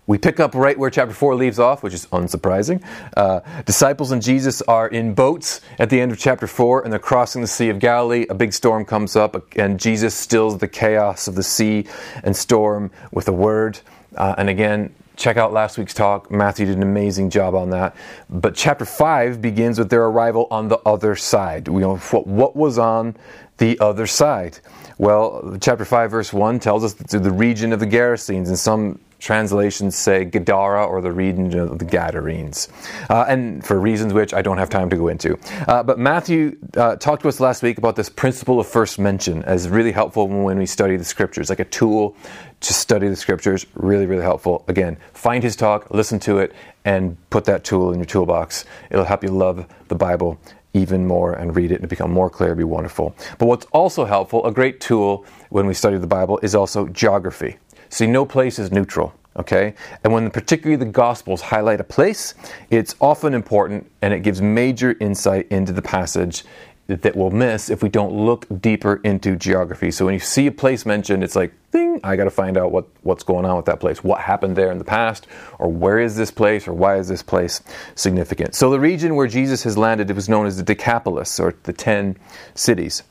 We 0.09 0.19
pick 0.19 0.39
up 0.39 0.55
right 0.55 0.79
where 0.79 0.89
chapter 0.89 1.15
4 1.15 1.35
leaves 1.35 1.59
off, 1.59 1.83
which 1.83 1.93
is 1.93 2.07
unsurprising. 2.07 2.85
Uh, 3.17 3.41
disciples 3.65 4.13
and 4.13 4.23
Jesus 4.23 4.63
are 4.63 4.87
in 4.87 5.15
boats 5.15 5.61
at 5.81 5.91
the 5.91 6.01
end 6.01 6.13
of 6.13 6.19
chapter 6.19 6.47
4, 6.47 6.85
and 6.85 6.93
they're 6.93 7.01
crossing 7.01 7.43
the 7.43 7.49
Sea 7.49 7.71
of 7.71 7.81
Galilee. 7.81 8.25
A 8.31 8.35
big 8.35 8.53
storm 8.53 8.85
comes 8.85 9.17
up, 9.17 9.57
and 9.57 9.81
Jesus 9.81 10.15
stills 10.15 10.59
the 10.59 10.69
chaos 10.69 11.27
of 11.27 11.35
the 11.35 11.43
sea 11.43 11.87
and 12.23 12.37
storm 12.37 12.93
with 13.11 13.27
a 13.27 13.33
word. 13.33 13.81
Uh, 14.17 14.37
and 14.39 14.49
again, 14.49 14.95
check 15.17 15.37
out 15.37 15.53
last 15.53 15.79
week's 15.79 15.95
talk. 15.95 16.31
Matthew 16.31 16.67
did 16.67 16.77
an 16.77 16.83
amazing 16.83 17.31
job 17.31 17.55
on 17.55 17.71
that. 17.71 17.97
But 18.29 18.55
chapter 18.55 18.85
5 18.85 19.41
begins 19.41 19.79
with 19.79 19.91
their 19.91 20.05
arrival 20.05 20.47
on 20.51 20.69
the 20.69 20.79
other 20.87 21.17
side. 21.17 21.69
We 21.69 21.81
know 21.81 21.97
what, 21.97 22.55
was 22.55 22.79
on 22.79 23.17
the 23.59 23.79
other 23.81 24.07
side. 24.07 24.59
Well, 24.99 25.57
chapter 25.61 25.85
5, 25.85 26.11
verse 26.11 26.33
1 26.33 26.61
tells 26.61 26.85
us 26.85 26.95
to 26.95 27.19
the 27.19 27.31
region 27.31 27.73
of 27.73 27.81
the 27.81 27.87
Gerasenes, 27.87 28.49
and 28.49 28.59
some 28.59 29.01
translations 29.19 29.97
say 29.97 30.25
Gadara 30.25 30.85
or 30.85 31.01
the 31.01 31.13
region 31.13 31.59
of 31.59 31.79
the 31.79 31.85
Gadarenes, 31.85 32.69
uh, 33.11 33.25
and 33.29 33.65
for 33.65 33.79
reasons 33.79 34.13
which 34.13 34.35
I 34.35 34.43
don't 34.43 34.59
have 34.59 34.71
time 34.71 34.91
to 34.91 34.97
go 34.97 35.09
into. 35.09 35.39
Uh, 35.67 35.83
but 35.83 35.99
Matthew 35.99 36.57
uh, 36.77 36.97
talked 36.97 37.23
to 37.23 37.29
us 37.29 37.41
last 37.41 37.63
week 37.63 37.79
about 37.79 37.97
this 37.97 38.09
principle 38.09 38.61
of 38.61 38.67
first 38.67 38.99
mention 38.99 39.43
as 39.45 39.69
really 39.69 39.93
helpful 39.93 40.29
when 40.29 40.59
we 40.59 40.67
study 40.67 40.97
the 40.97 41.05
scriptures, 41.05 41.49
like 41.49 41.61
a 41.61 41.65
tool 41.65 42.17
to 42.61 42.73
study 42.73 43.09
the 43.09 43.17
scriptures. 43.17 43.67
Really, 43.75 44.07
really 44.07 44.23
helpful. 44.23 44.65
Again, 44.69 44.97
find 45.13 45.43
his 45.43 45.57
talk, 45.57 45.91
listen 45.91 46.19
to 46.21 46.39
it, 46.39 46.55
and 46.85 47.17
put 47.31 47.45
that 47.47 47.65
tool 47.65 47.93
in 47.93 47.99
your 47.99 48.07
toolbox. 48.07 48.65
It'll 48.91 49.05
help 49.05 49.23
you 49.23 49.31
love 49.31 49.67
the 49.89 49.95
Bible 49.95 50.39
even 50.77 51.07
more 51.07 51.33
and 51.33 51.57
read 51.57 51.73
it 51.73 51.81
and 51.81 51.89
become 51.89 52.13
more 52.13 52.29
clear, 52.29 52.55
be 52.55 52.65
wonderful. 52.65 53.17
But 53.39 53.47
what's 53.47 53.67
also 53.73 54.05
helpful, 54.05 54.45
a 54.45 54.53
great 54.53 54.79
tool 54.81 55.25
when 55.49 55.67
we 55.67 55.73
study 55.73 55.97
the 55.97 56.07
Bible, 56.07 56.39
is 56.43 56.55
also 56.55 56.87
geography. 56.89 57.57
See, 57.89 58.07
no 58.07 58.25
place 58.25 58.59
is 58.59 58.71
neutral, 58.71 59.15
okay? 59.37 59.75
And 60.05 60.13
when 60.13 60.31
particularly 60.31 60.77
the 60.77 60.91
Gospels 60.91 61.41
highlight 61.41 61.81
a 61.81 61.85
place, 61.85 62.35
it's 62.71 62.95
often 63.01 63.35
important 63.35 63.91
and 64.03 64.13
it 64.13 64.21
gives 64.21 64.41
major 64.41 64.97
insight 65.01 65.49
into 65.51 65.73
the 65.73 65.83
passage 65.83 66.45
that 66.89 67.17
we'll 67.17 67.31
miss 67.31 67.69
if 67.69 67.83
we 67.83 67.89
don't 67.89 68.13
look 68.13 68.47
deeper 68.61 69.01
into 69.03 69.35
geography. 69.35 69.91
So 69.91 70.05
when 70.05 70.15
you 70.15 70.21
see 70.21 70.47
a 70.47 70.53
place 70.53 70.87
mentioned, 70.87 71.25
it's 71.25 71.35
like, 71.35 71.53
ding, 71.73 71.99
I 72.05 72.15
got 72.15 72.25
to 72.25 72.31
find 72.31 72.57
out 72.57 72.71
what, 72.71 72.87
what's 73.03 73.25
going 73.25 73.45
on 73.45 73.57
with 73.57 73.67
that 73.67 73.81
place. 73.81 74.05
What 74.05 74.21
happened 74.21 74.55
there 74.55 74.71
in 74.71 74.79
the 74.79 74.85
past, 74.85 75.27
or 75.59 75.69
where 75.69 75.99
is 75.99 76.15
this 76.15 76.31
place, 76.31 76.69
or 76.69 76.75
why 76.75 76.99
is 76.99 77.09
this 77.09 77.25
place 77.25 77.61
significant? 77.97 78.55
So 78.55 78.71
the 78.71 78.79
region 78.79 79.17
where 79.17 79.27
Jesus 79.27 79.65
has 79.65 79.77
landed, 79.77 80.11
it 80.11 80.15
was 80.15 80.29
known 80.29 80.47
as 80.47 80.59
the 80.59 80.63
Decapolis, 80.63 81.41
or 81.41 81.57
the 81.65 81.73
ten 81.73 82.17
cities. 82.55 83.03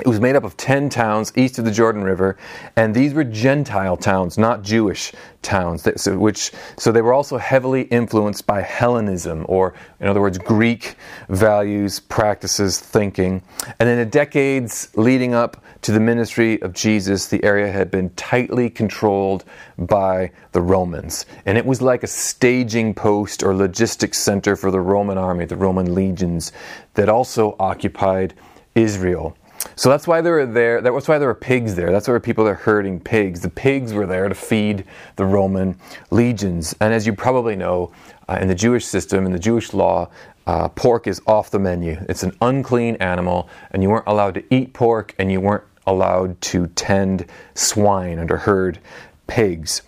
It 0.00 0.06
was 0.06 0.20
made 0.20 0.36
up 0.36 0.44
of 0.44 0.56
10 0.56 0.88
towns 0.88 1.32
east 1.36 1.58
of 1.58 1.66
the 1.66 1.70
Jordan 1.70 2.02
River, 2.02 2.38
and 2.76 2.94
these 2.94 3.12
were 3.12 3.24
Gentile 3.24 3.96
towns, 3.96 4.38
not 4.38 4.62
Jewish 4.62 5.12
towns, 5.42 5.84
which, 6.06 6.50
so 6.78 6.90
they 6.90 7.02
were 7.02 7.12
also 7.12 7.36
heavily 7.36 7.82
influenced 7.82 8.46
by 8.46 8.62
Hellenism, 8.62 9.44
or 9.48 9.74
in 10.00 10.08
other 10.08 10.20
words, 10.20 10.38
Greek 10.38 10.96
values, 11.28 12.00
practices, 12.00 12.80
thinking. 12.80 13.42
And 13.78 13.88
in 13.88 13.98
the 13.98 14.06
decades 14.06 14.88
leading 14.96 15.34
up 15.34 15.62
to 15.82 15.92
the 15.92 16.00
ministry 16.00 16.60
of 16.62 16.72
Jesus, 16.72 17.26
the 17.26 17.44
area 17.44 17.70
had 17.70 17.90
been 17.90 18.10
tightly 18.10 18.70
controlled 18.70 19.44
by 19.76 20.30
the 20.52 20.62
Romans. 20.62 21.26
And 21.44 21.58
it 21.58 21.66
was 21.66 21.82
like 21.82 22.02
a 22.02 22.06
staging 22.06 22.94
post 22.94 23.42
or 23.42 23.54
logistics 23.54 24.18
center 24.18 24.56
for 24.56 24.70
the 24.70 24.80
Roman 24.80 25.18
army, 25.18 25.44
the 25.44 25.56
Roman 25.56 25.94
legions, 25.94 26.50
that 26.94 27.10
also 27.10 27.56
occupied 27.58 28.32
Israel. 28.74 29.36
So 29.76 29.88
that's 29.88 30.06
why 30.06 30.20
there 30.20 30.32
were 30.32 30.46
there. 30.46 30.80
That's 30.80 31.08
why 31.08 31.18
there 31.18 31.28
were 31.28 31.34
pigs 31.34 31.74
there. 31.74 31.92
That's 31.92 32.06
why 32.06 32.12
there 32.12 32.16
were 32.16 32.20
people 32.20 32.44
that 32.44 32.50
are 32.50 32.54
herding 32.54 33.00
pigs. 33.00 33.40
The 33.40 33.50
pigs 33.50 33.92
were 33.92 34.06
there 34.06 34.28
to 34.28 34.34
feed 34.34 34.84
the 35.16 35.24
Roman 35.24 35.76
legions. 36.10 36.74
And 36.80 36.92
as 36.92 37.06
you 37.06 37.12
probably 37.12 37.56
know, 37.56 37.92
uh, 38.28 38.38
in 38.40 38.48
the 38.48 38.54
Jewish 38.54 38.84
system, 38.84 39.26
in 39.26 39.32
the 39.32 39.38
Jewish 39.38 39.72
law, 39.72 40.08
uh, 40.46 40.68
pork 40.68 41.06
is 41.06 41.20
off 41.26 41.50
the 41.50 41.58
menu. 41.58 41.96
It's 42.08 42.22
an 42.22 42.36
unclean 42.40 42.96
animal, 42.96 43.48
and 43.70 43.82
you 43.82 43.90
weren't 43.90 44.06
allowed 44.06 44.34
to 44.34 44.54
eat 44.54 44.72
pork, 44.72 45.14
and 45.18 45.30
you 45.30 45.40
weren't 45.40 45.64
allowed 45.86 46.40
to 46.40 46.66
tend 46.68 47.26
swine 47.54 48.18
or 48.18 48.36
herd 48.36 48.78
pigs 49.26 49.82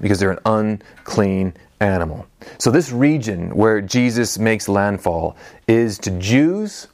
because 0.00 0.18
they're 0.18 0.30
an 0.30 0.38
unclean 0.44 1.54
animal. 1.80 2.26
So 2.58 2.70
this 2.70 2.92
region 2.92 3.54
where 3.54 3.80
Jesus 3.80 4.38
makes 4.38 4.68
landfall 4.68 5.36
is 5.68 5.98
to 5.98 6.10
Jews 6.18 6.88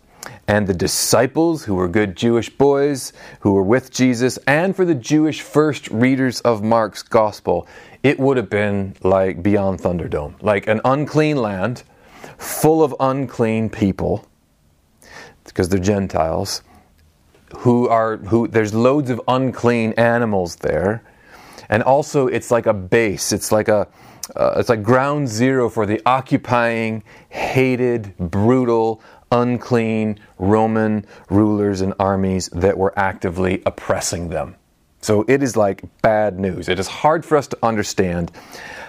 and 0.48 0.66
the 0.66 0.74
disciples 0.74 1.64
who 1.64 1.74
were 1.74 1.88
good 1.88 2.16
Jewish 2.16 2.50
boys 2.50 3.12
who 3.40 3.52
were 3.52 3.62
with 3.62 3.90
Jesus, 3.90 4.38
and 4.46 4.74
for 4.74 4.84
the 4.84 4.94
Jewish 4.94 5.40
first 5.40 5.88
readers 5.88 6.40
of 6.40 6.62
Mark's 6.62 7.02
gospel, 7.02 7.66
it 8.02 8.18
would 8.18 8.36
have 8.36 8.50
been 8.50 8.94
like 9.02 9.42
beyond 9.42 9.80
Thunderdome, 9.80 10.34
like 10.42 10.66
an 10.66 10.80
unclean 10.84 11.36
land 11.36 11.84
full 12.38 12.82
of 12.82 12.94
unclean 12.98 13.70
people, 13.70 14.26
because 15.44 15.68
they're 15.68 15.78
Gentiles, 15.78 16.62
who 17.58 17.88
are 17.88 18.16
who 18.16 18.48
there's 18.48 18.74
loads 18.74 19.10
of 19.10 19.20
unclean 19.28 19.92
animals 19.92 20.56
there. 20.56 21.02
And 21.68 21.82
also 21.82 22.26
it's 22.26 22.50
like 22.50 22.66
a 22.66 22.74
base, 22.74 23.32
it's 23.32 23.52
like 23.52 23.68
a 23.68 23.86
uh, 24.36 24.54
it's 24.56 24.68
like 24.68 24.82
ground 24.82 25.28
zero 25.28 25.68
for 25.68 25.86
the 25.86 26.00
occupying, 26.06 27.02
hated, 27.28 28.16
brutal, 28.18 29.02
unclean 29.30 30.18
Roman 30.38 31.06
rulers 31.30 31.80
and 31.80 31.94
armies 31.98 32.48
that 32.48 32.76
were 32.76 32.96
actively 32.98 33.62
oppressing 33.66 34.28
them. 34.28 34.56
So 35.00 35.24
it 35.26 35.42
is 35.42 35.56
like 35.56 35.82
bad 36.02 36.38
news. 36.38 36.68
It 36.68 36.78
is 36.78 36.86
hard 36.86 37.24
for 37.24 37.36
us 37.36 37.48
to 37.48 37.58
understand 37.62 38.30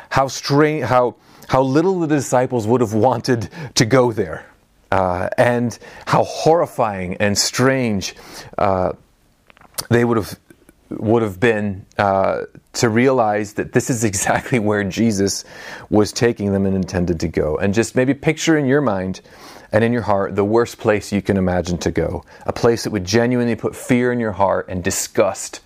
how 0.10 0.28
strange, 0.28 0.86
how, 0.86 1.16
how 1.48 1.64
little 1.64 2.00
the 2.00 2.08
disciples 2.08 2.68
would 2.68 2.82
have 2.82 2.94
wanted 2.94 3.50
to 3.76 3.86
go 3.86 4.12
there, 4.12 4.46
uh, 4.92 5.30
and 5.40 5.78
how 6.06 6.24
horrifying 6.24 7.18
and 7.18 7.36
strange 7.36 8.16
uh, 8.60 8.94
they 9.90 10.06
would 10.06 10.18
have 10.18 10.40
would 10.90 11.24
have 11.24 11.40
been 11.40 11.84
uh, 11.98 12.42
to 12.74 12.90
realize 12.90 13.54
that 13.54 13.72
this 13.74 13.90
is 13.90 14.04
exactly 14.14 14.60
where 14.60 14.84
Jesus 14.84 15.46
was 15.90 16.12
taking 16.12 16.52
them 16.52 16.66
and 16.66 16.76
intended 16.76 17.20
to 17.22 17.28
go. 17.28 17.58
And 17.58 17.74
just 17.74 17.96
maybe 17.96 18.14
picture 18.14 18.58
in 18.58 18.66
your 18.66 18.82
mind 18.82 19.22
and 19.72 19.84
in 19.84 19.92
your 19.92 20.04
heart 20.04 20.36
the 20.36 20.46
worst 20.46 20.78
place 20.78 21.12
you 21.12 21.22
can 21.22 21.38
imagine 21.38 21.78
to 21.80 21.92
go. 21.92 22.24
A 22.46 22.54
place 22.54 22.84
that 22.84 22.92
would 22.92 23.06
genuinely 23.06 23.56
put 23.56 23.76
fear 23.76 24.12
in 24.12 24.20
your 24.20 24.34
heart 24.34 24.68
and 24.70 24.84
disgust 24.84 25.62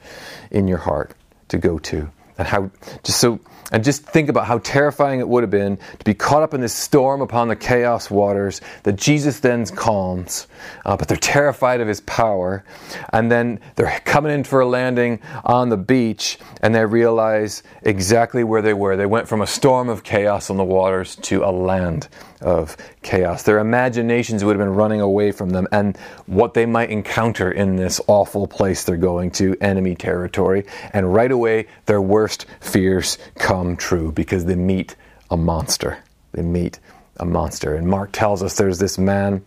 in 0.51 0.67
your 0.67 0.77
heart 0.79 1.13
to 1.49 1.57
go 1.57 1.79
to. 1.79 2.09
And 2.37 2.47
how, 2.47 2.69
just 3.03 3.19
so 3.19 3.39
and 3.71 3.83
just 3.83 4.03
think 4.03 4.29
about 4.29 4.45
how 4.45 4.59
terrifying 4.59 5.19
it 5.19 5.27
would 5.27 5.43
have 5.43 5.49
been 5.49 5.77
to 5.77 6.05
be 6.05 6.13
caught 6.13 6.41
up 6.41 6.53
in 6.53 6.61
this 6.61 6.73
storm 6.73 7.21
upon 7.21 7.49
the 7.49 7.55
chaos 7.55 8.09
waters 8.09 8.61
that 8.83 8.95
Jesus 8.95 9.39
then 9.39 9.65
calms, 9.65 10.47
uh, 10.85 10.95
but 10.95 11.07
they're 11.07 11.17
terrified 11.17 11.81
of 11.81 11.87
his 11.87 12.01
power. 12.01 12.63
And 13.11 13.31
then 13.31 13.59
they're 13.75 13.99
coming 14.05 14.31
in 14.31 14.43
for 14.43 14.61
a 14.61 14.67
landing 14.67 15.19
on 15.43 15.69
the 15.69 15.77
beach 15.77 16.37
and 16.61 16.73
they 16.73 16.85
realize 16.85 17.63
exactly 17.81 18.43
where 18.43 18.61
they 18.61 18.73
were. 18.73 18.95
They 18.95 19.05
went 19.05 19.27
from 19.27 19.41
a 19.41 19.47
storm 19.47 19.89
of 19.89 20.03
chaos 20.03 20.49
on 20.49 20.57
the 20.57 20.63
waters 20.63 21.15
to 21.23 21.43
a 21.43 21.51
land 21.51 22.07
of 22.41 22.77
chaos. 23.01 23.43
Their 23.43 23.59
imaginations 23.59 24.43
would 24.43 24.55
have 24.55 24.65
been 24.65 24.75
running 24.75 25.01
away 25.01 25.31
from 25.31 25.49
them 25.49 25.67
and 25.71 25.97
what 26.25 26.53
they 26.53 26.65
might 26.65 26.89
encounter 26.89 27.51
in 27.51 27.75
this 27.75 27.99
awful 28.07 28.47
place 28.47 28.83
they're 28.83 28.97
going 28.97 29.31
to, 29.31 29.55
enemy 29.61 29.95
territory. 29.95 30.65
And 30.93 31.13
right 31.13 31.31
away, 31.31 31.67
their 31.85 32.01
worst 32.01 32.45
fears 32.59 33.17
come 33.35 33.75
true 33.75 34.11
because 34.11 34.45
they 34.45 34.55
meet 34.55 34.95
a 35.29 35.37
monster. 35.37 36.03
They 36.31 36.43
meet 36.43 36.79
a 37.17 37.25
monster. 37.25 37.75
And 37.75 37.87
Mark 37.87 38.11
tells 38.11 38.43
us 38.43 38.55
there's 38.57 38.79
this 38.79 38.97
man 38.97 39.43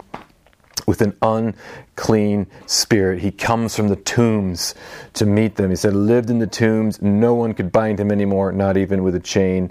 with 0.87 1.03
an 1.03 1.17
unclean 1.23 2.47
spirit. 2.67 3.21
He 3.21 3.31
comes 3.31 3.77
from 3.77 3.89
the 3.89 3.97
tombs 3.97 4.75
to 5.15 5.27
meet 5.27 5.57
them. 5.57 5.71
He 5.71 5.77
said, 5.77 5.95
lived 5.95 6.31
in 6.31 6.39
the 6.39 6.47
tombs. 6.47 7.01
No 7.01 7.35
one 7.35 7.55
could 7.55 7.71
bind 7.71 8.01
him 8.01 8.11
anymore, 8.11 8.51
not 8.53 8.77
even 8.77 9.05
with 9.05 9.15
a 9.15 9.21
chain. 9.21 9.71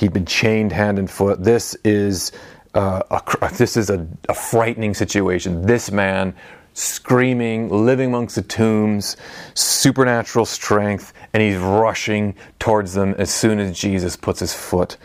He'd 0.00 0.14
been 0.14 0.26
chained 0.26 0.72
hand 0.72 0.98
and 0.98 1.10
foot. 1.10 1.44
This 1.44 1.76
is 1.84 2.32
uh, 2.74 3.02
a, 3.10 3.54
this 3.54 3.76
is 3.76 3.90
a, 3.90 4.06
a 4.30 4.34
frightening 4.34 4.94
situation. 4.94 5.66
This 5.66 5.90
man 5.90 6.34
screaming, 6.72 7.68
living 7.68 8.08
amongst 8.08 8.36
the 8.36 8.42
tombs, 8.42 9.18
supernatural 9.54 10.46
strength, 10.46 11.12
and 11.34 11.42
he's 11.42 11.58
rushing 11.58 12.34
towards 12.58 12.94
them 12.94 13.14
as 13.18 13.30
soon 13.30 13.60
as 13.60 13.78
Jesus 13.78 14.16
puts 14.16 14.40
his 14.40 14.54
foot 14.54 14.96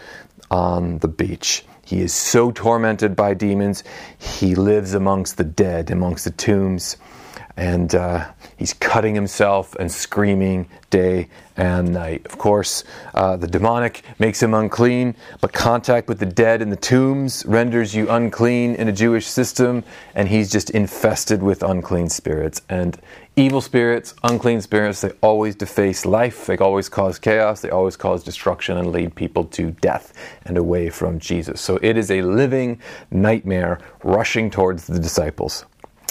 on 0.49 0.99
the 0.99 1.09
beach. 1.09 1.65
He 1.83 2.01
is 2.01 2.13
so 2.13 2.51
tormented 2.51 3.15
by 3.17 3.33
demons, 3.33 3.83
he 4.17 4.55
lives 4.55 4.93
amongst 4.93 5.37
the 5.37 5.43
dead, 5.43 5.91
amongst 5.91 6.23
the 6.23 6.31
tombs. 6.31 6.97
and 7.57 7.93
uh, 7.95 8.31
he's 8.57 8.73
cutting 8.73 9.15
himself 9.15 9.75
and 9.75 9.91
screaming 9.91 10.67
day 10.89 11.27
and 11.57 11.93
night. 11.93 12.25
Of 12.25 12.37
course, 12.37 12.83
uh, 13.13 13.37
the 13.37 13.47
demonic 13.47 14.03
makes 14.19 14.41
him 14.41 14.53
unclean, 14.53 15.15
but 15.41 15.53
contact 15.53 16.07
with 16.07 16.19
the 16.19 16.25
dead 16.25 16.61
in 16.61 16.69
the 16.69 16.75
tombs 16.75 17.45
renders 17.45 17.95
you 17.95 18.09
unclean 18.09 18.75
in 18.75 18.87
a 18.87 18.91
Jewish 18.91 19.27
system, 19.27 19.83
and 20.13 20.27
he's 20.27 20.51
just 20.51 20.69
infested 20.69 21.41
with 21.41 21.63
unclean 21.63 22.09
spirits. 22.09 22.61
And 22.69 22.99
evil 23.35 23.61
spirits, 23.61 24.13
unclean 24.23 24.61
spirits, 24.61 25.01
they 25.01 25.11
always 25.21 25.55
deface 25.55 26.05
life, 26.05 26.45
they 26.45 26.57
always 26.57 26.89
cause 26.89 27.19
chaos, 27.19 27.61
they 27.61 27.69
always 27.69 27.95
cause 27.95 28.23
destruction 28.23 28.77
and 28.77 28.91
lead 28.91 29.15
people 29.15 29.45
to 29.45 29.71
death 29.71 30.13
and 30.45 30.57
away 30.57 30.89
from 30.89 31.19
Jesus. 31.19 31.61
So 31.61 31.79
it 31.81 31.97
is 31.97 32.11
a 32.11 32.21
living 32.21 32.81
nightmare 33.11 33.79
rushing 34.03 34.49
towards 34.49 34.87
the 34.87 34.99
disciples. 34.99 35.65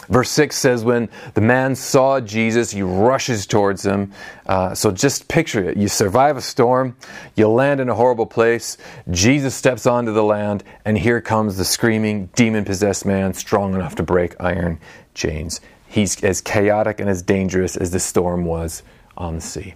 Verse 0.08 0.30
6 0.30 0.56
says, 0.56 0.84
When 0.84 1.08
the 1.34 1.40
man 1.40 1.74
saw 1.74 2.20
Jesus, 2.20 2.70
he 2.70 2.82
rushes 2.82 3.46
towards 3.46 3.84
him. 3.84 4.12
Uh, 4.46 4.74
so 4.74 4.90
just 4.90 5.28
picture 5.28 5.68
it. 5.68 5.76
You 5.76 5.88
survive 5.88 6.36
a 6.36 6.42
storm, 6.42 6.96
you 7.36 7.48
land 7.48 7.80
in 7.80 7.88
a 7.88 7.94
horrible 7.94 8.26
place, 8.26 8.76
Jesus 9.10 9.54
steps 9.54 9.86
onto 9.86 10.12
the 10.12 10.24
land, 10.24 10.64
and 10.84 10.98
here 10.98 11.20
comes 11.20 11.56
the 11.56 11.64
screaming, 11.64 12.26
demon 12.34 12.64
possessed 12.64 13.06
man, 13.06 13.34
strong 13.34 13.74
enough 13.74 13.94
to 13.96 14.02
break 14.02 14.34
iron 14.40 14.78
chains. 15.14 15.60
He's 15.86 16.22
as 16.24 16.40
chaotic 16.40 17.00
and 17.00 17.08
as 17.08 17.22
dangerous 17.22 17.76
as 17.76 17.90
the 17.90 18.00
storm 18.00 18.44
was 18.44 18.82
on 19.16 19.36
the 19.36 19.40
sea. 19.40 19.74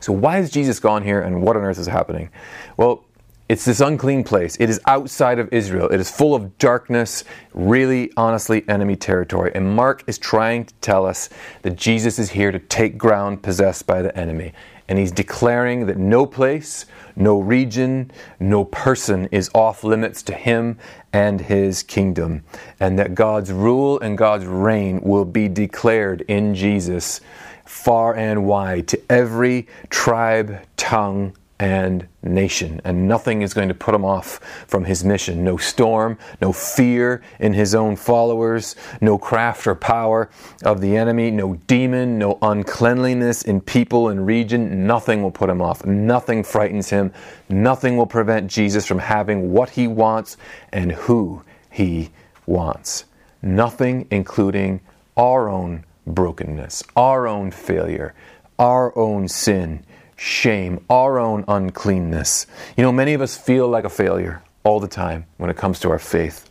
So, 0.00 0.12
why 0.12 0.36
has 0.36 0.50
Jesus 0.50 0.80
gone 0.80 1.02
here, 1.02 1.20
and 1.20 1.42
what 1.42 1.56
on 1.56 1.62
earth 1.62 1.78
is 1.78 1.86
happening? 1.86 2.30
Well, 2.76 3.04
it's 3.50 3.64
this 3.64 3.80
unclean 3.80 4.22
place. 4.22 4.56
It 4.60 4.70
is 4.70 4.80
outside 4.86 5.40
of 5.40 5.52
Israel. 5.52 5.88
It 5.88 5.98
is 5.98 6.08
full 6.08 6.36
of 6.36 6.56
darkness, 6.58 7.24
really, 7.52 8.12
honestly, 8.16 8.62
enemy 8.68 8.94
territory. 8.94 9.50
And 9.56 9.74
Mark 9.74 10.04
is 10.06 10.18
trying 10.18 10.66
to 10.66 10.74
tell 10.74 11.04
us 11.04 11.28
that 11.62 11.74
Jesus 11.74 12.20
is 12.20 12.30
here 12.30 12.52
to 12.52 12.60
take 12.60 12.96
ground 12.96 13.42
possessed 13.42 13.88
by 13.88 14.02
the 14.02 14.16
enemy. 14.16 14.52
And 14.86 15.00
he's 15.00 15.10
declaring 15.10 15.86
that 15.86 15.96
no 15.96 16.26
place, 16.26 16.86
no 17.16 17.40
region, 17.40 18.12
no 18.38 18.66
person 18.66 19.28
is 19.32 19.50
off 19.52 19.82
limits 19.82 20.22
to 20.22 20.32
him 20.32 20.78
and 21.12 21.40
his 21.40 21.82
kingdom. 21.82 22.44
And 22.78 23.00
that 23.00 23.16
God's 23.16 23.50
rule 23.50 23.98
and 23.98 24.16
God's 24.16 24.46
reign 24.46 25.00
will 25.00 25.24
be 25.24 25.48
declared 25.48 26.20
in 26.28 26.54
Jesus 26.54 27.20
far 27.64 28.14
and 28.14 28.46
wide 28.46 28.86
to 28.88 29.00
every 29.10 29.66
tribe, 29.88 30.60
tongue, 30.76 31.34
and 31.60 32.08
nation, 32.22 32.80
and 32.84 33.06
nothing 33.06 33.42
is 33.42 33.52
going 33.52 33.68
to 33.68 33.74
put 33.74 33.94
him 33.94 34.02
off 34.02 34.40
from 34.66 34.86
his 34.86 35.04
mission. 35.04 35.44
No 35.44 35.58
storm, 35.58 36.16
no 36.40 36.54
fear 36.54 37.20
in 37.38 37.52
his 37.52 37.74
own 37.74 37.96
followers, 37.96 38.74
no 39.02 39.18
craft 39.18 39.66
or 39.66 39.74
power 39.74 40.30
of 40.64 40.80
the 40.80 40.96
enemy, 40.96 41.30
no 41.30 41.56
demon, 41.66 42.16
no 42.18 42.38
uncleanliness 42.40 43.42
in 43.42 43.60
people 43.60 44.08
and 44.08 44.26
region. 44.26 44.86
Nothing 44.86 45.22
will 45.22 45.30
put 45.30 45.50
him 45.50 45.60
off. 45.60 45.84
Nothing 45.84 46.42
frightens 46.42 46.88
him. 46.88 47.12
Nothing 47.50 47.98
will 47.98 48.06
prevent 48.06 48.50
Jesus 48.50 48.86
from 48.86 48.98
having 48.98 49.52
what 49.52 49.68
he 49.68 49.86
wants 49.86 50.38
and 50.72 50.90
who 50.90 51.44
he 51.70 52.08
wants. 52.46 53.04
Nothing, 53.42 54.08
including 54.10 54.80
our 55.14 55.50
own 55.50 55.84
brokenness, 56.06 56.84
our 56.96 57.28
own 57.28 57.50
failure, 57.50 58.14
our 58.58 58.96
own 58.96 59.28
sin 59.28 59.84
shame, 60.20 60.84
our 60.90 61.18
own 61.18 61.42
uncleanness. 61.48 62.46
You 62.76 62.82
know, 62.82 62.92
many 62.92 63.14
of 63.14 63.22
us 63.22 63.38
feel 63.38 63.66
like 63.66 63.84
a 63.84 63.88
failure 63.88 64.42
all 64.64 64.78
the 64.78 64.86
time 64.86 65.24
when 65.38 65.48
it 65.48 65.56
comes 65.56 65.80
to 65.80 65.90
our 65.90 65.98
faith. 65.98 66.50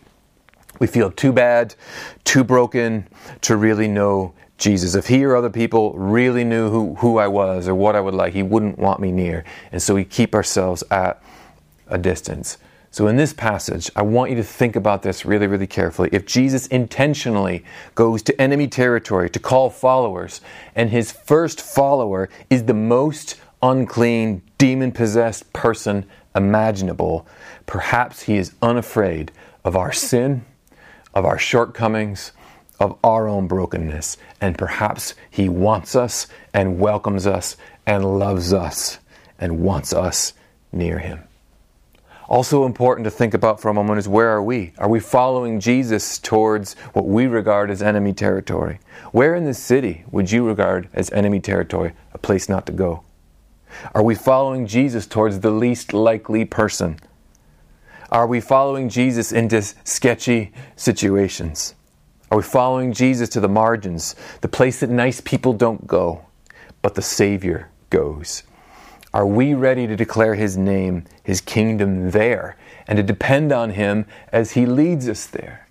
We 0.79 0.87
feel 0.87 1.11
too 1.11 1.31
bad, 1.31 1.75
too 2.23 2.43
broken 2.43 3.07
to 3.41 3.55
really 3.55 3.87
know 3.87 4.33
Jesus. 4.57 4.95
If 4.95 5.05
he 5.05 5.23
or 5.23 5.35
other 5.35 5.51
people 5.51 5.93
really 5.93 6.43
knew 6.43 6.71
who, 6.71 6.95
who 6.95 7.19
I 7.19 7.27
was 7.27 7.67
or 7.67 7.75
what 7.75 7.95
I 7.95 8.01
would 8.01 8.15
like, 8.15 8.33
he 8.33 8.41
wouldn't 8.41 8.79
want 8.79 8.99
me 9.01 9.11
near. 9.11 9.45
And 9.71 9.79
so 9.79 9.93
we 9.93 10.03
keep 10.03 10.33
ourselves 10.33 10.83
at 10.89 11.21
a 11.87 11.99
distance. 11.99 12.57
So, 12.91 13.05
in 13.05 13.17
this 13.17 13.33
passage, 13.33 13.91
I 13.95 14.01
want 14.01 14.31
you 14.31 14.37
to 14.37 14.43
think 14.43 14.75
about 14.75 15.03
this 15.03 15.23
really, 15.23 15.45
really 15.45 15.67
carefully. 15.67 16.09
If 16.11 16.25
Jesus 16.25 16.65
intentionally 16.67 17.63
goes 17.93 18.23
to 18.23 18.41
enemy 18.41 18.67
territory 18.67 19.29
to 19.29 19.39
call 19.39 19.69
followers, 19.69 20.41
and 20.73 20.89
his 20.89 21.11
first 21.11 21.61
follower 21.61 22.29
is 22.49 22.63
the 22.63 22.73
most 22.73 23.35
unclean, 23.61 24.41
demon 24.57 24.91
possessed 24.91 25.51
person 25.53 26.05
imaginable, 26.35 27.27
perhaps 27.65 28.23
he 28.23 28.37
is 28.37 28.53
unafraid 28.61 29.31
of 29.63 29.75
our 29.75 29.91
sin, 29.91 30.45
of 31.13 31.25
our 31.25 31.37
shortcomings, 31.37 32.31
of 32.79 32.97
our 33.03 33.27
own 33.27 33.47
brokenness, 33.47 34.17
and 34.39 34.57
perhaps 34.57 35.13
he 35.29 35.49
wants 35.49 35.95
us 35.95 36.27
and 36.53 36.79
welcomes 36.79 37.27
us 37.27 37.57
and 37.85 38.19
loves 38.19 38.53
us 38.53 38.99
and 39.37 39.59
wants 39.59 39.93
us 39.93 40.33
near 40.71 40.99
him. 40.99 41.23
Also 42.29 42.63
important 42.63 43.05
to 43.05 43.11
think 43.11 43.33
about 43.33 43.59
for 43.59 43.69
a 43.69 43.73
moment 43.73 43.97
is 43.97 44.07
where 44.07 44.29
are 44.29 44.43
we? 44.43 44.71
Are 44.77 44.87
we 44.87 44.99
following 44.99 45.59
Jesus 45.59 46.19
towards 46.19 46.75
what 46.93 47.07
we 47.07 47.25
regard 47.25 47.71
as 47.71 47.81
enemy 47.81 48.13
territory? 48.13 48.79
Where 49.11 49.33
in 49.33 49.45
the 49.45 49.53
city 49.55 50.05
would 50.11 50.31
you 50.31 50.45
regard 50.45 50.89
as 50.93 51.11
enemy 51.11 51.39
territory, 51.39 51.93
a 52.13 52.19
place 52.19 52.47
not 52.47 52.67
to 52.67 52.71
go? 52.71 53.03
Are 53.93 54.03
we 54.03 54.15
following 54.15 54.67
Jesus 54.67 55.07
towards 55.07 55.39
the 55.39 55.51
least 55.51 55.93
likely 55.93 56.45
person? 56.45 56.99
Are 58.11 58.27
we 58.27 58.41
following 58.41 58.89
Jesus 58.89 59.31
into 59.31 59.61
sketchy 59.61 60.51
situations? 60.75 61.75
Are 62.31 62.37
we 62.37 62.43
following 62.43 62.93
Jesus 62.93 63.29
to 63.29 63.39
the 63.39 63.47
margins, 63.47 64.15
the 64.41 64.47
place 64.47 64.79
that 64.79 64.89
nice 64.89 65.21
people 65.21 65.53
don't 65.53 65.87
go, 65.87 66.25
but 66.81 66.95
the 66.95 67.01
Savior 67.01 67.69
goes? 67.89 68.43
Are 69.13 69.25
we 69.25 69.53
ready 69.53 69.87
to 69.87 69.95
declare 69.95 70.35
His 70.35 70.57
name, 70.57 71.05
His 71.23 71.41
kingdom 71.41 72.11
there, 72.11 72.55
and 72.87 72.97
to 72.97 73.03
depend 73.03 73.51
on 73.51 73.71
Him 73.71 74.05
as 74.31 74.51
He 74.51 74.65
leads 74.65 75.09
us 75.09 75.25
there? 75.25 75.67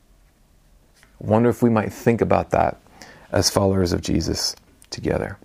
Wonder 1.20 1.48
if 1.48 1.62
we 1.62 1.70
might 1.70 1.92
think 1.92 2.20
about 2.20 2.50
that 2.50 2.80
as 3.30 3.50
followers 3.50 3.92
of 3.92 4.00
Jesus 4.00 4.56
together. 4.90 5.38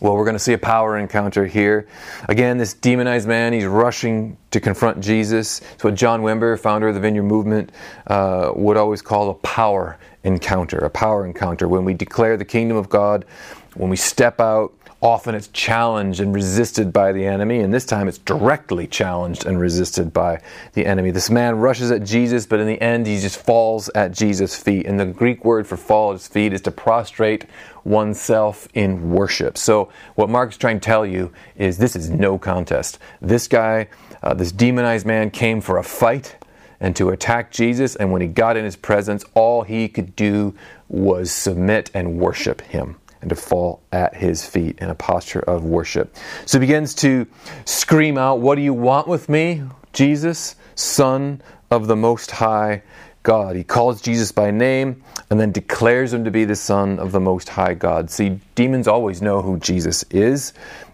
Well, 0.00 0.14
we're 0.14 0.24
going 0.24 0.34
to 0.36 0.40
see 0.40 0.52
a 0.52 0.58
power 0.58 0.98
encounter 0.98 1.46
here. 1.46 1.88
Again, 2.28 2.58
this 2.58 2.74
demonized 2.74 3.26
man, 3.26 3.52
he's 3.52 3.64
rushing 3.64 4.36
to 4.56 4.60
confront 4.60 5.00
Jesus. 5.00 5.60
It's 5.74 5.84
what 5.84 5.94
John 5.94 6.22
Wimber, 6.22 6.58
founder 6.58 6.88
of 6.88 6.94
the 6.94 7.00
Vineyard 7.00 7.24
Movement, 7.24 7.70
uh, 8.06 8.52
would 8.54 8.78
always 8.78 9.02
call 9.02 9.28
a 9.28 9.34
power 9.34 9.98
encounter. 10.24 10.78
A 10.78 10.88
power 10.88 11.26
encounter. 11.26 11.68
When 11.68 11.84
we 11.84 11.92
declare 11.92 12.38
the 12.38 12.44
kingdom 12.46 12.78
of 12.78 12.88
God, 12.88 13.26
when 13.74 13.90
we 13.90 13.96
step 13.96 14.40
out 14.40 14.72
Often 15.02 15.34
it's 15.34 15.48
challenged 15.48 16.20
and 16.20 16.34
resisted 16.34 16.90
by 16.90 17.12
the 17.12 17.26
enemy, 17.26 17.60
and 17.60 17.72
this 17.72 17.84
time 17.84 18.08
it's 18.08 18.16
directly 18.16 18.86
challenged 18.86 19.44
and 19.44 19.60
resisted 19.60 20.10
by 20.10 20.40
the 20.72 20.86
enemy. 20.86 21.10
This 21.10 21.28
man 21.28 21.56
rushes 21.56 21.90
at 21.90 22.02
Jesus, 22.02 22.46
but 22.46 22.60
in 22.60 22.66
the 22.66 22.80
end 22.80 23.06
he 23.06 23.20
just 23.20 23.36
falls 23.36 23.90
at 23.90 24.12
Jesus' 24.12 24.56
feet. 24.56 24.86
And 24.86 24.98
the 24.98 25.04
Greek 25.04 25.44
word 25.44 25.66
for 25.66 25.76
fall 25.76 26.12
at 26.12 26.14
his 26.14 26.28
feet 26.28 26.54
is 26.54 26.62
to 26.62 26.70
prostrate 26.70 27.44
oneself 27.84 28.68
in 28.72 29.10
worship. 29.10 29.58
So, 29.58 29.90
what 30.14 30.30
Mark's 30.30 30.56
trying 30.56 30.80
to 30.80 30.84
tell 30.84 31.04
you 31.04 31.30
is 31.56 31.76
this 31.76 31.94
is 31.94 32.08
no 32.08 32.38
contest. 32.38 32.98
This 33.20 33.46
guy, 33.46 33.88
uh, 34.26 34.34
this 34.34 34.50
demonized 34.50 35.06
man, 35.06 35.30
came 35.30 35.60
for 35.60 35.78
a 35.78 35.84
fight 35.84 36.34
and 36.80 36.96
to 36.96 37.10
attack 37.10 37.52
Jesus, 37.52 37.94
and 37.94 38.10
when 38.10 38.20
he 38.20 38.26
got 38.26 38.56
in 38.56 38.64
his 38.64 38.74
presence, 38.74 39.24
all 39.34 39.62
he 39.62 39.88
could 39.88 40.16
do 40.16 40.52
was 40.88 41.30
submit 41.30 41.92
and 41.94 42.18
worship 42.18 42.60
him 42.62 42.96
and 43.20 43.30
to 43.30 43.36
fall 43.36 43.80
at 43.92 44.16
his 44.16 44.44
feet 44.44 44.78
in 44.80 44.90
a 44.90 44.96
posture 44.96 45.40
of 45.40 45.64
worship. 45.64 46.14
So 46.44 46.58
he 46.58 46.66
begins 46.66 46.92
to 46.96 47.28
scream 47.66 48.18
out, 48.18 48.40
What 48.40 48.56
do 48.56 48.62
you 48.62 48.74
want 48.74 49.06
with 49.06 49.28
me, 49.28 49.62
Jesus, 49.92 50.56
Son 50.74 51.40
of 51.70 51.86
the 51.86 51.96
Most 51.96 52.32
High 52.32 52.82
God? 53.26 53.56
He 53.56 53.64
calls 53.64 54.00
Jesus 54.00 54.30
by 54.30 54.52
name 54.52 55.02
and 55.30 55.40
then 55.40 55.50
declares 55.50 56.12
him 56.12 56.22
to 56.26 56.30
be 56.30 56.44
the 56.44 56.54
Son 56.54 57.00
of 57.00 57.10
the 57.10 57.18
Most 57.18 57.48
High 57.48 57.74
God. 57.74 58.08
See, 58.08 58.38
demons 58.54 58.86
always 58.86 59.20
know 59.20 59.42
who 59.42 59.58
Jesus 59.58 60.04
is. 60.10 60.52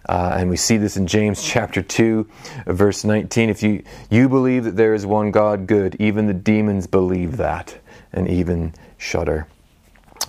Uh, 0.08 0.36
and 0.38 0.48
we 0.48 0.56
see 0.56 0.78
this 0.78 0.96
in 0.96 1.06
James 1.06 1.42
chapter 1.44 1.82
2, 1.82 2.26
verse 2.68 3.04
19. 3.04 3.50
If 3.50 3.62
you, 3.62 3.84
you 4.08 4.30
believe 4.30 4.64
that 4.64 4.76
there 4.76 4.94
is 4.94 5.04
one 5.04 5.30
God, 5.30 5.66
good, 5.66 5.94
even 6.00 6.26
the 6.26 6.32
demons 6.32 6.86
believe 6.86 7.36
that 7.36 7.78
and 8.14 8.26
even 8.26 8.72
shudder. 8.96 9.46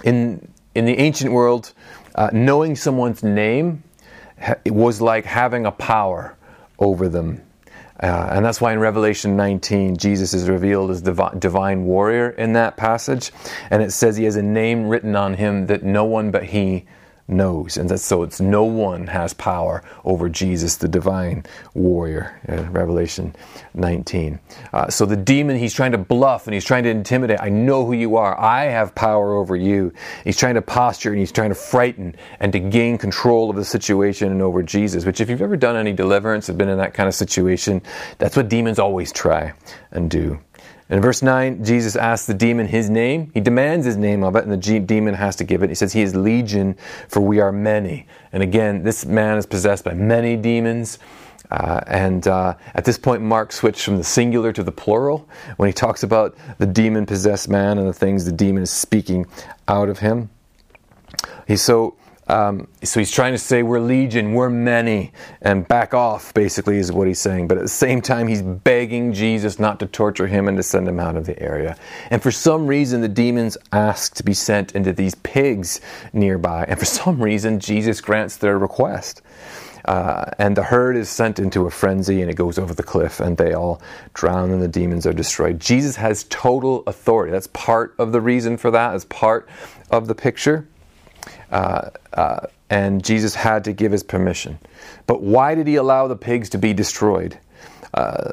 In 0.03 0.45
in 0.75 0.83
the 0.83 0.97
ancient 0.97 1.31
world, 1.31 1.71
uh, 2.15 2.31
knowing 2.33 2.75
someone's 2.75 3.23
name 3.23 3.83
was 4.65 4.99
like 4.99 5.23
having 5.23 5.65
a 5.65 5.71
power 5.71 6.35
over 6.79 7.07
them. 7.07 7.41
Uh, 8.01 8.29
and 8.31 8.43
that's 8.43 8.59
why 8.59 8.73
in 8.73 8.79
Revelation 8.79 9.37
19, 9.37 9.97
Jesus 9.97 10.33
is 10.33 10.49
revealed 10.49 10.91
as 10.91 11.03
the 11.03 11.13
divine 11.39 11.85
warrior 11.85 12.29
in 12.31 12.53
that 12.53 12.75
passage. 12.75 13.31
And 13.69 13.81
it 13.83 13.91
says 13.91 14.17
he 14.17 14.23
has 14.25 14.35
a 14.35 14.41
name 14.41 14.87
written 14.87 15.15
on 15.15 15.35
him 15.35 15.67
that 15.67 15.83
no 15.83 16.03
one 16.05 16.31
but 16.31 16.43
he 16.43 16.85
knows. 17.27 17.77
And 17.77 17.89
that's, 17.89 18.03
so 18.03 18.23
it's 18.23 18.41
no 18.41 18.63
one 18.63 19.07
has 19.07 19.33
power 19.33 19.83
over 20.03 20.29
Jesus, 20.29 20.77
the 20.77 20.87
divine 20.87 21.45
warrior, 21.73 22.39
uh, 22.49 22.63
Revelation 22.69 23.35
19. 23.73 24.39
Uh, 24.71 24.89
so 24.89 25.05
the 25.05 25.15
demon, 25.15 25.57
he's 25.57 25.73
trying 25.73 25.93
to 25.93 25.97
bluff 25.97 26.47
and 26.47 26.53
he's 26.53 26.65
trying 26.65 26.83
to 26.83 26.89
intimidate. 26.89 27.39
I 27.41 27.49
know 27.49 27.85
who 27.85 27.93
you 27.93 28.17
are. 28.17 28.39
I 28.39 28.65
have 28.65 28.93
power 28.95 29.35
over 29.35 29.55
you. 29.55 29.93
He's 30.23 30.37
trying 30.37 30.55
to 30.55 30.61
posture 30.61 31.11
and 31.11 31.19
he's 31.19 31.31
trying 31.31 31.49
to 31.49 31.55
frighten 31.55 32.15
and 32.39 32.51
to 32.53 32.59
gain 32.59 32.97
control 32.97 33.49
of 33.49 33.55
the 33.55 33.65
situation 33.65 34.31
and 34.31 34.41
over 34.41 34.61
Jesus, 34.63 35.05
which 35.05 35.21
if 35.21 35.29
you've 35.29 35.41
ever 35.41 35.57
done 35.57 35.75
any 35.75 35.93
deliverance, 35.93 36.47
have 36.47 36.57
been 36.57 36.69
in 36.69 36.77
that 36.77 36.93
kind 36.93 37.07
of 37.07 37.15
situation, 37.15 37.81
that's 38.17 38.35
what 38.35 38.49
demons 38.49 38.79
always 38.79 39.11
try 39.11 39.53
and 39.91 40.09
do. 40.09 40.39
In 40.89 41.01
verse 41.01 41.21
9, 41.21 41.63
Jesus 41.63 41.95
asks 41.95 42.27
the 42.27 42.33
demon 42.33 42.67
his 42.67 42.89
name. 42.89 43.31
He 43.33 43.39
demands 43.39 43.85
his 43.85 43.97
name 43.97 44.23
of 44.23 44.35
it, 44.35 44.45
and 44.45 44.51
the 44.51 44.79
demon 44.79 45.13
has 45.13 45.35
to 45.37 45.43
give 45.43 45.63
it. 45.63 45.69
He 45.69 45.75
says, 45.75 45.93
He 45.93 46.01
is 46.01 46.15
legion, 46.15 46.75
for 47.07 47.21
we 47.21 47.39
are 47.39 47.51
many. 47.51 48.05
And 48.31 48.43
again, 48.43 48.83
this 48.83 49.05
man 49.05 49.37
is 49.37 49.45
possessed 49.45 49.85
by 49.85 49.93
many 49.93 50.35
demons. 50.35 50.99
Uh, 51.49 51.81
and 51.87 52.27
uh, 52.27 52.55
at 52.73 52.83
this 52.83 52.97
point, 52.97 53.21
Mark 53.21 53.51
switched 53.51 53.83
from 53.83 53.97
the 53.97 54.03
singular 54.03 54.51
to 54.51 54.63
the 54.63 54.71
plural 54.71 55.27
when 55.57 55.67
he 55.67 55.73
talks 55.73 56.03
about 56.03 56.35
the 56.57 56.65
demon 56.65 57.05
possessed 57.05 57.47
man 57.47 57.77
and 57.77 57.87
the 57.87 57.93
things 57.93 58.25
the 58.25 58.31
demon 58.31 58.63
is 58.63 58.71
speaking 58.71 59.25
out 59.67 59.87
of 59.87 59.99
him. 59.99 60.29
He's 61.47 61.61
so 61.61 61.95
um, 62.27 62.67
so 62.83 62.99
he's 62.99 63.11
trying 63.11 63.33
to 63.33 63.37
say 63.37 63.63
we're 63.63 63.79
legion, 63.79 64.33
we're 64.33 64.49
many, 64.49 65.11
and 65.41 65.67
back 65.67 65.93
off, 65.93 66.33
basically, 66.33 66.77
is 66.77 66.91
what 66.91 67.07
he's 67.07 67.19
saying. 67.19 67.47
But 67.47 67.57
at 67.57 67.63
the 67.63 67.69
same 67.69 68.01
time, 68.01 68.27
he's 68.27 68.41
begging 68.41 69.13
Jesus 69.13 69.59
not 69.59 69.79
to 69.81 69.85
torture 69.85 70.27
him 70.27 70.47
and 70.47 70.55
to 70.57 70.63
send 70.63 70.87
him 70.87 70.99
out 70.99 71.17
of 71.17 71.25
the 71.25 71.37
area. 71.41 71.75
And 72.09 72.21
for 72.23 72.31
some 72.31 72.65
reason, 72.67 73.01
the 73.01 73.09
demons 73.09 73.57
ask 73.71 74.15
to 74.15 74.23
be 74.23 74.33
sent 74.33 74.73
into 74.73 74.93
these 74.93 75.15
pigs 75.15 75.81
nearby. 76.13 76.65
And 76.67 76.79
for 76.79 76.85
some 76.85 77.21
reason, 77.21 77.59
Jesus 77.59 77.99
grants 77.99 78.37
their 78.37 78.57
request. 78.57 79.21
Uh, 79.85 80.31
and 80.39 80.55
the 80.55 80.63
herd 80.63 80.95
is 80.95 81.09
sent 81.09 81.39
into 81.39 81.65
a 81.65 81.69
frenzy 81.69 82.21
and 82.21 82.31
it 82.31 82.35
goes 82.35 82.57
over 82.57 82.73
the 82.73 82.83
cliff 82.83 83.19
and 83.19 83.35
they 83.35 83.53
all 83.53 83.81
drown 84.13 84.51
and 84.51 84.61
the 84.61 84.67
demons 84.67 85.05
are 85.05 85.11
destroyed. 85.11 85.59
Jesus 85.59 85.97
has 85.97 86.23
total 86.29 86.83
authority. 86.87 87.31
That's 87.31 87.47
part 87.47 87.93
of 87.97 88.13
the 88.13 88.21
reason 88.21 88.55
for 88.55 88.71
that, 88.71 88.93
as 88.93 89.03
part 89.05 89.49
of 89.91 90.07
the 90.07 90.15
picture. 90.15 90.67
Uh, 91.53 91.91
uh, 92.13 92.47
and 92.71 93.03
Jesus 93.03 93.35
had 93.35 93.63
to 93.65 93.73
give 93.73 93.91
his 93.91 94.01
permission. 94.01 94.57
But 95.05 95.21
why 95.21 95.53
did 95.53 95.67
he 95.67 95.75
allow 95.75 96.07
the 96.07 96.15
pigs 96.15 96.49
to 96.49 96.57
be 96.57 96.73
destroyed? 96.73 97.37
Uh, 97.93 98.31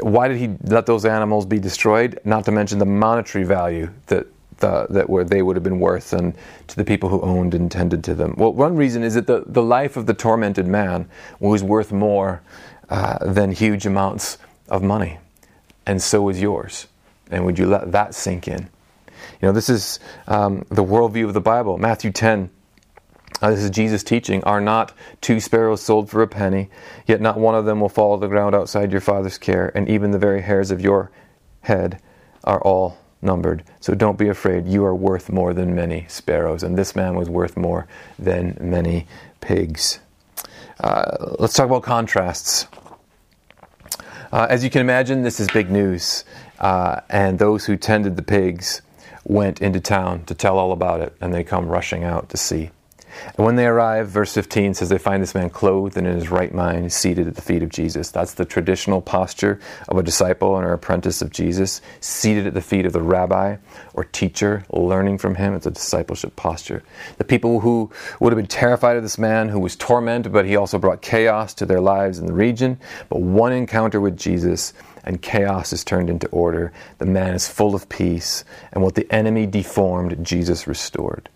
why 0.00 0.26
did 0.26 0.38
he 0.38 0.56
let 0.64 0.86
those 0.86 1.04
animals 1.04 1.46
be 1.46 1.60
destroyed? 1.60 2.18
Not 2.24 2.44
to 2.46 2.50
mention 2.50 2.80
the 2.80 2.84
monetary 2.84 3.44
value 3.44 3.90
that 4.08 4.26
the, 4.58 4.86
that 4.90 5.08
were 5.08 5.22
they 5.22 5.42
would 5.42 5.54
have 5.54 5.62
been 5.62 5.78
worth 5.78 6.12
and 6.12 6.34
to 6.66 6.76
the 6.76 6.84
people 6.84 7.08
who 7.08 7.20
owned 7.20 7.54
and 7.54 7.70
tended 7.70 8.02
to 8.04 8.14
them. 8.14 8.34
Well, 8.36 8.52
one 8.52 8.74
reason 8.74 9.04
is 9.04 9.14
that 9.14 9.28
the, 9.28 9.44
the 9.46 9.62
life 9.62 9.96
of 9.96 10.06
the 10.06 10.14
tormented 10.14 10.66
man 10.66 11.08
was 11.38 11.62
worth 11.62 11.92
more 11.92 12.42
uh, 12.88 13.18
than 13.24 13.52
huge 13.52 13.86
amounts 13.86 14.38
of 14.68 14.82
money, 14.82 15.18
and 15.86 16.02
so 16.02 16.28
is 16.28 16.40
yours. 16.40 16.88
And 17.30 17.44
would 17.44 17.58
you 17.58 17.66
let 17.66 17.92
that 17.92 18.14
sink 18.16 18.48
in? 18.48 18.68
You 19.40 19.48
know, 19.48 19.52
this 19.52 19.68
is 19.68 20.00
um, 20.26 20.64
the 20.68 20.84
worldview 20.84 21.26
of 21.26 21.34
the 21.34 21.40
Bible. 21.40 21.78
Matthew 21.78 22.10
10. 22.10 22.50
Uh, 23.40 23.50
this 23.50 23.60
is 23.60 23.70
Jesus 23.70 24.04
teaching. 24.04 24.44
Are 24.44 24.60
not 24.60 24.92
two 25.20 25.40
sparrows 25.40 25.82
sold 25.82 26.10
for 26.10 26.22
a 26.22 26.28
penny? 26.28 26.70
Yet 27.06 27.20
not 27.20 27.38
one 27.38 27.54
of 27.54 27.64
them 27.64 27.80
will 27.80 27.88
fall 27.88 28.16
to 28.16 28.20
the 28.20 28.28
ground 28.28 28.54
outside 28.54 28.92
your 28.92 29.00
Father's 29.00 29.38
care, 29.38 29.72
and 29.74 29.88
even 29.88 30.10
the 30.10 30.18
very 30.18 30.42
hairs 30.42 30.70
of 30.70 30.80
your 30.80 31.10
head 31.62 32.00
are 32.44 32.60
all 32.60 32.98
numbered. 33.22 33.64
So 33.80 33.94
don't 33.94 34.18
be 34.18 34.28
afraid. 34.28 34.66
You 34.66 34.84
are 34.84 34.94
worth 34.94 35.30
more 35.30 35.54
than 35.54 35.74
many 35.74 36.06
sparrows. 36.08 36.62
And 36.62 36.76
this 36.76 36.94
man 36.94 37.14
was 37.14 37.30
worth 37.30 37.56
more 37.56 37.86
than 38.18 38.56
many 38.60 39.06
pigs. 39.40 40.00
Uh, 40.80 41.34
let's 41.38 41.54
talk 41.54 41.66
about 41.66 41.84
contrasts. 41.84 42.66
Uh, 44.32 44.46
as 44.50 44.64
you 44.64 44.70
can 44.70 44.80
imagine, 44.80 45.22
this 45.22 45.38
is 45.38 45.48
big 45.48 45.70
news. 45.70 46.24
Uh, 46.58 47.00
and 47.08 47.38
those 47.38 47.66
who 47.66 47.76
tended 47.76 48.16
the 48.16 48.22
pigs 48.22 48.82
went 49.24 49.60
into 49.60 49.80
town 49.80 50.24
to 50.24 50.34
tell 50.34 50.58
all 50.58 50.72
about 50.72 51.00
it, 51.00 51.16
and 51.20 51.32
they 51.32 51.44
come 51.44 51.68
rushing 51.68 52.04
out 52.04 52.28
to 52.30 52.36
see. 52.36 52.70
And 53.36 53.44
when 53.44 53.56
they 53.56 53.66
arrive, 53.66 54.08
verse 54.08 54.32
15 54.32 54.74
says 54.74 54.88
they 54.88 54.98
find 54.98 55.22
this 55.22 55.34
man 55.34 55.50
clothed 55.50 55.96
and 55.96 56.06
in 56.06 56.14
his 56.14 56.30
right 56.30 56.52
mind, 56.52 56.92
seated 56.92 57.26
at 57.26 57.34
the 57.34 57.42
feet 57.42 57.62
of 57.62 57.68
Jesus. 57.68 58.10
That's 58.10 58.34
the 58.34 58.44
traditional 58.44 59.00
posture 59.00 59.60
of 59.88 59.98
a 59.98 60.02
disciple 60.02 60.56
and 60.56 60.66
an 60.66 60.72
apprentice 60.72 61.22
of 61.22 61.30
Jesus, 61.30 61.80
seated 62.00 62.46
at 62.46 62.54
the 62.54 62.60
feet 62.60 62.86
of 62.86 62.92
the 62.92 63.02
rabbi 63.02 63.56
or 63.94 64.04
teacher, 64.04 64.64
learning 64.70 65.18
from 65.18 65.34
him. 65.34 65.54
It's 65.54 65.66
a 65.66 65.70
discipleship 65.70 66.36
posture. 66.36 66.82
The 67.18 67.24
people 67.24 67.60
who 67.60 67.90
would 68.20 68.32
have 68.32 68.38
been 68.38 68.46
terrified 68.46 68.96
of 68.96 69.02
this 69.02 69.18
man, 69.18 69.48
who 69.48 69.60
was 69.60 69.76
tormented, 69.76 70.32
but 70.32 70.46
he 70.46 70.56
also 70.56 70.78
brought 70.78 71.02
chaos 71.02 71.54
to 71.54 71.66
their 71.66 71.80
lives 71.80 72.18
in 72.18 72.26
the 72.26 72.32
region. 72.32 72.78
But 73.08 73.20
one 73.20 73.52
encounter 73.52 74.00
with 74.00 74.16
Jesus, 74.16 74.72
and 75.04 75.20
chaos 75.22 75.72
is 75.72 75.84
turned 75.84 76.10
into 76.10 76.28
order. 76.28 76.72
The 76.98 77.06
man 77.06 77.34
is 77.34 77.48
full 77.48 77.74
of 77.74 77.88
peace, 77.88 78.44
and 78.72 78.82
what 78.82 78.94
the 78.94 79.10
enemy 79.12 79.46
deformed, 79.46 80.24
Jesus 80.24 80.66
restored. 80.66 81.28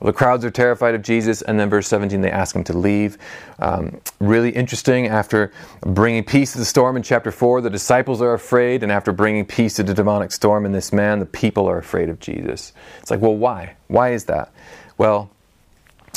Well, 0.00 0.12
the 0.12 0.18
crowds 0.18 0.44
are 0.44 0.50
terrified 0.50 0.94
of 0.94 1.02
Jesus, 1.02 1.40
and 1.40 1.58
then 1.58 1.70
verse 1.70 1.86
17, 1.88 2.20
they 2.20 2.30
ask 2.30 2.54
him 2.54 2.64
to 2.64 2.76
leave. 2.76 3.16
Um, 3.58 4.00
really 4.18 4.50
interesting. 4.50 5.06
After 5.06 5.52
bringing 5.80 6.24
peace 6.24 6.52
to 6.52 6.58
the 6.58 6.64
storm 6.64 6.96
in 6.96 7.02
chapter 7.02 7.30
4, 7.30 7.60
the 7.60 7.70
disciples 7.70 8.20
are 8.20 8.34
afraid, 8.34 8.82
and 8.82 8.90
after 8.90 9.12
bringing 9.12 9.46
peace 9.46 9.76
to 9.76 9.82
the 9.82 9.94
demonic 9.94 10.32
storm 10.32 10.66
in 10.66 10.72
this 10.72 10.92
man, 10.92 11.20
the 11.20 11.26
people 11.26 11.66
are 11.68 11.78
afraid 11.78 12.08
of 12.08 12.18
Jesus. 12.20 12.72
It's 13.00 13.10
like, 13.10 13.20
well, 13.20 13.36
why? 13.36 13.76
Why 13.86 14.12
is 14.12 14.24
that? 14.24 14.52
Well, 14.98 15.30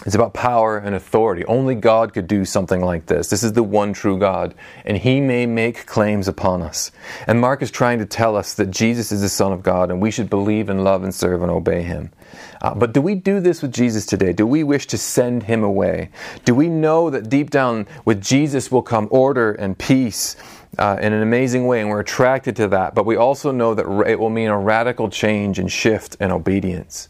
it's 0.05 0.15
about 0.15 0.33
power 0.33 0.77
and 0.77 0.95
authority. 0.95 1.43
Only 1.45 1.73
God 1.73 2.13
could 2.13 2.27
do 2.27 2.45
something 2.45 2.81
like 2.81 3.07
this. 3.07 3.29
This 3.29 3.43
is 3.43 3.53
the 3.53 3.63
one 3.63 3.93
true 3.93 4.17
God, 4.17 4.53
and 4.85 4.95
He 4.95 5.19
may 5.19 5.45
make 5.45 5.85
claims 5.87 6.27
upon 6.27 6.61
us. 6.61 6.91
And 7.25 7.41
Mark 7.41 7.61
is 7.61 7.71
trying 7.71 7.99
to 7.99 8.05
tell 8.05 8.35
us 8.35 8.53
that 8.53 8.69
Jesus 8.69 9.11
is 9.11 9.21
the 9.21 9.29
Son 9.29 9.51
of 9.51 9.63
God, 9.63 9.89
and 9.89 9.99
we 9.99 10.11
should 10.11 10.29
believe 10.29 10.69
and 10.69 10.83
love 10.83 11.03
and 11.03 11.13
serve 11.13 11.41
and 11.41 11.51
obey 11.51 11.81
Him. 11.81 12.11
Uh, 12.61 12.75
but 12.75 12.93
do 12.93 13.01
we 13.01 13.15
do 13.15 13.39
this 13.39 13.61
with 13.61 13.73
Jesus 13.73 14.05
today? 14.05 14.33
Do 14.33 14.45
we 14.45 14.63
wish 14.63 14.85
to 14.87 14.97
send 14.97 15.43
Him 15.43 15.63
away? 15.63 16.09
Do 16.45 16.53
we 16.53 16.69
know 16.69 17.09
that 17.09 17.29
deep 17.29 17.49
down 17.49 17.87
with 18.05 18.21
Jesus 18.21 18.71
will 18.71 18.83
come 18.83 19.07
order 19.11 19.53
and 19.53 19.77
peace? 19.77 20.35
Uh, 20.77 20.97
in 21.01 21.13
an 21.13 21.23
amazing 21.23 21.65
way, 21.65 21.79
and 21.79 21.89
we're 21.89 22.01
attracted 22.01 22.55
to 22.57 22.67
that. 22.67 22.93
But 22.93 23.05
we 23.05 23.15
also 23.15 23.51
know 23.51 23.73
that 23.73 23.87
it 24.05 24.19
will 24.19 24.29
mean 24.29 24.49
a 24.49 24.57
radical 24.59 25.09
change 25.09 25.59
and 25.59 25.71
shift 25.71 26.17
in 26.19 26.29
obedience. 26.29 27.07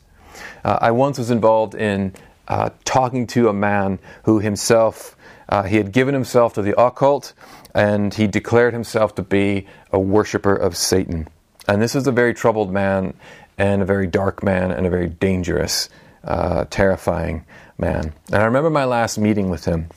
Uh, 0.64 0.78
I 0.80 0.92
once 0.92 1.18
was 1.18 1.32
involved 1.32 1.74
in 1.74 2.14
uh, 2.48 2.70
talking 2.86 3.28
to 3.28 3.50
a 3.50 3.54
man 3.54 4.00
who 4.24 4.40
himself, 4.40 5.16
uh, 5.50 5.64
he 5.64 5.78
had 5.78 5.92
given 5.92 6.14
himself 6.14 6.54
to 6.54 6.62
the 6.62 6.80
occult 6.80 7.34
and 7.74 8.14
he 8.14 8.28
declared 8.28 8.74
himself 8.74 9.16
to 9.16 9.24
be 9.24 9.68
a 9.92 10.00
worshiper 10.00 10.56
of 10.56 10.76
Satan. 10.76 11.28
And 11.68 11.82
this 11.82 11.94
was 11.94 12.08
a 12.08 12.12
very 12.12 12.34
troubled 12.34 12.72
man 12.72 13.14
and 13.58 13.82
a 13.82 13.86
very 13.86 14.08
dark 14.08 14.44
man 14.44 14.72
and 14.72 14.86
a 14.86 14.90
very 14.90 15.08
dangerous, 15.08 15.90
uh, 16.24 16.66
terrifying 16.70 17.46
man. 17.78 18.14
And 18.32 18.42
I 18.42 18.46
remember 18.46 18.70
my 18.70 18.86
last 18.86 19.18
meeting 19.18 19.50
with 19.50 19.66
him. 19.66 19.90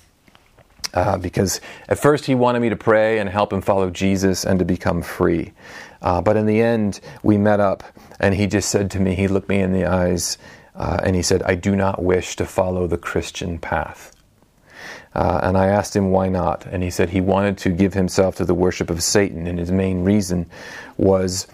Uh, 0.93 1.17
because 1.17 1.61
at 1.89 2.01
first 2.01 2.27
he 2.27 2.35
wanted 2.35 2.59
me 2.59 2.69
to 2.69 2.77
pray 2.77 3.21
and 3.21 3.29
help 3.29 3.53
him 3.53 3.61
follow 3.61 3.91
Jesus 3.91 4.45
and 4.45 4.59
to 4.59 4.65
become 4.65 5.03
free. 5.03 5.53
Uh, 6.03 6.21
but 6.21 6.37
in 6.37 6.47
the 6.47 6.61
end, 6.61 7.01
we 7.23 7.39
met 7.39 7.61
up 7.61 7.85
and 8.19 8.35
he 8.35 8.49
just 8.49 8.71
said 8.71 8.91
to 8.91 8.99
me, 8.99 9.15
he 9.15 9.29
looked 9.29 9.49
me 9.49 9.61
in 9.61 9.73
the 9.73 9.87
eyes 9.87 10.37
uh, 10.81 10.99
and 11.05 11.15
he 11.15 11.21
said, 11.21 11.43
I 11.43 11.57
do 11.57 11.77
not 11.77 12.03
wish 12.03 12.37
to 12.37 12.47
follow 12.47 12.87
the 12.87 12.97
Christian 12.97 13.59
path. 13.59 14.17
Uh, 15.15 15.39
and 15.43 15.59
I 15.59 15.67
asked 15.67 15.95
him 15.95 16.11
why 16.11 16.31
not. 16.31 16.65
And 16.65 16.83
he 16.83 16.89
said 16.89 17.11
he 17.11 17.21
wanted 17.21 17.59
to 17.59 17.69
give 17.69 17.93
himself 17.93 18.37
to 18.37 18.47
the 18.47 18.55
worship 18.55 18.89
of 18.89 19.03
Satan. 19.03 19.47
And 19.47 19.59
his 19.59 19.71
main 19.71 20.05
reason 20.05 20.49
was 20.97 21.47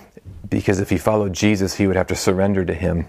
because 0.49 0.79
if 0.79 0.91
he 0.91 0.97
followed 0.97 1.33
Jesus, 1.33 1.75
he 1.75 1.89
would 1.89 1.97
have 1.97 2.07
to 2.07 2.15
surrender 2.15 2.65
to 2.67 2.73
him. 2.73 3.09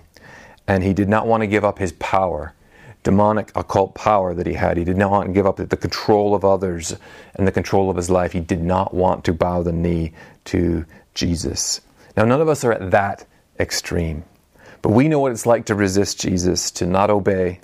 And 0.67 0.83
he 0.83 0.91
did 0.91 1.07
not 1.07 1.27
want 1.27 1.41
to 1.41 1.47
give 1.47 1.63
up 1.63 1.77
his 1.77 1.91
power, 1.91 2.55
demonic 3.03 3.51
occult 3.55 3.93
power 3.93 4.33
that 4.33 4.47
he 4.47 4.53
had. 4.53 4.75
He 4.77 4.83
did 4.83 4.97
not 4.97 5.11
want 5.11 5.27
to 5.27 5.33
give 5.33 5.45
up 5.45 5.57
the 5.57 5.77
control 5.77 6.33
of 6.33 6.43
others 6.43 6.95
and 7.35 7.47
the 7.47 7.51
control 7.51 7.91
of 7.91 7.95
his 7.95 8.09
life. 8.09 8.31
He 8.31 8.39
did 8.39 8.63
not 8.63 8.91
want 8.91 9.23
to 9.25 9.33
bow 9.33 9.61
the 9.61 9.71
knee 9.71 10.13
to 10.45 10.83
Jesus. 11.13 11.79
Now, 12.15 12.25
none 12.25 12.41
of 12.41 12.49
us 12.49 12.63
are 12.63 12.73
at 12.73 12.89
that 12.89 13.27
extreme. 13.59 14.23
But 14.87 14.93
we 14.93 15.09
know 15.09 15.19
what 15.19 15.33
it's 15.33 15.45
like 15.45 15.65
to 15.65 15.75
resist 15.75 16.17
Jesus, 16.17 16.71
to 16.71 16.85
not 16.85 17.09
obey, 17.09 17.59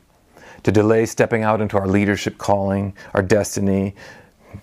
to 0.64 0.74
delay 0.74 1.06
stepping 1.06 1.42
out 1.42 1.62
into 1.62 1.78
our 1.78 1.88
leadership 1.88 2.38
calling, 2.38 2.98
our 3.14 3.22
destiny, 3.22 3.96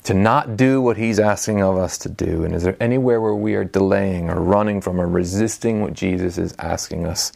to 0.05 0.12
not 0.12 0.59
do 0.59 0.83
what 0.83 0.99
He's 0.99 1.18
asking 1.18 1.62
of 1.62 1.79
us 1.79 1.96
to 1.96 2.11
do. 2.11 2.44
And 2.44 2.55
is 2.55 2.62
there 2.62 2.77
anywhere 2.79 3.18
where 3.18 3.35
we 3.35 3.55
are 3.55 3.64
delaying 3.64 4.29
or 4.29 4.42
running 4.42 4.83
from 4.83 5.01
or 5.01 5.09
resisting 5.09 5.81
what 5.81 5.94
Jesus 5.94 6.37
is 6.37 6.55
asking 6.59 7.07
us 7.07 7.33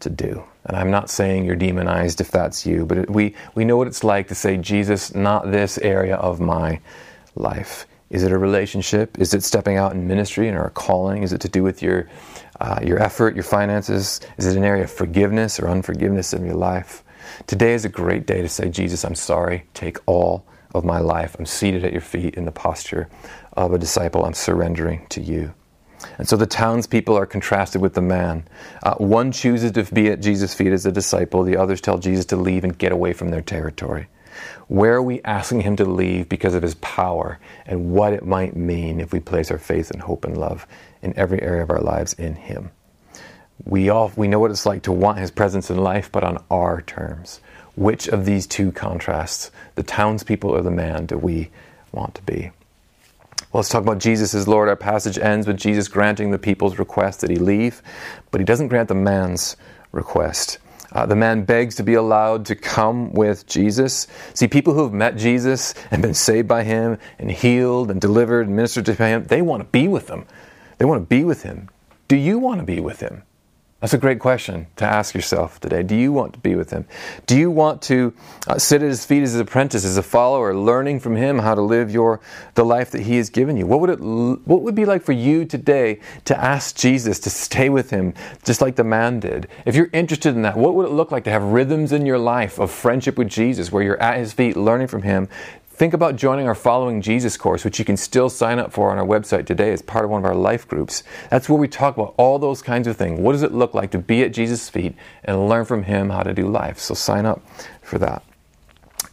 to 0.00 0.10
do? 0.10 0.42
And 0.64 0.76
I'm 0.76 0.90
not 0.90 1.08
saying 1.08 1.44
you're 1.44 1.54
demonized 1.54 2.20
if 2.20 2.32
that's 2.32 2.66
you, 2.66 2.84
but 2.84 3.08
we, 3.08 3.36
we 3.54 3.64
know 3.64 3.76
what 3.76 3.86
it's 3.86 4.02
like 4.02 4.26
to 4.26 4.34
say, 4.34 4.56
Jesus, 4.56 5.14
not 5.14 5.52
this 5.52 5.78
area 5.78 6.16
of 6.16 6.40
my 6.40 6.80
life. 7.36 7.86
Is 8.10 8.24
it 8.24 8.32
a 8.32 8.38
relationship? 8.38 9.20
Is 9.20 9.34
it 9.34 9.44
stepping 9.44 9.76
out 9.76 9.92
in 9.92 10.08
ministry 10.08 10.48
and 10.48 10.58
our 10.58 10.70
calling? 10.70 11.22
Is 11.22 11.32
it 11.32 11.40
to 11.42 11.48
do 11.48 11.62
with 11.62 11.80
your 11.80 12.08
uh, 12.60 12.80
your 12.82 13.02
effort, 13.02 13.34
your 13.34 13.44
finances? 13.44 14.20
Is 14.38 14.46
it 14.46 14.56
an 14.56 14.64
area 14.64 14.84
of 14.84 14.90
forgiveness 14.90 15.58
or 15.58 15.68
unforgiveness 15.68 16.32
in 16.32 16.44
your 16.44 16.54
life? 16.54 17.02
Today 17.46 17.74
is 17.74 17.84
a 17.84 17.88
great 17.88 18.26
day 18.26 18.42
to 18.42 18.48
say, 18.48 18.68
Jesus, 18.68 19.04
I'm 19.04 19.14
sorry. 19.14 19.64
Take 19.74 19.98
all 20.06 20.44
of 20.74 20.84
my 20.84 20.98
life. 20.98 21.36
I'm 21.38 21.46
seated 21.46 21.84
at 21.84 21.92
your 21.92 22.00
feet 22.00 22.34
in 22.34 22.44
the 22.44 22.52
posture 22.52 23.08
of 23.54 23.72
a 23.72 23.78
disciple. 23.78 24.24
I'm 24.24 24.34
surrendering 24.34 25.06
to 25.10 25.20
you. 25.20 25.54
And 26.18 26.28
so 26.28 26.36
the 26.36 26.46
townspeople 26.46 27.16
are 27.16 27.26
contrasted 27.26 27.80
with 27.80 27.94
the 27.94 28.02
man. 28.02 28.46
Uh, 28.82 28.94
one 28.96 29.32
chooses 29.32 29.72
to 29.72 29.84
be 29.94 30.08
at 30.08 30.20
Jesus' 30.20 30.54
feet 30.54 30.72
as 30.72 30.84
a 30.84 30.92
disciple, 30.92 31.42
the 31.44 31.56
others 31.56 31.80
tell 31.80 31.98
Jesus 31.98 32.26
to 32.26 32.36
leave 32.36 32.64
and 32.64 32.76
get 32.76 32.92
away 32.92 33.12
from 33.12 33.30
their 33.30 33.40
territory. 33.40 34.08
Where 34.66 34.94
are 34.94 35.02
we 35.02 35.22
asking 35.22 35.60
him 35.60 35.76
to 35.76 35.84
leave 35.84 36.28
because 36.28 36.54
of 36.54 36.62
his 36.62 36.74
power 36.76 37.38
and 37.66 37.92
what 37.92 38.12
it 38.12 38.26
might 38.26 38.56
mean 38.56 39.00
if 39.00 39.12
we 39.12 39.20
place 39.20 39.50
our 39.50 39.58
faith 39.58 39.90
and 39.90 40.02
hope 40.02 40.24
and 40.24 40.36
love 40.36 40.66
in 41.04 41.16
every 41.16 41.40
area 41.42 41.62
of 41.62 41.70
our 41.70 41.80
lives 41.80 42.14
in 42.14 42.34
him? 42.34 42.70
We 43.64 43.88
all 43.88 44.12
we 44.16 44.28
know 44.28 44.40
what 44.40 44.50
it's 44.50 44.66
like 44.66 44.82
to 44.82 44.92
want 44.92 45.18
his 45.18 45.30
presence 45.30 45.70
in 45.70 45.76
life, 45.76 46.10
but 46.10 46.24
on 46.24 46.42
our 46.50 46.82
terms. 46.82 47.40
Which 47.76 48.08
of 48.08 48.24
these 48.24 48.46
two 48.46 48.72
contrasts, 48.72 49.50
the 49.74 49.82
townspeople 49.82 50.50
or 50.50 50.62
the 50.62 50.70
man, 50.70 51.06
do 51.06 51.18
we 51.18 51.50
want 51.92 52.14
to 52.16 52.22
be? 52.22 52.50
Well, 53.52 53.60
let's 53.60 53.68
talk 53.68 53.82
about 53.82 53.98
Jesus 53.98 54.34
as 54.34 54.48
Lord. 54.48 54.68
Our 54.68 54.76
passage 54.76 55.18
ends 55.18 55.46
with 55.46 55.58
Jesus 55.58 55.86
granting 55.88 56.30
the 56.30 56.38
people's 56.38 56.78
request 56.78 57.20
that 57.20 57.30
he 57.30 57.36
leave, 57.36 57.82
but 58.30 58.40
he 58.40 58.44
doesn't 58.44 58.68
grant 58.68 58.88
the 58.88 58.96
man's 58.96 59.56
request. 59.92 60.58
Uh, 60.92 61.06
the 61.06 61.16
man 61.16 61.44
begs 61.44 61.74
to 61.76 61.82
be 61.82 61.94
allowed 61.94 62.46
to 62.46 62.54
come 62.54 63.12
with 63.12 63.46
Jesus. 63.46 64.06
See, 64.34 64.46
people 64.46 64.74
who 64.74 64.84
have 64.84 64.92
met 64.92 65.16
Jesus 65.16 65.74
and 65.90 66.00
been 66.00 66.14
saved 66.14 66.46
by 66.46 66.62
him 66.62 66.98
and 67.18 67.30
healed 67.30 67.90
and 67.90 68.00
delivered 68.00 68.46
and 68.46 68.54
ministered 68.54 68.86
to 68.86 68.94
him, 68.94 69.24
they 69.24 69.42
want 69.42 69.62
to 69.62 69.68
be 69.68 69.88
with 69.88 70.08
him. 70.08 70.24
They 70.78 70.84
want 70.84 71.02
to 71.02 71.06
be 71.06 71.24
with 71.24 71.42
him. 71.42 71.68
Do 72.08 72.16
you 72.16 72.38
want 72.38 72.60
to 72.60 72.66
be 72.66 72.80
with 72.80 73.00
him? 73.00 73.22
That's 73.84 73.92
a 73.92 73.98
great 73.98 74.18
question 74.18 74.66
to 74.76 74.86
ask 74.86 75.14
yourself 75.14 75.60
today. 75.60 75.82
Do 75.82 75.94
you 75.94 76.10
want 76.10 76.32
to 76.32 76.38
be 76.38 76.54
with 76.54 76.70
him? 76.70 76.86
Do 77.26 77.36
you 77.36 77.50
want 77.50 77.82
to 77.82 78.14
uh, 78.48 78.58
sit 78.58 78.80
at 78.80 78.88
his 78.88 79.04
feet 79.04 79.22
as 79.22 79.34
an 79.34 79.42
apprentice, 79.42 79.84
as 79.84 79.98
a 79.98 80.02
follower, 80.02 80.56
learning 80.56 81.00
from 81.00 81.16
him 81.16 81.38
how 81.38 81.54
to 81.54 81.60
live 81.60 81.90
your 81.90 82.20
the 82.54 82.64
life 82.64 82.92
that 82.92 83.02
he 83.02 83.18
has 83.18 83.28
given 83.28 83.58
you? 83.58 83.66
What 83.66 83.80
would 83.80 83.90
it 83.90 84.00
what 84.00 84.62
would 84.62 84.74
be 84.74 84.86
like 84.86 85.02
for 85.02 85.12
you 85.12 85.44
today 85.44 86.00
to 86.24 86.34
ask 86.34 86.76
Jesus 86.76 87.20
to 87.20 87.28
stay 87.28 87.68
with 87.68 87.90
him 87.90 88.14
just 88.42 88.62
like 88.62 88.76
the 88.76 88.84
man 88.84 89.20
did? 89.20 89.48
If 89.66 89.76
you're 89.76 89.90
interested 89.92 90.34
in 90.34 90.40
that, 90.42 90.56
what 90.56 90.74
would 90.76 90.86
it 90.86 90.92
look 90.92 91.12
like 91.12 91.24
to 91.24 91.30
have 91.30 91.42
rhythms 91.42 91.92
in 91.92 92.06
your 92.06 92.18
life 92.18 92.58
of 92.58 92.70
friendship 92.70 93.18
with 93.18 93.28
Jesus 93.28 93.70
where 93.70 93.82
you're 93.82 94.00
at 94.00 94.16
his 94.16 94.32
feet 94.32 94.56
learning 94.56 94.86
from 94.86 95.02
him, 95.02 95.28
Think 95.74 95.92
about 95.92 96.14
joining 96.14 96.46
our 96.46 96.54
Following 96.54 97.02
Jesus 97.02 97.36
course, 97.36 97.64
which 97.64 97.80
you 97.80 97.84
can 97.84 97.96
still 97.96 98.30
sign 98.30 98.60
up 98.60 98.72
for 98.72 98.92
on 98.92 98.98
our 98.98 99.04
website 99.04 99.44
today 99.44 99.72
as 99.72 99.82
part 99.82 100.04
of 100.04 100.10
one 100.12 100.20
of 100.20 100.24
our 100.24 100.34
life 100.34 100.68
groups. 100.68 101.02
That's 101.30 101.48
where 101.48 101.58
we 101.58 101.66
talk 101.66 101.96
about 101.96 102.14
all 102.16 102.38
those 102.38 102.62
kinds 102.62 102.86
of 102.86 102.96
things. 102.96 103.18
What 103.18 103.32
does 103.32 103.42
it 103.42 103.50
look 103.50 103.74
like 103.74 103.90
to 103.90 103.98
be 103.98 104.22
at 104.22 104.32
Jesus' 104.32 104.70
feet 104.70 104.94
and 105.24 105.48
learn 105.48 105.64
from 105.64 105.82
Him 105.82 106.10
how 106.10 106.22
to 106.22 106.32
do 106.32 106.46
life? 106.46 106.78
So 106.78 106.94
sign 106.94 107.26
up 107.26 107.44
for 107.82 107.98
that. 107.98 108.22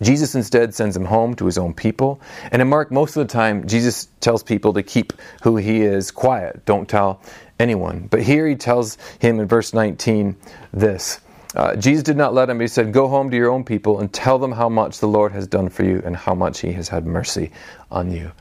Jesus 0.03 0.35
instead 0.35 0.75
sends 0.75 0.95
him 0.95 1.05
home 1.05 1.35
to 1.35 1.45
his 1.45 1.57
own 1.57 1.73
people. 1.73 2.21
And 2.51 2.61
in 2.61 2.67
Mark, 2.69 2.91
most 2.91 3.15
of 3.15 3.27
the 3.27 3.31
time, 3.31 3.67
Jesus 3.67 4.07
tells 4.19 4.43
people 4.43 4.73
to 4.73 4.83
keep 4.83 5.13
who 5.43 5.57
he 5.57 5.81
is 5.81 6.09
quiet. 6.09 6.65
Don't 6.65 6.87
tell 6.87 7.21
anyone. 7.59 8.07
But 8.09 8.23
here 8.23 8.47
he 8.47 8.55
tells 8.55 8.97
him 9.19 9.39
in 9.39 9.47
verse 9.47 9.73
19 9.73 10.35
this 10.73 11.19
uh, 11.55 11.75
Jesus 11.75 12.03
did 12.03 12.17
not 12.17 12.33
let 12.33 12.49
him. 12.49 12.59
He 12.59 12.67
said, 12.67 12.93
Go 12.93 13.07
home 13.07 13.29
to 13.29 13.37
your 13.37 13.51
own 13.51 13.63
people 13.63 13.99
and 13.99 14.11
tell 14.11 14.39
them 14.39 14.53
how 14.53 14.69
much 14.69 14.99
the 14.99 15.07
Lord 15.07 15.31
has 15.33 15.47
done 15.47 15.69
for 15.69 15.83
you 15.83 16.01
and 16.05 16.15
how 16.15 16.33
much 16.33 16.61
he 16.61 16.71
has 16.73 16.89
had 16.89 17.05
mercy 17.05 17.51
on 17.89 18.11
you. 18.11 18.31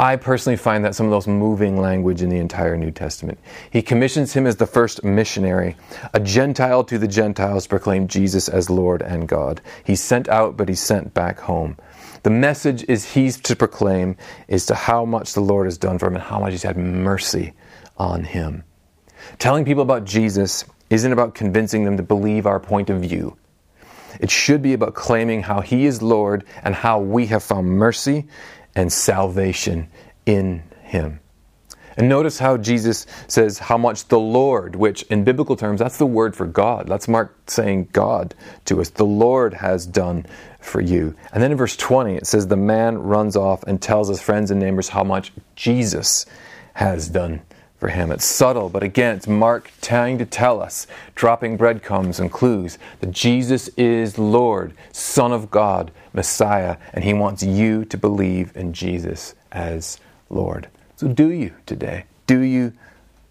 I 0.00 0.14
personally 0.14 0.56
find 0.56 0.84
that 0.84 0.94
some 0.94 1.06
of 1.06 1.10
the 1.10 1.16
most 1.16 1.26
moving 1.26 1.80
language 1.80 2.22
in 2.22 2.28
the 2.28 2.38
entire 2.38 2.76
New 2.76 2.92
Testament. 2.92 3.40
He 3.68 3.82
commissions 3.82 4.32
him 4.32 4.46
as 4.46 4.54
the 4.54 4.66
first 4.66 5.02
missionary, 5.02 5.76
a 6.14 6.20
Gentile 6.20 6.84
to 6.84 6.98
the 6.98 7.08
Gentiles, 7.08 7.66
proclaim 7.66 8.06
Jesus 8.06 8.48
as 8.48 8.70
Lord 8.70 9.02
and 9.02 9.26
God. 9.26 9.60
He's 9.84 10.00
sent 10.00 10.28
out, 10.28 10.56
but 10.56 10.68
he's 10.68 10.80
sent 10.80 11.14
back 11.14 11.40
home. 11.40 11.76
The 12.22 12.30
message 12.30 12.84
is 12.84 13.14
he's 13.14 13.40
to 13.40 13.56
proclaim 13.56 14.16
is 14.46 14.66
to 14.66 14.76
how 14.76 15.04
much 15.04 15.32
the 15.32 15.40
Lord 15.40 15.66
has 15.66 15.78
done 15.78 15.98
for 15.98 16.06
him 16.06 16.14
and 16.14 16.22
how 16.22 16.38
much 16.38 16.52
he's 16.52 16.62
had 16.62 16.76
mercy 16.76 17.54
on 17.96 18.22
him. 18.22 18.62
Telling 19.38 19.64
people 19.64 19.82
about 19.82 20.04
Jesus 20.04 20.64
isn't 20.90 21.12
about 21.12 21.34
convincing 21.34 21.84
them 21.84 21.96
to 21.96 22.02
believe 22.02 22.46
our 22.46 22.60
point 22.60 22.90
of 22.90 23.00
view. 23.00 23.36
It 24.20 24.30
should 24.30 24.62
be 24.62 24.72
about 24.72 24.94
claiming 24.94 25.42
how 25.42 25.60
He 25.60 25.86
is 25.86 26.02
Lord 26.02 26.44
and 26.62 26.74
how 26.74 27.00
we 27.00 27.26
have 27.26 27.42
found 27.42 27.68
mercy 27.68 28.26
and 28.74 28.92
salvation 28.92 29.88
in 30.26 30.62
Him. 30.82 31.20
And 31.98 32.08
notice 32.08 32.38
how 32.38 32.56
Jesus 32.56 33.06
says 33.26 33.58
how 33.58 33.76
much 33.76 34.06
the 34.06 34.20
Lord, 34.20 34.76
which 34.76 35.02
in 35.04 35.24
biblical 35.24 35.56
terms, 35.56 35.80
that's 35.80 35.98
the 35.98 36.06
word 36.06 36.36
for 36.36 36.46
God. 36.46 36.86
That's 36.86 37.08
Mark 37.08 37.36
saying 37.48 37.88
God 37.92 38.36
to 38.66 38.80
us. 38.80 38.90
The 38.90 39.04
Lord 39.04 39.54
has 39.54 39.84
done 39.84 40.24
for 40.60 40.80
you. 40.80 41.16
And 41.32 41.42
then 41.42 41.50
in 41.50 41.58
verse 41.58 41.76
20, 41.76 42.14
it 42.14 42.26
says 42.26 42.46
the 42.46 42.56
man 42.56 42.98
runs 42.98 43.34
off 43.34 43.64
and 43.64 43.82
tells 43.82 44.08
his 44.08 44.22
friends 44.22 44.52
and 44.52 44.60
neighbors 44.60 44.90
how 44.90 45.02
much 45.02 45.32
Jesus 45.56 46.24
has 46.74 47.08
done 47.08 47.42
for 47.78 47.88
him. 47.88 48.10
It's 48.10 48.24
subtle, 48.24 48.68
but 48.68 48.82
again, 48.82 49.16
it's 49.16 49.28
Mark 49.28 49.70
trying 49.80 50.18
to 50.18 50.26
tell 50.26 50.60
us, 50.60 50.86
dropping 51.14 51.56
breadcrumbs 51.56 52.18
and 52.18 52.30
clues, 52.30 52.78
that 53.00 53.12
Jesus 53.12 53.68
is 53.76 54.18
Lord, 54.18 54.74
Son 54.92 55.32
of 55.32 55.50
God, 55.50 55.92
Messiah, 56.12 56.76
and 56.92 57.04
he 57.04 57.14
wants 57.14 57.42
you 57.42 57.84
to 57.86 57.96
believe 57.96 58.56
in 58.56 58.72
Jesus 58.72 59.34
as 59.52 59.98
Lord. 60.28 60.68
So 60.96 61.08
do 61.08 61.30
you 61.30 61.54
today? 61.66 62.04
Do 62.26 62.40
you 62.40 62.72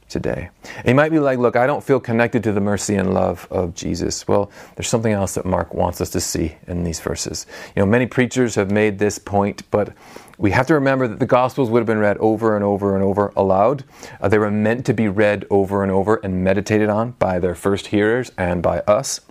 today? 0.08 0.50
And 0.78 0.88
you 0.88 0.96
might 0.96 1.12
be 1.12 1.20
like, 1.20 1.38
look, 1.38 1.58
I 1.58 1.68
don't 1.68 1.84
feel 1.84 2.00
connected 2.00 2.42
to 2.44 2.54
the 2.54 2.62
mercy 2.62 2.96
and 2.96 3.14
love 3.14 3.46
of 3.52 3.76
Jesus. 3.76 4.26
Well, 4.26 4.50
there's 4.76 4.88
something 4.88 5.12
else 5.12 5.34
that 5.36 5.46
Mark 5.46 5.74
wants 5.74 6.00
us 6.00 6.10
to 6.12 6.22
see 6.22 6.56
in 6.68 6.86
these 6.86 7.02
verses. 7.02 7.46
You 7.76 7.82
know, 7.82 7.86
many 7.86 8.08
preachers 8.08 8.56
have 8.56 8.72
made 8.72 9.00
this 9.00 9.20
point, 9.20 9.70
but 9.70 9.94
we 10.38 10.52
have 10.52 10.68
to 10.68 10.76
remember 10.76 11.08
that 11.08 11.20
the 11.20 11.26
Gospels 11.26 11.70
would 11.70 11.80
have 11.80 11.88
been 11.88 11.98
read 11.98 12.18
over 12.18 12.56
and 12.56 12.64
over 12.64 12.96
and 12.96 13.04
over 13.04 13.34
aloud. 13.36 13.84
Uh, 14.22 14.28
they 14.28 14.38
were 14.38 14.52
meant 14.52 14.86
to 14.86 14.94
be 14.94 15.08
read 15.08 15.46
over 15.50 15.84
and 15.84 15.92
over 15.92 16.18
and 16.24 16.44
meditated 16.44 16.90
on 16.90 17.12
by 17.12 17.40
their 17.40 17.56
first 17.56 17.88
hearers 17.88 18.32
and 18.38 18.62
by 18.62 18.80
us. 18.82 19.22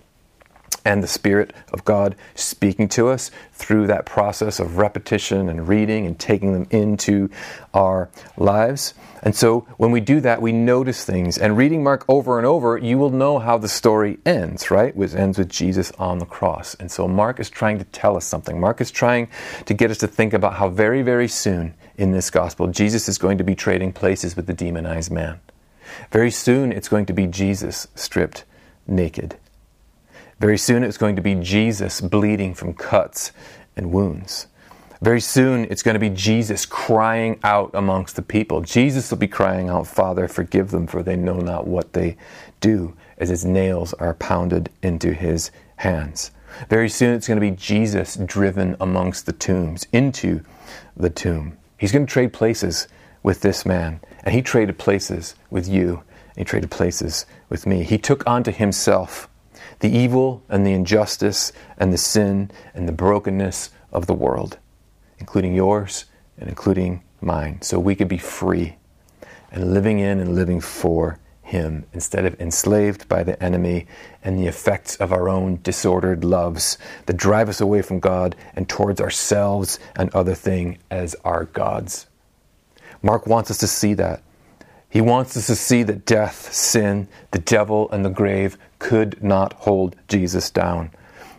And 0.87 1.03
the 1.03 1.07
Spirit 1.07 1.53
of 1.73 1.83
God 1.83 2.15
speaking 2.33 2.87
to 2.89 3.09
us 3.09 3.29
through 3.51 3.87
that 3.87 4.05
process 4.05 4.57
of 4.57 4.77
repetition 4.77 5.49
and 5.49 5.67
reading 5.67 6.05
and 6.05 6.17
taking 6.17 6.53
them 6.53 6.65
into 6.69 7.29
our 7.73 8.09
lives. 8.37 8.93
And 9.21 9.35
so 9.35 9.67
when 9.75 9.91
we 9.91 9.99
do 9.99 10.21
that, 10.21 10.41
we 10.41 10.53
notice 10.53 11.03
things. 11.03 11.37
And 11.37 11.57
reading 11.57 11.83
Mark 11.83 12.05
over 12.07 12.37
and 12.37 12.47
over, 12.47 12.77
you 12.77 12.97
will 12.97 13.09
know 13.09 13.37
how 13.37 13.57
the 13.57 13.67
story 13.67 14.19
ends, 14.25 14.71
right? 14.71 14.95
Which 14.95 15.13
ends 15.13 15.37
with 15.37 15.49
Jesus 15.49 15.91
on 15.99 16.19
the 16.19 16.25
cross. 16.25 16.73
And 16.75 16.89
so 16.89 17.05
Mark 17.05 17.41
is 17.41 17.49
trying 17.49 17.79
to 17.79 17.85
tell 17.85 18.15
us 18.15 18.23
something. 18.23 18.57
Mark 18.57 18.79
is 18.79 18.89
trying 18.89 19.27
to 19.65 19.73
get 19.73 19.91
us 19.91 19.97
to 19.97 20.07
think 20.07 20.31
about 20.31 20.53
how 20.53 20.69
very, 20.69 21.01
very 21.01 21.27
soon 21.27 21.73
in 21.97 22.13
this 22.13 22.29
gospel, 22.29 22.67
Jesus 22.67 23.09
is 23.09 23.17
going 23.17 23.37
to 23.39 23.43
be 23.43 23.55
trading 23.55 23.91
places 23.91 24.37
with 24.37 24.47
the 24.47 24.53
demonized 24.53 25.11
man. 25.11 25.41
Very 26.13 26.31
soon, 26.31 26.71
it's 26.71 26.87
going 26.87 27.07
to 27.07 27.13
be 27.13 27.27
Jesus 27.27 27.89
stripped 27.93 28.45
naked. 28.87 29.35
Very 30.39 30.57
soon, 30.57 30.83
it's 30.83 30.97
going 30.97 31.15
to 31.15 31.21
be 31.21 31.33
Jesus 31.35 31.99
bleeding 31.99 32.53
from 32.53 32.73
cuts 32.73 33.31
and 33.75 33.91
wounds. 33.91 34.47
Very 35.01 35.21
soon, 35.21 35.65
it's 35.65 35.81
going 35.81 35.95
to 35.95 35.99
be 35.99 36.09
Jesus 36.09 36.65
crying 36.65 37.39
out 37.43 37.71
amongst 37.73 38.15
the 38.15 38.21
people. 38.21 38.61
Jesus 38.61 39.09
will 39.09 39.17
be 39.17 39.27
crying 39.27 39.69
out, 39.69 39.87
Father, 39.87 40.27
forgive 40.27 40.69
them, 40.69 40.85
for 40.85 41.01
they 41.01 41.15
know 41.15 41.39
not 41.39 41.67
what 41.67 41.93
they 41.93 42.17
do, 42.61 42.95
as 43.17 43.29
his 43.29 43.45
nails 43.45 43.93
are 43.93 44.13
pounded 44.13 44.69
into 44.83 45.13
his 45.13 45.51
hands. 45.77 46.31
Very 46.69 46.89
soon, 46.89 47.15
it's 47.15 47.27
going 47.27 47.39
to 47.39 47.51
be 47.51 47.55
Jesus 47.55 48.15
driven 48.15 48.75
amongst 48.79 49.25
the 49.25 49.33
tombs, 49.33 49.87
into 49.91 50.41
the 50.95 51.09
tomb. 51.09 51.57
He's 51.77 51.91
going 51.91 52.05
to 52.05 52.11
trade 52.11 52.33
places 52.33 52.87
with 53.23 53.41
this 53.41 53.65
man, 53.65 53.99
and 54.23 54.33
he 54.33 54.41
traded 54.41 54.77
places 54.77 55.35
with 55.49 55.67
you, 55.67 56.03
he 56.35 56.43
traded 56.43 56.69
places 56.69 57.25
with 57.49 57.65
me. 57.65 57.83
He 57.83 57.97
took 57.97 58.25
onto 58.27 58.51
himself 58.51 59.27
the 59.79 59.89
evil 59.89 60.43
and 60.49 60.65
the 60.65 60.73
injustice 60.73 61.51
and 61.77 61.91
the 61.93 61.97
sin 61.97 62.51
and 62.73 62.87
the 62.87 62.93
brokenness 62.93 63.71
of 63.91 64.07
the 64.07 64.13
world 64.13 64.57
including 65.19 65.55
yours 65.55 66.05
and 66.37 66.49
including 66.49 67.03
mine, 67.21 67.61
so 67.61 67.79
we 67.79 67.95
could 67.95 68.07
be 68.07 68.17
free 68.17 68.75
and 69.51 69.73
living 69.73 69.99
in 69.99 70.19
and 70.19 70.35
living 70.35 70.61
for 70.61 71.19
Him 71.41 71.85
instead 71.93 72.25
of 72.25 72.39
enslaved 72.39 73.07
by 73.07 73.23
the 73.23 73.41
enemy 73.41 73.87
and 74.23 74.37
the 74.37 74.47
effects 74.47 74.95
of 74.97 75.11
our 75.11 75.29
own 75.29 75.59
disordered 75.63 76.23
loves 76.23 76.77
that 77.05 77.17
drive 77.17 77.49
us 77.49 77.61
away 77.61 77.81
from 77.81 77.99
God 77.99 78.35
and 78.55 78.67
towards 78.67 79.01
ourselves 79.01 79.79
and 79.95 80.13
other 80.13 80.35
things 80.35 80.77
as 80.91 81.15
our 81.23 81.45
gods. 81.45 82.07
Mark 83.01 83.25
wants 83.25 83.49
us 83.49 83.57
to 83.59 83.67
see 83.67 83.93
that. 83.93 84.21
He 84.89 85.01
wants 85.01 85.35
us 85.35 85.47
to 85.47 85.55
see 85.55 85.83
that 85.83 86.05
death, 86.05 86.53
sin, 86.53 87.07
the 87.31 87.39
devil, 87.39 87.89
and 87.91 88.05
the 88.05 88.09
grave 88.09 88.57
could 88.79 89.21
not 89.21 89.53
hold 89.53 89.95
Jesus 90.07 90.49
down. 90.49 90.91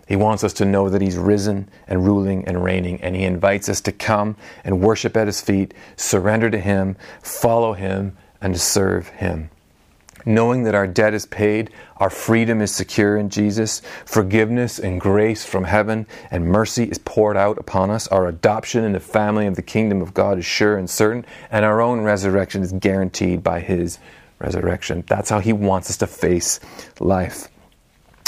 He 0.07 0.17
wants 0.17 0.43
us 0.43 0.53
to 0.55 0.65
know 0.65 0.89
that 0.89 1.03
He's 1.03 1.17
risen 1.17 1.69
and 1.87 2.05
ruling 2.05 2.47
and 2.47 2.63
reigning, 2.65 3.01
and 3.03 3.15
He 3.15 3.25
invites 3.25 3.69
us 3.69 3.81
to 3.83 3.93
come 3.93 4.37
and 4.65 4.81
worship 4.81 5.17
at 5.17 5.27
His 5.27 5.41
feet, 5.41 5.75
surrender 5.97 6.51
to 6.51 6.59
Him, 6.59 6.97
follow 7.23 7.75
Him, 7.75 8.17
and 8.41 8.59
serve 8.59 9.09
Him. 9.09 9.51
Knowing 10.25 10.65
that 10.65 10.75
our 10.75 10.87
debt 10.87 11.15
is 11.15 11.27
paid, 11.27 11.71
our 11.97 12.11
freedom 12.11 12.61
is 12.61 12.75
secure 12.75 13.17
in 13.17 13.31
Jesus, 13.31 13.83
forgiveness 14.05 14.79
and 14.79 15.01
grace 15.01 15.45
from 15.45 15.65
heaven, 15.65 16.07
and 16.31 16.47
mercy 16.47 16.85
is 16.85 16.99
poured 16.99 17.37
out 17.37 17.59
upon 17.59 17.91
us. 17.91 18.09
Our 18.09 18.27
adoption 18.27 18.85
in 18.85 18.93
the 18.93 19.01
family 19.01 19.47
of 19.47 19.57
the 19.57 19.63
kingdom 19.63 20.03
of 20.03 20.15
God 20.15 20.39
is 20.39 20.45
sure 20.45 20.77
and 20.77 20.89
certain, 20.89 21.25
and 21.51 21.65
our 21.65 21.81
own 21.81 22.01
resurrection 22.01 22.63
is 22.63 22.73
guaranteed 22.73 23.43
by 23.43 23.61
His 23.61 23.99
resurrection. 24.39 25.05
That's 25.07 25.31
how 25.31 25.41
He 25.41 25.53
wants 25.53 25.91
us 25.91 25.97
to 25.99 26.07
face 26.07 26.61
life. 27.01 27.49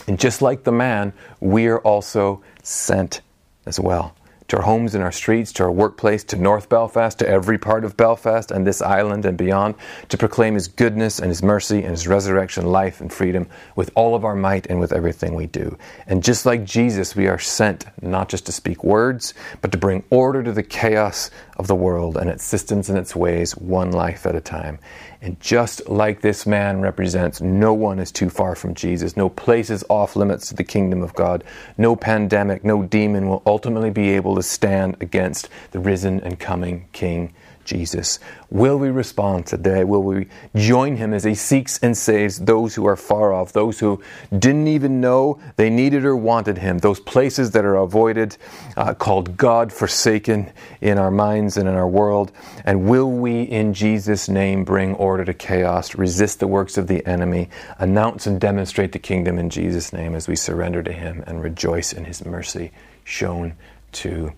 And 0.06 0.18
just 0.18 0.42
like 0.42 0.64
the 0.64 0.72
man, 0.72 1.12
we 1.40 1.66
are 1.68 1.80
also 1.80 2.42
sent 2.62 3.20
as 3.66 3.78
well 3.78 4.14
to 4.50 4.56
our 4.56 4.62
homes 4.62 4.96
and 4.96 5.04
our 5.04 5.12
streets, 5.12 5.52
to 5.52 5.62
our 5.62 5.70
workplace, 5.70 6.24
to 6.24 6.36
North 6.36 6.68
Belfast, 6.68 7.18
to 7.20 7.28
every 7.28 7.56
part 7.56 7.84
of 7.84 7.96
Belfast 7.96 8.50
and 8.50 8.66
this 8.66 8.82
island 8.82 9.24
and 9.24 9.38
beyond, 9.38 9.76
to 10.08 10.18
proclaim 10.18 10.54
His 10.54 10.66
goodness 10.66 11.20
and 11.20 11.28
His 11.28 11.40
mercy 11.40 11.78
and 11.78 11.92
His 11.92 12.08
resurrection, 12.08 12.66
life 12.66 13.00
and 13.00 13.12
freedom 13.12 13.46
with 13.76 13.92
all 13.94 14.16
of 14.16 14.24
our 14.24 14.34
might 14.34 14.66
and 14.66 14.80
with 14.80 14.92
everything 14.92 15.36
we 15.36 15.46
do. 15.46 15.78
And 16.08 16.22
just 16.22 16.46
like 16.46 16.64
Jesus, 16.64 17.14
we 17.14 17.28
are 17.28 17.38
sent 17.38 17.86
not 18.02 18.28
just 18.28 18.44
to 18.46 18.52
speak 18.52 18.82
words, 18.82 19.34
but 19.60 19.70
to 19.70 19.78
bring 19.78 20.02
order 20.10 20.42
to 20.42 20.50
the 20.52 20.64
chaos 20.64 21.30
of 21.60 21.66
the 21.66 21.74
world 21.74 22.16
and 22.16 22.30
its 22.30 22.42
systems 22.42 22.88
and 22.88 22.98
its 22.98 23.14
ways, 23.14 23.54
one 23.54 23.92
life 23.92 24.24
at 24.24 24.34
a 24.34 24.40
time. 24.40 24.78
And 25.20 25.38
just 25.40 25.86
like 25.90 26.22
this 26.22 26.46
man 26.46 26.80
represents, 26.80 27.42
no 27.42 27.74
one 27.74 27.98
is 27.98 28.10
too 28.10 28.30
far 28.30 28.54
from 28.54 28.74
Jesus. 28.74 29.14
No 29.14 29.28
place 29.28 29.68
is 29.68 29.84
off 29.90 30.16
limits 30.16 30.48
to 30.48 30.54
the 30.54 30.64
kingdom 30.64 31.02
of 31.02 31.14
God. 31.14 31.44
No 31.76 31.94
pandemic, 31.94 32.64
no 32.64 32.82
demon 32.82 33.28
will 33.28 33.42
ultimately 33.44 33.90
be 33.90 34.08
able 34.08 34.34
to 34.36 34.42
stand 34.42 34.96
against 35.02 35.50
the 35.72 35.80
risen 35.80 36.20
and 36.20 36.40
coming 36.40 36.88
King 36.92 37.34
Jesus. 37.70 38.18
Will 38.50 38.76
we 38.78 38.88
respond 38.88 39.46
today? 39.46 39.84
Will 39.84 40.02
we 40.02 40.26
join 40.56 40.96
him 40.96 41.14
as 41.14 41.22
he 41.22 41.36
seeks 41.36 41.78
and 41.78 41.96
saves 41.96 42.40
those 42.40 42.74
who 42.74 42.84
are 42.84 42.96
far 42.96 43.32
off, 43.32 43.52
those 43.52 43.78
who 43.78 44.02
didn't 44.36 44.66
even 44.66 45.00
know 45.00 45.38
they 45.54 45.70
needed 45.70 46.04
or 46.04 46.16
wanted 46.16 46.58
him, 46.58 46.78
those 46.78 46.98
places 46.98 47.52
that 47.52 47.64
are 47.64 47.76
avoided, 47.76 48.36
uh, 48.76 48.92
called 48.92 49.36
God 49.36 49.72
forsaken 49.72 50.52
in 50.80 50.98
our 50.98 51.12
minds 51.12 51.56
and 51.56 51.68
in 51.68 51.76
our 51.76 51.86
world? 51.86 52.32
And 52.64 52.88
will 52.88 53.10
we, 53.10 53.42
in 53.42 53.72
Jesus' 53.72 54.28
name, 54.28 54.64
bring 54.64 54.96
order 54.96 55.24
to 55.24 55.34
chaos, 55.34 55.94
resist 55.94 56.40
the 56.40 56.48
works 56.48 56.76
of 56.76 56.88
the 56.88 57.06
enemy, 57.06 57.50
announce 57.78 58.26
and 58.26 58.40
demonstrate 58.40 58.90
the 58.90 58.98
kingdom 58.98 59.38
in 59.38 59.48
Jesus' 59.48 59.92
name 59.92 60.16
as 60.16 60.26
we 60.26 60.34
surrender 60.34 60.82
to 60.82 60.92
him 60.92 61.22
and 61.28 61.40
rejoice 61.40 61.92
in 61.92 62.04
his 62.04 62.24
mercy 62.24 62.72
shown 63.04 63.54
to 63.92 64.32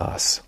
us? 0.00 0.40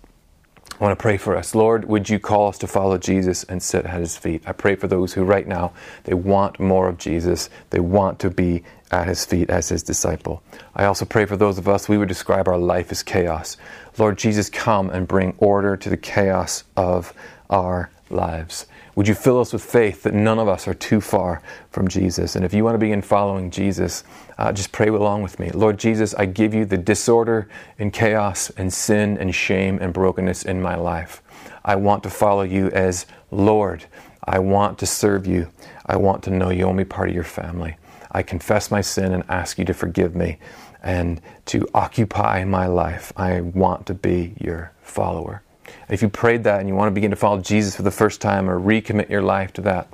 I 0.79 0.83
want 0.83 0.97
to 0.97 1.01
pray 1.01 1.15
for 1.15 1.37
us. 1.37 1.55
Lord, 1.55 1.85
would 1.85 2.09
you 2.09 2.19
call 2.19 2.49
us 2.49 2.57
to 2.57 2.67
follow 2.67 2.97
Jesus 2.97 3.45
and 3.45 3.63
sit 3.63 3.85
at 3.85 3.97
his 3.97 4.17
feet? 4.17 4.43
I 4.45 4.51
pray 4.51 4.75
for 4.75 4.87
those 4.87 5.13
who 5.13 5.23
right 5.23 5.47
now 5.47 5.71
they 6.03 6.13
want 6.13 6.59
more 6.59 6.89
of 6.89 6.97
Jesus. 6.97 7.49
They 7.69 7.79
want 7.79 8.19
to 8.19 8.29
be 8.29 8.63
at 8.91 9.07
his 9.07 9.23
feet 9.23 9.49
as 9.49 9.69
his 9.69 9.83
disciple. 9.83 10.43
I 10.75 10.83
also 10.83 11.05
pray 11.05 11.25
for 11.25 11.37
those 11.37 11.57
of 11.57 11.69
us 11.69 11.87
we 11.87 11.97
would 11.97 12.09
describe 12.09 12.49
our 12.49 12.57
life 12.57 12.91
as 12.91 13.03
chaos. 13.03 13.55
Lord 13.97 14.17
Jesus, 14.17 14.49
come 14.49 14.89
and 14.89 15.07
bring 15.07 15.33
order 15.37 15.77
to 15.77 15.89
the 15.89 15.95
chaos 15.95 16.65
of 16.75 17.13
our 17.49 17.89
lives. 18.09 18.65
Would 18.95 19.09
you 19.09 19.13
fill 19.13 19.41
us 19.41 19.51
with 19.51 19.63
faith 19.63 20.03
that 20.03 20.13
none 20.13 20.39
of 20.39 20.47
us 20.47 20.67
are 20.67 20.73
too 20.73 21.01
far 21.01 21.41
from 21.69 21.87
Jesus? 21.87 22.35
And 22.35 22.45
if 22.45 22.53
you 22.53 22.63
want 22.63 22.75
to 22.75 22.79
begin 22.79 23.01
following 23.01 23.51
Jesus, 23.51 24.05
uh, 24.37 24.53
just 24.53 24.71
pray 24.71 24.87
along 24.87 25.21
with 25.21 25.37
me. 25.37 25.51
Lord 25.51 25.77
Jesus, 25.77 26.15
I 26.15 26.25
give 26.25 26.53
you 26.53 26.63
the 26.63 26.77
disorder 26.77 27.49
and 27.77 27.91
chaos 27.91 28.49
and 28.51 28.71
sin 28.71 29.17
and 29.17 29.35
shame 29.35 29.79
and 29.81 29.93
brokenness 29.93 30.43
in 30.43 30.61
my 30.61 30.75
life. 30.75 31.21
I 31.65 31.75
want 31.75 32.03
to 32.03 32.09
follow 32.09 32.43
you 32.43 32.69
as 32.69 33.05
Lord. 33.31 33.85
I 34.23 34.39
want 34.39 34.79
to 34.79 34.85
serve 34.85 35.27
you. 35.27 35.51
I 35.85 35.97
want 35.97 36.23
to 36.23 36.29
know 36.31 36.49
you 36.49 36.63
only 36.63 36.85
part 36.85 37.09
of 37.09 37.15
your 37.15 37.25
family. 37.25 37.75
I 38.11 38.23
confess 38.23 38.71
my 38.71 38.81
sin 38.81 39.11
and 39.11 39.23
ask 39.27 39.59
you 39.59 39.65
to 39.65 39.73
forgive 39.73 40.15
me 40.15 40.37
and 40.81 41.19
to 41.47 41.67
occupy 41.73 42.45
my 42.45 42.67
life. 42.67 43.11
I 43.17 43.41
want 43.41 43.87
to 43.87 43.93
be 43.93 44.35
your 44.39 44.71
follower. 44.81 45.41
If 45.89 46.01
you 46.01 46.09
prayed 46.09 46.43
that 46.45 46.59
and 46.59 46.67
you 46.67 46.75
want 46.75 46.87
to 46.87 46.93
begin 46.95 47.11
to 47.11 47.17
follow 47.17 47.39
Jesus 47.39 47.75
for 47.75 47.83
the 47.83 47.91
first 47.91 48.21
time 48.21 48.49
or 48.49 48.59
recommit 48.59 49.09
your 49.09 49.21
life 49.21 49.53
to 49.53 49.61
that, 49.61 49.87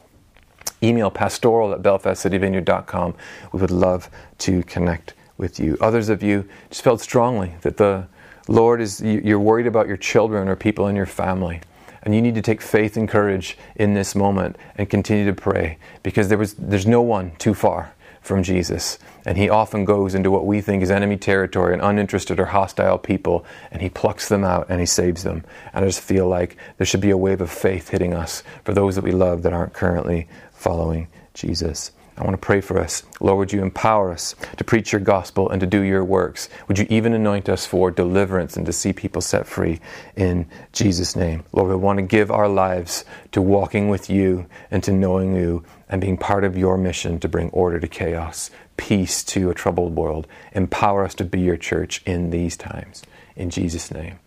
email 0.81 1.11
pastoral 1.11 1.73
at 1.73 1.81
belfastcityvineyard.com. 1.81 3.15
We 3.51 3.59
would 3.59 3.71
love 3.71 4.09
to 4.39 4.63
connect 4.63 5.13
with 5.37 5.59
you. 5.59 5.77
Others 5.81 6.09
of 6.09 6.23
you 6.23 6.47
just 6.69 6.81
felt 6.81 7.01
strongly 7.01 7.53
that 7.61 7.77
the 7.77 8.07
Lord 8.47 8.81
is, 8.81 9.01
you're 9.01 9.39
worried 9.39 9.67
about 9.67 9.87
your 9.87 9.97
children 9.97 10.47
or 10.47 10.55
people 10.55 10.87
in 10.87 10.95
your 10.95 11.05
family. 11.05 11.61
And 12.03 12.15
you 12.15 12.21
need 12.21 12.35
to 12.35 12.41
take 12.41 12.61
faith 12.61 12.97
and 12.97 13.07
courage 13.07 13.57
in 13.75 13.93
this 13.93 14.15
moment 14.15 14.57
and 14.75 14.89
continue 14.89 15.25
to 15.25 15.33
pray 15.39 15.77
because 16.01 16.29
there 16.29 16.37
was, 16.37 16.55
there's 16.55 16.87
no 16.87 17.01
one 17.01 17.33
too 17.37 17.53
far 17.53 17.93
from 18.21 18.43
Jesus. 18.43 18.97
And 19.25 19.37
he 19.37 19.49
often 19.49 19.83
goes 19.83 20.15
into 20.15 20.31
what 20.31 20.45
we 20.45 20.61
think 20.61 20.81
is 20.83 20.91
enemy 20.91 21.17
territory 21.17 21.73
and 21.73 21.81
uninterested 21.81 22.39
or 22.39 22.45
hostile 22.45 22.97
people, 22.97 23.45
and 23.71 23.81
he 23.81 23.89
plucks 23.89 24.29
them 24.29 24.43
out 24.43 24.67
and 24.69 24.79
he 24.79 24.85
saves 24.85 25.23
them. 25.23 25.43
And 25.73 25.83
I 25.83 25.87
just 25.87 26.01
feel 26.01 26.27
like 26.27 26.55
there 26.77 26.85
should 26.85 27.01
be 27.01 27.09
a 27.09 27.17
wave 27.17 27.41
of 27.41 27.51
faith 27.51 27.89
hitting 27.89 28.13
us 28.13 28.43
for 28.63 28.73
those 28.73 28.95
that 28.95 29.03
we 29.03 29.11
love 29.11 29.43
that 29.43 29.53
aren't 29.53 29.73
currently 29.73 30.27
following 30.51 31.07
Jesus. 31.33 31.91
I 32.17 32.23
want 32.23 32.33
to 32.33 32.45
pray 32.45 32.61
for 32.61 32.77
us. 32.77 33.03
Lord, 33.19 33.37
would 33.39 33.53
you 33.53 33.61
empower 33.61 34.11
us 34.11 34.35
to 34.57 34.63
preach 34.63 34.91
your 34.91 35.01
gospel 35.01 35.49
and 35.49 35.59
to 35.61 35.67
do 35.67 35.81
your 35.81 36.03
works? 36.03 36.49
Would 36.67 36.77
you 36.77 36.85
even 36.89 37.13
anoint 37.13 37.49
us 37.49 37.65
for 37.65 37.89
deliverance 37.89 38.57
and 38.57 38.65
to 38.65 38.73
see 38.73 38.93
people 38.93 39.21
set 39.21 39.47
free 39.47 39.79
in 40.15 40.45
Jesus' 40.73 41.15
name? 41.15 41.43
Lord, 41.53 41.69
we 41.69 41.75
want 41.75 41.97
to 41.97 42.03
give 42.03 42.29
our 42.29 42.47
lives 42.47 43.05
to 43.31 43.41
walking 43.41 43.89
with 43.89 44.09
you 44.09 44.45
and 44.69 44.83
to 44.83 44.91
knowing 44.91 45.35
you 45.35 45.63
and 45.89 46.01
being 46.01 46.17
part 46.17 46.43
of 46.43 46.57
your 46.57 46.77
mission 46.77 47.19
to 47.19 47.27
bring 47.27 47.49
order 47.49 47.79
to 47.79 47.87
chaos, 47.87 48.51
peace 48.77 49.23
to 49.23 49.49
a 49.49 49.53
troubled 49.53 49.95
world. 49.95 50.27
Empower 50.53 51.03
us 51.03 51.15
to 51.15 51.23
be 51.23 51.39
your 51.39 51.57
church 51.57 52.01
in 52.05 52.29
these 52.29 52.55
times. 52.55 53.03
In 53.35 53.49
Jesus' 53.49 53.91
name, 53.91 54.19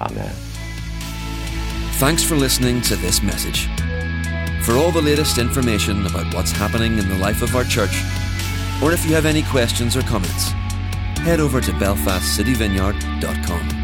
amen. 0.00 0.32
Thanks 1.98 2.24
for 2.24 2.36
listening 2.36 2.80
to 2.82 2.96
this 2.96 3.22
message. 3.22 3.68
For 4.64 4.76
all 4.76 4.90
the 4.90 5.02
latest 5.02 5.36
information 5.36 6.06
about 6.06 6.32
what's 6.32 6.50
happening 6.50 6.98
in 6.98 7.06
the 7.06 7.18
life 7.18 7.42
of 7.42 7.54
our 7.54 7.64
church, 7.64 8.02
or 8.82 8.92
if 8.92 9.04
you 9.04 9.14
have 9.14 9.26
any 9.26 9.42
questions 9.42 9.94
or 9.94 10.00
comments, 10.02 10.52
head 11.18 11.38
over 11.38 11.60
to 11.60 11.70
belfastcityvineyard.com. 11.72 13.83